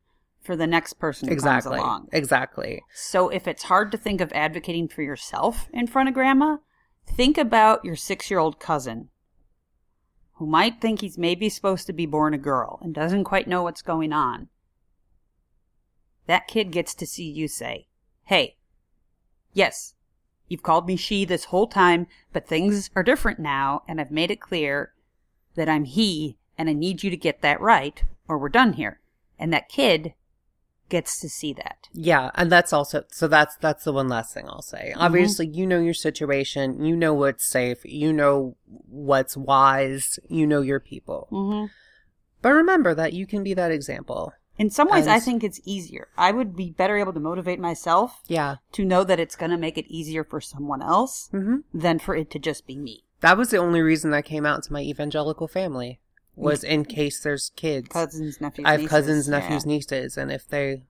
for 0.42 0.56
the 0.56 0.66
next 0.66 0.94
person 0.94 1.28
who 1.28 1.34
exactly, 1.34 1.78
comes 1.78 1.84
along. 1.84 2.08
exactly. 2.12 2.82
So 2.96 3.30
if 3.30 3.48
it's 3.48 3.64
hard 3.64 3.92
to 3.92 3.98
think 4.00 4.20
of 4.22 4.32
advocating 4.34 4.88
for 4.88 5.04
yourself 5.04 5.70
in 5.72 5.86
front 5.86 6.10
of 6.10 6.16
grandma, 6.16 6.58
think 7.06 7.38
about 7.38 7.86
your 7.86 7.96
six 7.96 8.32
year 8.32 8.40
old 8.40 8.60
cousin 8.60 9.10
who 10.40 10.46
might 10.46 10.80
think 10.80 11.02
he's 11.02 11.18
maybe 11.18 11.50
supposed 11.50 11.86
to 11.86 11.92
be 11.92 12.06
born 12.06 12.34
a 12.34 12.38
girl 12.38 12.80
and 12.82 12.96
doesn't 12.96 13.26
quite 13.26 13.46
know 13.46 13.62
what's 13.62 13.82
going 13.82 14.14
on. 14.14 14.48
That 16.28 16.48
kid 16.48 16.72
gets 16.72 16.96
to 16.96 17.06
see 17.06 17.30
you 17.30 17.50
say, 17.50 17.88
Hey, 18.24 18.56
yes, 19.52 19.96
you've 20.48 20.64
called 20.64 20.88
me 20.88 20.96
she 20.96 21.26
this 21.26 21.46
whole 21.46 21.68
time, 21.68 22.08
but 22.32 22.48
things 22.48 22.90
are 22.96 23.04
different 23.04 23.40
now, 23.40 23.84
and 23.86 24.00
I've 24.00 24.12
made 24.12 24.32
it 24.32 24.40
clear 24.40 24.94
that 25.56 25.68
I'm 25.68 25.84
he, 25.84 26.38
and 26.58 26.70
I 26.70 26.74
need 26.74 27.04
you 27.04 27.10
to 27.10 27.18
get 27.18 27.42
that 27.42 27.60
right, 27.60 28.02
or 28.30 28.38
we're 28.38 28.48
done 28.48 28.74
here. 28.74 29.02
And 29.38 29.52
that 29.52 29.68
kid 29.68 30.14
gets 30.90 31.20
to 31.22 31.30
see 31.30 31.54
that. 31.54 31.88
Yeah, 31.94 32.32
and 32.36 32.52
that's 32.52 32.74
also 32.74 33.04
so 33.12 33.28
that's 33.28 33.56
that's 33.58 33.84
the 33.84 33.94
one 33.94 34.08
last 34.10 34.34
thing 34.34 34.46
I'll 34.48 34.62
say. 34.62 34.94
Obviously, 34.96 35.48
you 35.48 35.66
know 35.66 35.80
your 35.80 35.94
situation, 35.94 36.84
you 36.84 36.96
know 36.96 37.14
what's 37.14 37.46
safe, 37.50 37.80
you 37.86 38.12
know 38.12 38.56
what's 38.88 39.38
wise, 39.38 40.20
you 40.28 40.46
know 40.46 40.62
your 40.62 40.80
people. 40.80 41.28
Mm-hmm. 41.32 41.66
But 42.42 42.50
remember 42.54 42.94
that 42.96 43.14
you 43.14 43.28
can 43.28 43.44
be 43.44 43.54
that 43.54 43.72
example. 43.72 44.34
In 44.58 44.70
some 44.70 44.90
ways, 44.90 45.08
I 45.08 45.20
think 45.22 45.42
it's 45.42 45.62
easier. 45.64 46.10
I 46.18 46.32
would 46.32 46.54
be 46.54 46.72
better 46.72 46.98
able 46.98 47.14
to 47.14 47.20
motivate 47.22 47.60
myself 47.62 48.20
Yeah. 48.28 48.58
to 48.74 48.84
know 48.84 49.06
that 49.06 49.20
it's 49.20 49.38
going 49.38 49.52
to 49.52 49.58
make 49.58 49.78
it 49.78 49.88
easier 49.88 50.26
for 50.26 50.42
someone 50.42 50.82
else 50.82 51.30
Mhm. 51.34 51.64
than 51.74 51.98
for 52.00 52.14
it 52.14 52.30
to 52.32 52.40
just 52.40 52.68
be 52.68 52.76
me. 52.76 53.06
That 53.22 53.38
was 53.38 53.52
the 53.52 53.58
only 53.58 53.82
reason 53.82 54.14
I 54.14 54.22
came 54.22 54.46
out 54.46 54.64
to 54.64 54.74
my 54.74 54.82
evangelical 54.82 55.48
family 55.48 56.00
was 56.40 56.64
in 56.64 56.86
case 56.86 57.20
there's 57.22 57.52
kids. 57.56 57.90
Cousins, 57.90 58.40
nephews, 58.42 58.66
I 58.66 58.72
have 58.72 58.80
nieces, 58.82 58.90
cousins, 58.92 59.28
yeah. 59.28 59.40
nephews, 59.40 59.66
nieces, 59.66 60.18
and 60.18 60.32
if 60.32 60.48
they 60.48 60.84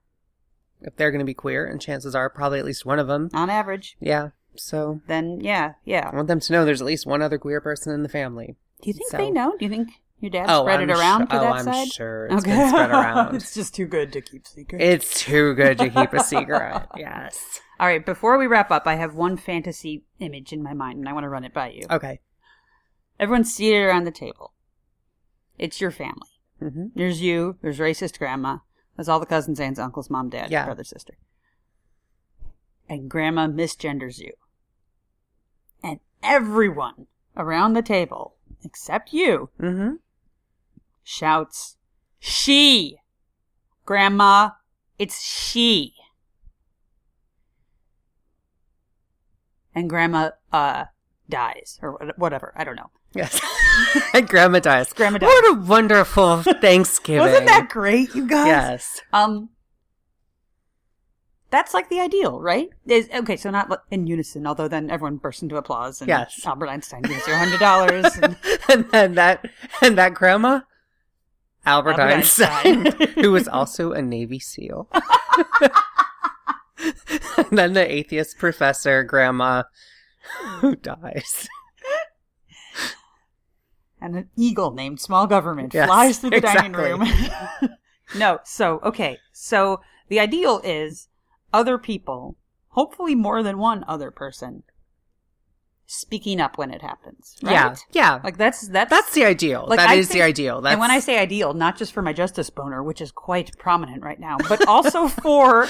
if 0.82 0.96
they're 0.96 1.10
going 1.10 1.18
to 1.20 1.24
be 1.26 1.34
queer, 1.34 1.66
and 1.66 1.80
chances 1.80 2.14
are 2.14 2.30
probably 2.30 2.58
at 2.58 2.64
least 2.64 2.86
one 2.86 2.98
of 2.98 3.06
them. 3.06 3.28
On 3.34 3.50
average, 3.50 3.96
Yeah. 4.00 4.30
So 4.56 5.00
then 5.06 5.40
yeah, 5.40 5.74
yeah. 5.84 6.10
I 6.12 6.16
want 6.16 6.28
them 6.28 6.40
to 6.40 6.52
know 6.52 6.64
there's 6.64 6.80
at 6.80 6.86
least 6.86 7.06
one 7.06 7.22
other 7.22 7.38
queer 7.38 7.60
person 7.60 7.92
in 7.92 8.02
the 8.02 8.08
family. 8.08 8.56
Do 8.82 8.88
you 8.88 8.94
think 8.94 9.10
So- 9.10 9.16
they 9.18 9.30
know? 9.30 9.54
Do 9.58 9.64
you 9.64 9.70
think 9.70 9.90
your 10.18 10.30
dad 10.30 10.46
oh, 10.48 10.64
spread 10.64 10.80
I'm 10.80 10.90
it 10.90 10.92
around 10.98 11.20
su- 11.22 11.26
to 11.28 11.36
oh, 11.36 11.40
that 11.40 11.52
I'm 11.52 11.64
side? 11.64 11.88
sure 11.92 12.26
it's 12.30 12.44
been 12.44 12.68
spread 12.68 12.90
around. 12.90 13.34
it's 13.36 13.54
just 13.54 13.74
too 13.74 13.86
good 13.86 14.12
to 14.12 14.20
keep 14.20 14.46
secret. 14.46 14.82
It's 14.82 15.22
too 15.22 15.54
good 15.54 15.78
to 15.78 15.88
keep 15.88 16.12
a 16.12 16.22
secret. 16.24 16.82
Yes. 16.96 17.60
All 17.78 17.86
right, 17.86 18.04
before 18.04 18.36
we 18.38 18.46
wrap 18.46 18.70
up, 18.70 18.86
I 18.86 18.96
have 18.96 19.14
one 19.14 19.36
fantasy 19.38 20.04
image 20.18 20.52
in 20.52 20.62
my 20.62 20.74
mind, 20.74 20.98
and 20.98 21.08
I 21.08 21.12
want 21.14 21.24
to 21.24 21.28
run 21.30 21.44
it 21.44 21.54
by 21.54 21.70
you. 21.70 21.86
Okay. 21.90 22.20
Everyone's 23.18 23.54
seated 23.54 23.82
around 23.84 24.04
the 24.04 24.10
table. 24.10 24.52
It's 25.60 25.78
your 25.80 25.90
family. 25.90 26.30
hmm 26.58 26.86
There's 26.94 27.20
you. 27.20 27.58
There's 27.60 27.78
racist 27.78 28.18
grandma. 28.18 28.58
There's 28.96 29.10
all 29.10 29.20
the 29.20 29.26
cousins, 29.26 29.60
aunts, 29.60 29.78
uncles, 29.78 30.08
mom, 30.08 30.30
dad, 30.30 30.50
Yeah. 30.50 30.64
brother, 30.64 30.84
sister. 30.84 31.14
And 32.88 33.10
grandma 33.10 33.46
misgenders 33.46 34.18
you. 34.18 34.32
And 35.82 36.00
everyone 36.22 37.06
around 37.36 37.74
the 37.74 37.82
table, 37.82 38.36
except 38.64 39.12
you, 39.12 39.50
hmm 39.60 39.96
shouts, 41.04 41.76
She! 42.18 42.98
Grandma, 43.84 44.50
it's 44.98 45.22
she. 45.22 45.94
And 49.74 49.90
grandma, 49.90 50.30
uh, 50.52 50.86
dies. 51.28 51.78
Or 51.82 52.12
whatever. 52.16 52.52
I 52.56 52.64
don't 52.64 52.76
know. 52.76 52.90
Yes. 53.14 53.40
and 54.14 54.28
grandma 54.28 54.58
dies. 54.60 54.92
Grandma 54.92 55.18
dies. 55.18 55.26
What 55.28 55.56
a 55.56 55.60
wonderful 55.60 56.42
Thanksgiving. 56.42 57.20
Wasn't 57.20 57.46
that 57.46 57.68
great, 57.68 58.14
you 58.14 58.26
guys? 58.26 58.46
Yes. 58.46 59.00
Um, 59.12 59.50
that's 61.50 61.74
like 61.74 61.88
the 61.88 62.00
ideal, 62.00 62.40
right? 62.40 62.68
Is 62.86 63.08
okay. 63.12 63.36
So 63.36 63.50
not 63.50 63.82
in 63.90 64.06
unison, 64.06 64.46
although 64.46 64.68
then 64.68 64.88
everyone 64.90 65.16
bursts 65.16 65.42
into 65.42 65.56
applause. 65.56 66.00
And 66.00 66.08
Yes. 66.08 66.40
Albert 66.46 66.68
Einstein 66.68 67.02
gives 67.02 67.26
you 67.26 67.32
a 67.32 67.36
hundred 67.36 67.58
dollars. 67.60 68.06
and 68.22 68.36
and 68.68 68.90
then 68.90 69.14
that 69.16 69.44
and 69.82 69.98
that 69.98 70.14
grandma, 70.14 70.60
Albert, 71.66 71.98
Albert 71.98 72.02
Einstein, 72.02 72.86
Einstein. 72.86 73.08
who 73.22 73.32
was 73.32 73.48
also 73.48 73.92
a 73.92 74.00
Navy 74.00 74.38
SEAL. 74.38 74.88
and 77.36 77.58
then 77.58 77.72
the 77.72 77.84
atheist 77.92 78.38
professor, 78.38 79.02
grandma, 79.02 79.64
who 80.60 80.76
dies. 80.76 81.48
And 84.00 84.16
an 84.16 84.28
eagle 84.36 84.72
named 84.72 85.00
Small 85.00 85.26
Government 85.26 85.74
Yes, 85.74 85.86
flies 85.86 86.18
through 86.18 86.30
the 86.30 86.36
exactly. 86.36 86.72
dining 86.72 87.00
room. 87.00 87.08
no, 88.16 88.38
so 88.44 88.80
okay, 88.82 89.18
so 89.32 89.80
the 90.08 90.20
ideal 90.20 90.60
is 90.64 91.08
other 91.52 91.78
people, 91.78 92.36
hopefully 92.68 93.14
more 93.14 93.42
than 93.42 93.58
one 93.58 93.84
other 93.88 94.10
person, 94.10 94.62
speaking 95.86 96.40
up 96.40 96.56
when 96.56 96.70
it 96.70 96.82
happens. 96.82 97.36
Right? 97.42 97.52
Yeah. 97.52 97.74
Yeah. 97.92 98.20
like 98.22 98.36
that's 98.36 98.68
that's 98.68 98.90
That's 98.90 99.12
the 99.12 99.24
ideal. 99.24 99.66
Like, 99.68 99.78
that 99.78 99.90
I 99.90 99.94
is 99.94 100.08
the 100.08 100.22
ideal. 100.22 100.60
That's, 100.60 100.72
and 100.72 100.80
when 100.80 100.90
I 100.90 101.00
say 101.00 101.18
ideal, 101.18 101.52
not 101.54 101.76
just 101.76 101.92
for 101.92 102.02
my 102.02 102.12
justice 102.12 102.48
boner, 102.50 102.82
which 102.82 103.00
is 103.00 103.10
quite 103.10 103.56
prominent 103.58 104.02
right 104.02 104.20
now, 104.20 104.36
but 104.48 104.66
also 104.68 105.08
for 105.22 105.66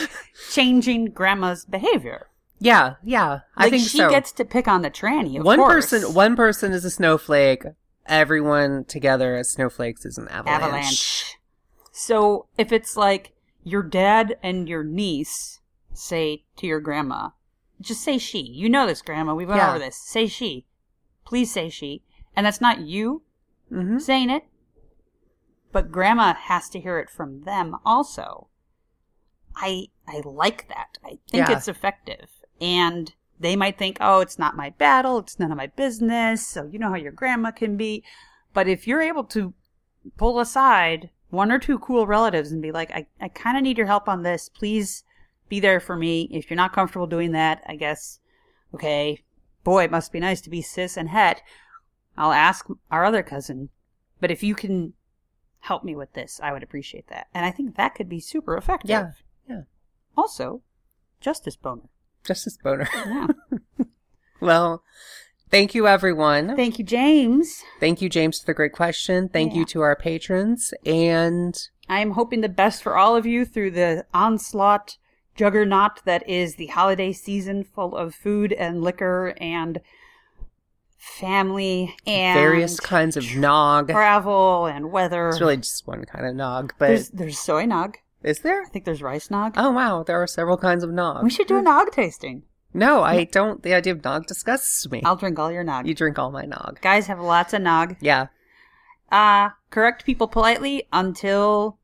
changing 0.50 1.06
grandma's 1.12 1.64
behavior. 1.64 2.26
yeah, 2.58 2.96
yeah, 3.02 3.40
I 3.56 3.70
think 3.70 3.88
she 3.88 3.98
so. 3.98 4.10
gets 4.10 4.32
to 4.32 4.44
pick 4.44 4.68
on 4.68 4.82
the 4.82 4.90
tranny. 4.90 5.38
Of 5.38 5.46
one 5.46 5.58
course. 5.58 5.90
person, 5.90 6.12
one 6.14 6.36
person 6.36 6.72
is 6.72 6.84
a 6.84 6.90
snowflake. 6.90 7.64
Everyone 8.10 8.84
together 8.84 9.36
as 9.36 9.50
snowflakes 9.50 10.04
is 10.04 10.18
an 10.18 10.28
avalanche. 10.28 10.62
avalanche. 10.62 11.36
So 11.92 12.46
if 12.58 12.72
it's 12.72 12.96
like 12.96 13.32
your 13.62 13.82
dad 13.82 14.36
and 14.42 14.68
your 14.68 14.82
niece 14.82 15.60
say 15.94 16.44
to 16.56 16.66
your 16.66 16.80
grandma, 16.80 17.30
just 17.80 18.02
say 18.02 18.18
she. 18.18 18.40
You 18.40 18.68
know 18.68 18.86
this, 18.86 19.00
grandma. 19.00 19.34
We 19.34 19.46
went 19.46 19.60
Yeah. 19.60 19.70
over 19.70 19.78
this. 19.78 19.96
Say 19.96 20.26
she. 20.26 20.66
Please 21.24 21.52
say 21.52 21.68
she. 21.68 22.02
And 22.34 22.44
that's 22.44 22.60
not 22.60 22.80
you 22.80 23.22
mm-hmm. 23.70 23.98
saying 23.98 24.30
it, 24.30 24.44
but 25.72 25.92
grandma 25.92 26.34
has 26.34 26.68
to 26.70 26.80
hear 26.80 26.98
it 26.98 27.10
from 27.10 27.42
them 27.42 27.76
also. 27.84 28.48
I 29.54 29.86
I 30.06 30.20
like 30.24 30.68
that. 30.68 30.98
I 31.04 31.18
think 31.30 31.48
Yeah. 31.48 31.56
it's 31.56 31.68
effective. 31.68 32.28
And 32.60 33.14
they 33.40 33.56
might 33.56 33.78
think, 33.78 33.96
"Oh, 34.00 34.20
it's 34.20 34.38
not 34.38 34.56
my 34.56 34.70
battle. 34.70 35.18
It's 35.18 35.38
none 35.38 35.50
of 35.50 35.56
my 35.56 35.66
business." 35.66 36.46
So 36.46 36.66
you 36.66 36.78
know 36.78 36.90
how 36.90 36.96
your 36.96 37.12
grandma 37.12 37.50
can 37.50 37.76
be. 37.76 38.04
But 38.52 38.68
if 38.68 38.86
you're 38.86 39.02
able 39.02 39.24
to 39.24 39.54
pull 40.16 40.38
aside 40.40 41.10
one 41.30 41.50
or 41.50 41.58
two 41.58 41.78
cool 41.78 42.06
relatives 42.06 42.52
and 42.52 42.62
be 42.62 42.72
like, 42.72 42.90
"I 42.92 43.06
I 43.20 43.28
kind 43.28 43.56
of 43.56 43.62
need 43.62 43.78
your 43.78 43.86
help 43.86 44.08
on 44.08 44.22
this. 44.22 44.48
Please 44.48 45.04
be 45.48 45.60
there 45.60 45.80
for 45.80 45.96
me. 45.96 46.28
If 46.30 46.50
you're 46.50 46.56
not 46.56 46.72
comfortable 46.72 47.06
doing 47.06 47.32
that, 47.32 47.62
I 47.66 47.76
guess 47.76 48.20
okay. 48.74 49.22
Boy, 49.64 49.84
it 49.84 49.90
must 49.90 50.12
be 50.12 50.20
nice 50.20 50.40
to 50.42 50.50
be 50.50 50.62
cis 50.62 50.96
and 50.96 51.10
het. 51.10 51.42
I'll 52.16 52.32
ask 52.32 52.66
our 52.90 53.04
other 53.04 53.22
cousin. 53.22 53.68
But 54.20 54.30
if 54.30 54.42
you 54.42 54.54
can 54.54 54.94
help 55.60 55.84
me 55.84 55.94
with 55.94 56.12
this, 56.14 56.40
I 56.42 56.52
would 56.52 56.62
appreciate 56.62 57.08
that. 57.08 57.28
And 57.34 57.44
I 57.44 57.50
think 57.50 57.76
that 57.76 57.94
could 57.94 58.08
be 58.08 58.20
super 58.20 58.56
effective. 58.56 58.90
Yeah, 58.90 59.12
yeah. 59.48 59.62
Also, 60.16 60.62
justice 61.20 61.56
boner. 61.56 61.88
Justice 62.24 62.58
Boner. 62.62 62.88
Yeah. 62.94 63.26
well, 64.40 64.82
Thank 65.50 65.74
you, 65.74 65.88
everyone. 65.88 66.54
Thank 66.54 66.78
you, 66.78 66.84
James. 66.84 67.64
Thank 67.80 68.00
you, 68.00 68.08
James, 68.08 68.38
for 68.38 68.46
the 68.46 68.54
great 68.54 68.72
question. 68.72 69.28
Thank 69.28 69.52
you 69.52 69.64
to 69.66 69.80
our 69.80 69.96
patrons. 69.96 70.72
And 70.86 71.60
I'm 71.88 72.12
hoping 72.12 72.40
the 72.40 72.48
best 72.48 72.84
for 72.84 72.96
all 72.96 73.16
of 73.16 73.26
you 73.26 73.44
through 73.44 73.72
the 73.72 74.06
onslaught 74.14 74.96
juggernaut 75.34 76.04
that 76.04 76.28
is 76.28 76.54
the 76.54 76.68
holiday 76.68 77.12
season 77.12 77.64
full 77.64 77.96
of 77.96 78.14
food 78.14 78.52
and 78.52 78.80
liquor 78.80 79.34
and 79.40 79.80
family 80.96 81.96
and 82.06 82.38
various 82.38 82.78
kinds 82.78 83.16
of 83.16 83.34
nog. 83.34 83.88
travel 83.88 84.66
and 84.66 84.92
weather. 84.92 85.30
It's 85.30 85.40
really 85.40 85.56
just 85.56 85.84
one 85.84 86.04
kind 86.04 86.26
of 86.26 86.36
nog, 86.36 86.74
but 86.78 86.88
there's 86.88 87.08
there's 87.08 87.38
soy 87.38 87.64
nog. 87.64 87.96
Is 88.22 88.40
there? 88.40 88.62
I 88.62 88.66
think 88.66 88.84
there's 88.84 89.02
rice 89.02 89.30
nog. 89.30 89.54
Oh 89.56 89.70
wow, 89.70 90.02
there 90.02 90.20
are 90.20 90.26
several 90.26 90.56
kinds 90.56 90.84
of 90.84 90.90
nog. 90.90 91.22
we 91.22 91.30
should 91.30 91.46
do 91.48 91.58
a 91.58 91.62
nog 91.62 91.90
tasting. 91.92 92.42
No, 92.72 93.02
I 93.02 93.24
don't. 93.24 93.62
The 93.62 93.74
idea 93.74 93.94
of 93.94 94.04
nog 94.04 94.26
disgusts 94.26 94.88
me. 94.90 95.02
I'll 95.04 95.16
drink 95.16 95.38
all 95.38 95.50
your 95.50 95.64
nog. 95.64 95.86
You 95.86 95.94
drink 95.94 96.18
all 96.18 96.30
my 96.30 96.44
nog. 96.44 96.80
Guys 96.80 97.06
have 97.08 97.20
lots 97.20 97.52
of 97.52 97.62
nog. 97.62 97.96
Yeah. 98.00 98.26
Uh 99.10 99.50
correct 99.70 100.04
people 100.04 100.28
politely 100.28 100.86
until 100.92 101.78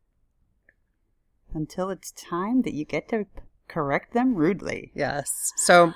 until 1.54 1.90
it's 1.90 2.12
time 2.12 2.62
that 2.62 2.74
you 2.74 2.84
get 2.84 3.08
to 3.08 3.26
correct 3.68 4.12
them 4.12 4.34
rudely. 4.36 4.92
Yes. 4.94 5.52
So, 5.56 5.92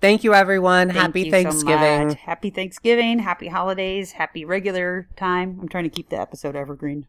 thank 0.00 0.24
you, 0.24 0.34
everyone. 0.34 0.88
Thank 0.88 1.00
Happy 1.00 1.22
you 1.22 1.30
Thanksgiving. 1.30 2.08
much. 2.08 2.18
happy 2.18 2.50
Thanksgiving. 2.50 3.18
Happy 3.20 3.48
holidays. 3.48 4.12
Happy 4.12 4.44
regular 4.44 5.06
time. 5.16 5.58
I'm 5.60 5.68
trying 5.68 5.84
to 5.84 5.90
keep 5.90 6.08
the 6.08 6.18
episode 6.20 6.56
evergreen. 6.56 7.06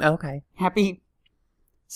okay. 0.00 0.42
Happy 0.56 1.00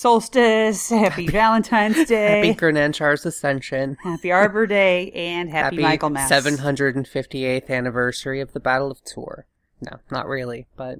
solstice. 0.00 0.90
Happy 0.90 1.26
Valentine's 1.26 2.04
Day. 2.08 2.46
Happy 2.48 2.54
Grenanchars 2.58 3.24
Ascension. 3.24 3.96
Happy 4.02 4.30
Arbor 4.30 4.66
Day 4.66 5.10
and 5.12 5.48
happy, 5.50 5.78
Michaelmas. 5.78 6.30
758th 6.30 7.70
anniversary 7.70 8.40
of 8.40 8.52
the 8.52 8.60
Battle 8.60 8.90
of 8.90 9.02
Tours. 9.04 9.44
No, 9.80 9.98
not 10.10 10.26
really, 10.28 10.66
but 10.76 10.98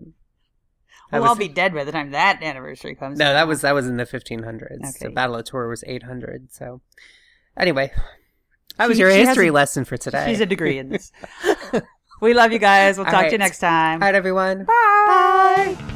Well, 1.12 1.22
was- 1.22 1.28
I'll 1.30 1.36
be 1.36 1.48
dead 1.48 1.74
by 1.74 1.84
the 1.84 1.92
time 1.92 2.10
that 2.12 2.42
anniversary 2.42 2.94
comes. 2.94 3.18
no, 3.18 3.32
that 3.32 3.46
was 3.46 3.60
that 3.62 3.74
was 3.74 3.86
in 3.86 3.96
the 3.98 4.04
1500s. 4.06 4.98
The 4.98 5.06
Okay. 5.06 5.14
Battle 5.14 5.36
of 5.36 5.44
Tours 5.44 5.68
was 5.68 5.84
800. 5.86 6.52
So, 6.52 6.80
anyway, 7.56 7.92
that 8.78 8.88
was 8.88 8.96
She- 8.96 9.02
your 9.02 9.10
she 9.10 9.24
history 9.24 9.48
a- 9.48 9.52
lesson 9.52 9.84
for 9.84 9.96
today. 9.98 10.24
She's 10.28 10.40
a 10.40 10.46
degree 10.46 10.78
in 10.78 10.88
this. 10.88 11.12
we 12.22 12.32
love 12.34 12.50
you 12.52 12.58
guys. 12.58 12.96
We'll 12.96 13.06
All 13.06 13.12
talk 13.12 13.26
to 13.26 13.32
you 13.32 13.38
next 13.38 13.58
time. 13.60 14.02
All 14.02 14.08
right, 14.08 14.14
everyone. 14.14 14.64
Bye. 14.64 15.76
If 15.78 15.95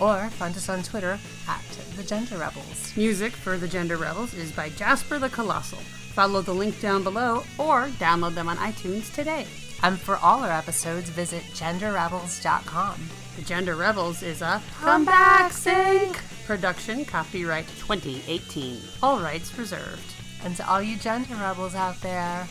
or 0.00 0.28
find 0.30 0.56
us 0.56 0.68
on 0.68 0.82
Twitter 0.82 1.18
at 1.48 1.64
the 1.96 2.02
Gender 2.02 2.36
Rebels. 2.36 2.96
Music 2.96 3.32
for 3.32 3.56
the 3.56 3.68
Gender 3.68 3.96
Rebels 3.96 4.34
is 4.34 4.52
by 4.52 4.68
Jasper 4.70 5.18
the 5.18 5.28
Colossal. 5.28 5.78
Follow 5.78 6.42
the 6.42 6.54
link 6.54 6.80
down 6.80 7.02
below 7.02 7.42
or 7.58 7.88
download 7.98 8.34
them 8.34 8.48
on 8.48 8.56
iTunes 8.56 9.12
today. 9.12 9.46
And 9.82 9.98
for 9.98 10.16
all 10.16 10.42
our 10.42 10.52
episodes, 10.52 11.10
visit 11.10 11.42
genderrebels.com. 11.52 13.00
The 13.36 13.42
Gender 13.42 13.74
Rebels 13.74 14.22
is 14.22 14.42
a 14.42 14.62
Come 14.80 15.04
Back 15.04 15.52
Sync 15.52 16.20
production, 16.44 17.04
copyright 17.04 17.66
2018. 17.68 18.78
All 19.02 19.18
rights 19.18 19.56
reserved. 19.58 20.14
And 20.44 20.56
to 20.56 20.68
all 20.70 20.82
you 20.82 20.96
gender 20.96 21.34
rebels 21.36 21.74
out 21.74 22.00
there, 22.00 22.46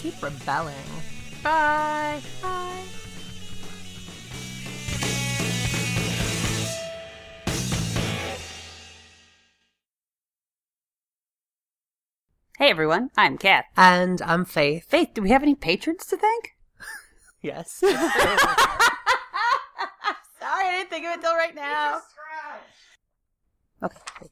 keep 0.00 0.20
rebelling. 0.22 0.74
Bye. 1.42 2.20
Bye. 2.42 3.01
Hey 12.62 12.70
everyone, 12.70 13.10
I'm 13.16 13.38
Kat. 13.38 13.64
And 13.76 14.22
I'm 14.22 14.44
Faith. 14.44 14.84
Faith, 14.88 15.08
do 15.14 15.22
we 15.22 15.30
have 15.30 15.42
any 15.42 15.56
patrons 15.56 16.06
to 16.06 16.16
thank? 16.16 16.52
Yes. 17.42 17.72
Sorry, 17.80 17.96
I 20.44 20.70
didn't 20.70 20.90
think 20.90 21.04
of 21.04 21.14
it 21.14 21.20
till 21.22 21.34
right 21.34 21.56
now. 21.56 22.02
Okay. 23.82 23.98
Do 24.20 24.30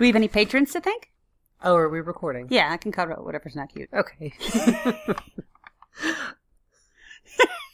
we 0.00 0.06
have 0.06 0.16
any 0.16 0.26
patrons 0.26 0.72
to 0.72 0.80
thank? 0.80 1.10
oh, 1.62 1.76
are 1.76 1.90
we 1.90 2.00
recording? 2.00 2.46
Yeah, 2.48 2.72
I 2.72 2.78
can 2.78 2.92
cut 2.92 3.10
out 3.10 3.26
whatever's 3.26 3.54
not 3.54 3.68
cute. 3.68 3.90
Okay. 3.92 4.32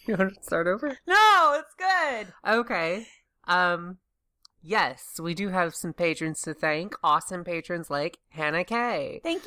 you 0.09 0.16
want 0.16 0.34
to 0.34 0.42
start 0.42 0.66
over? 0.66 0.98
No, 1.07 1.61
it's 1.61 1.76
good. 1.78 2.26
Okay. 2.44 3.07
Um 3.46 3.98
yes, 4.64 5.20
we 5.22 5.32
do 5.32 5.50
have 5.50 5.76
some 5.76 5.92
patrons 5.92 6.42
to 6.42 6.55
thank. 6.55 6.96
Awesome 7.05 7.44
patrons 7.44 7.88
like 7.88 8.18
Hannah 8.30 8.64
Kay. 8.64 9.20
Thank 9.22 9.40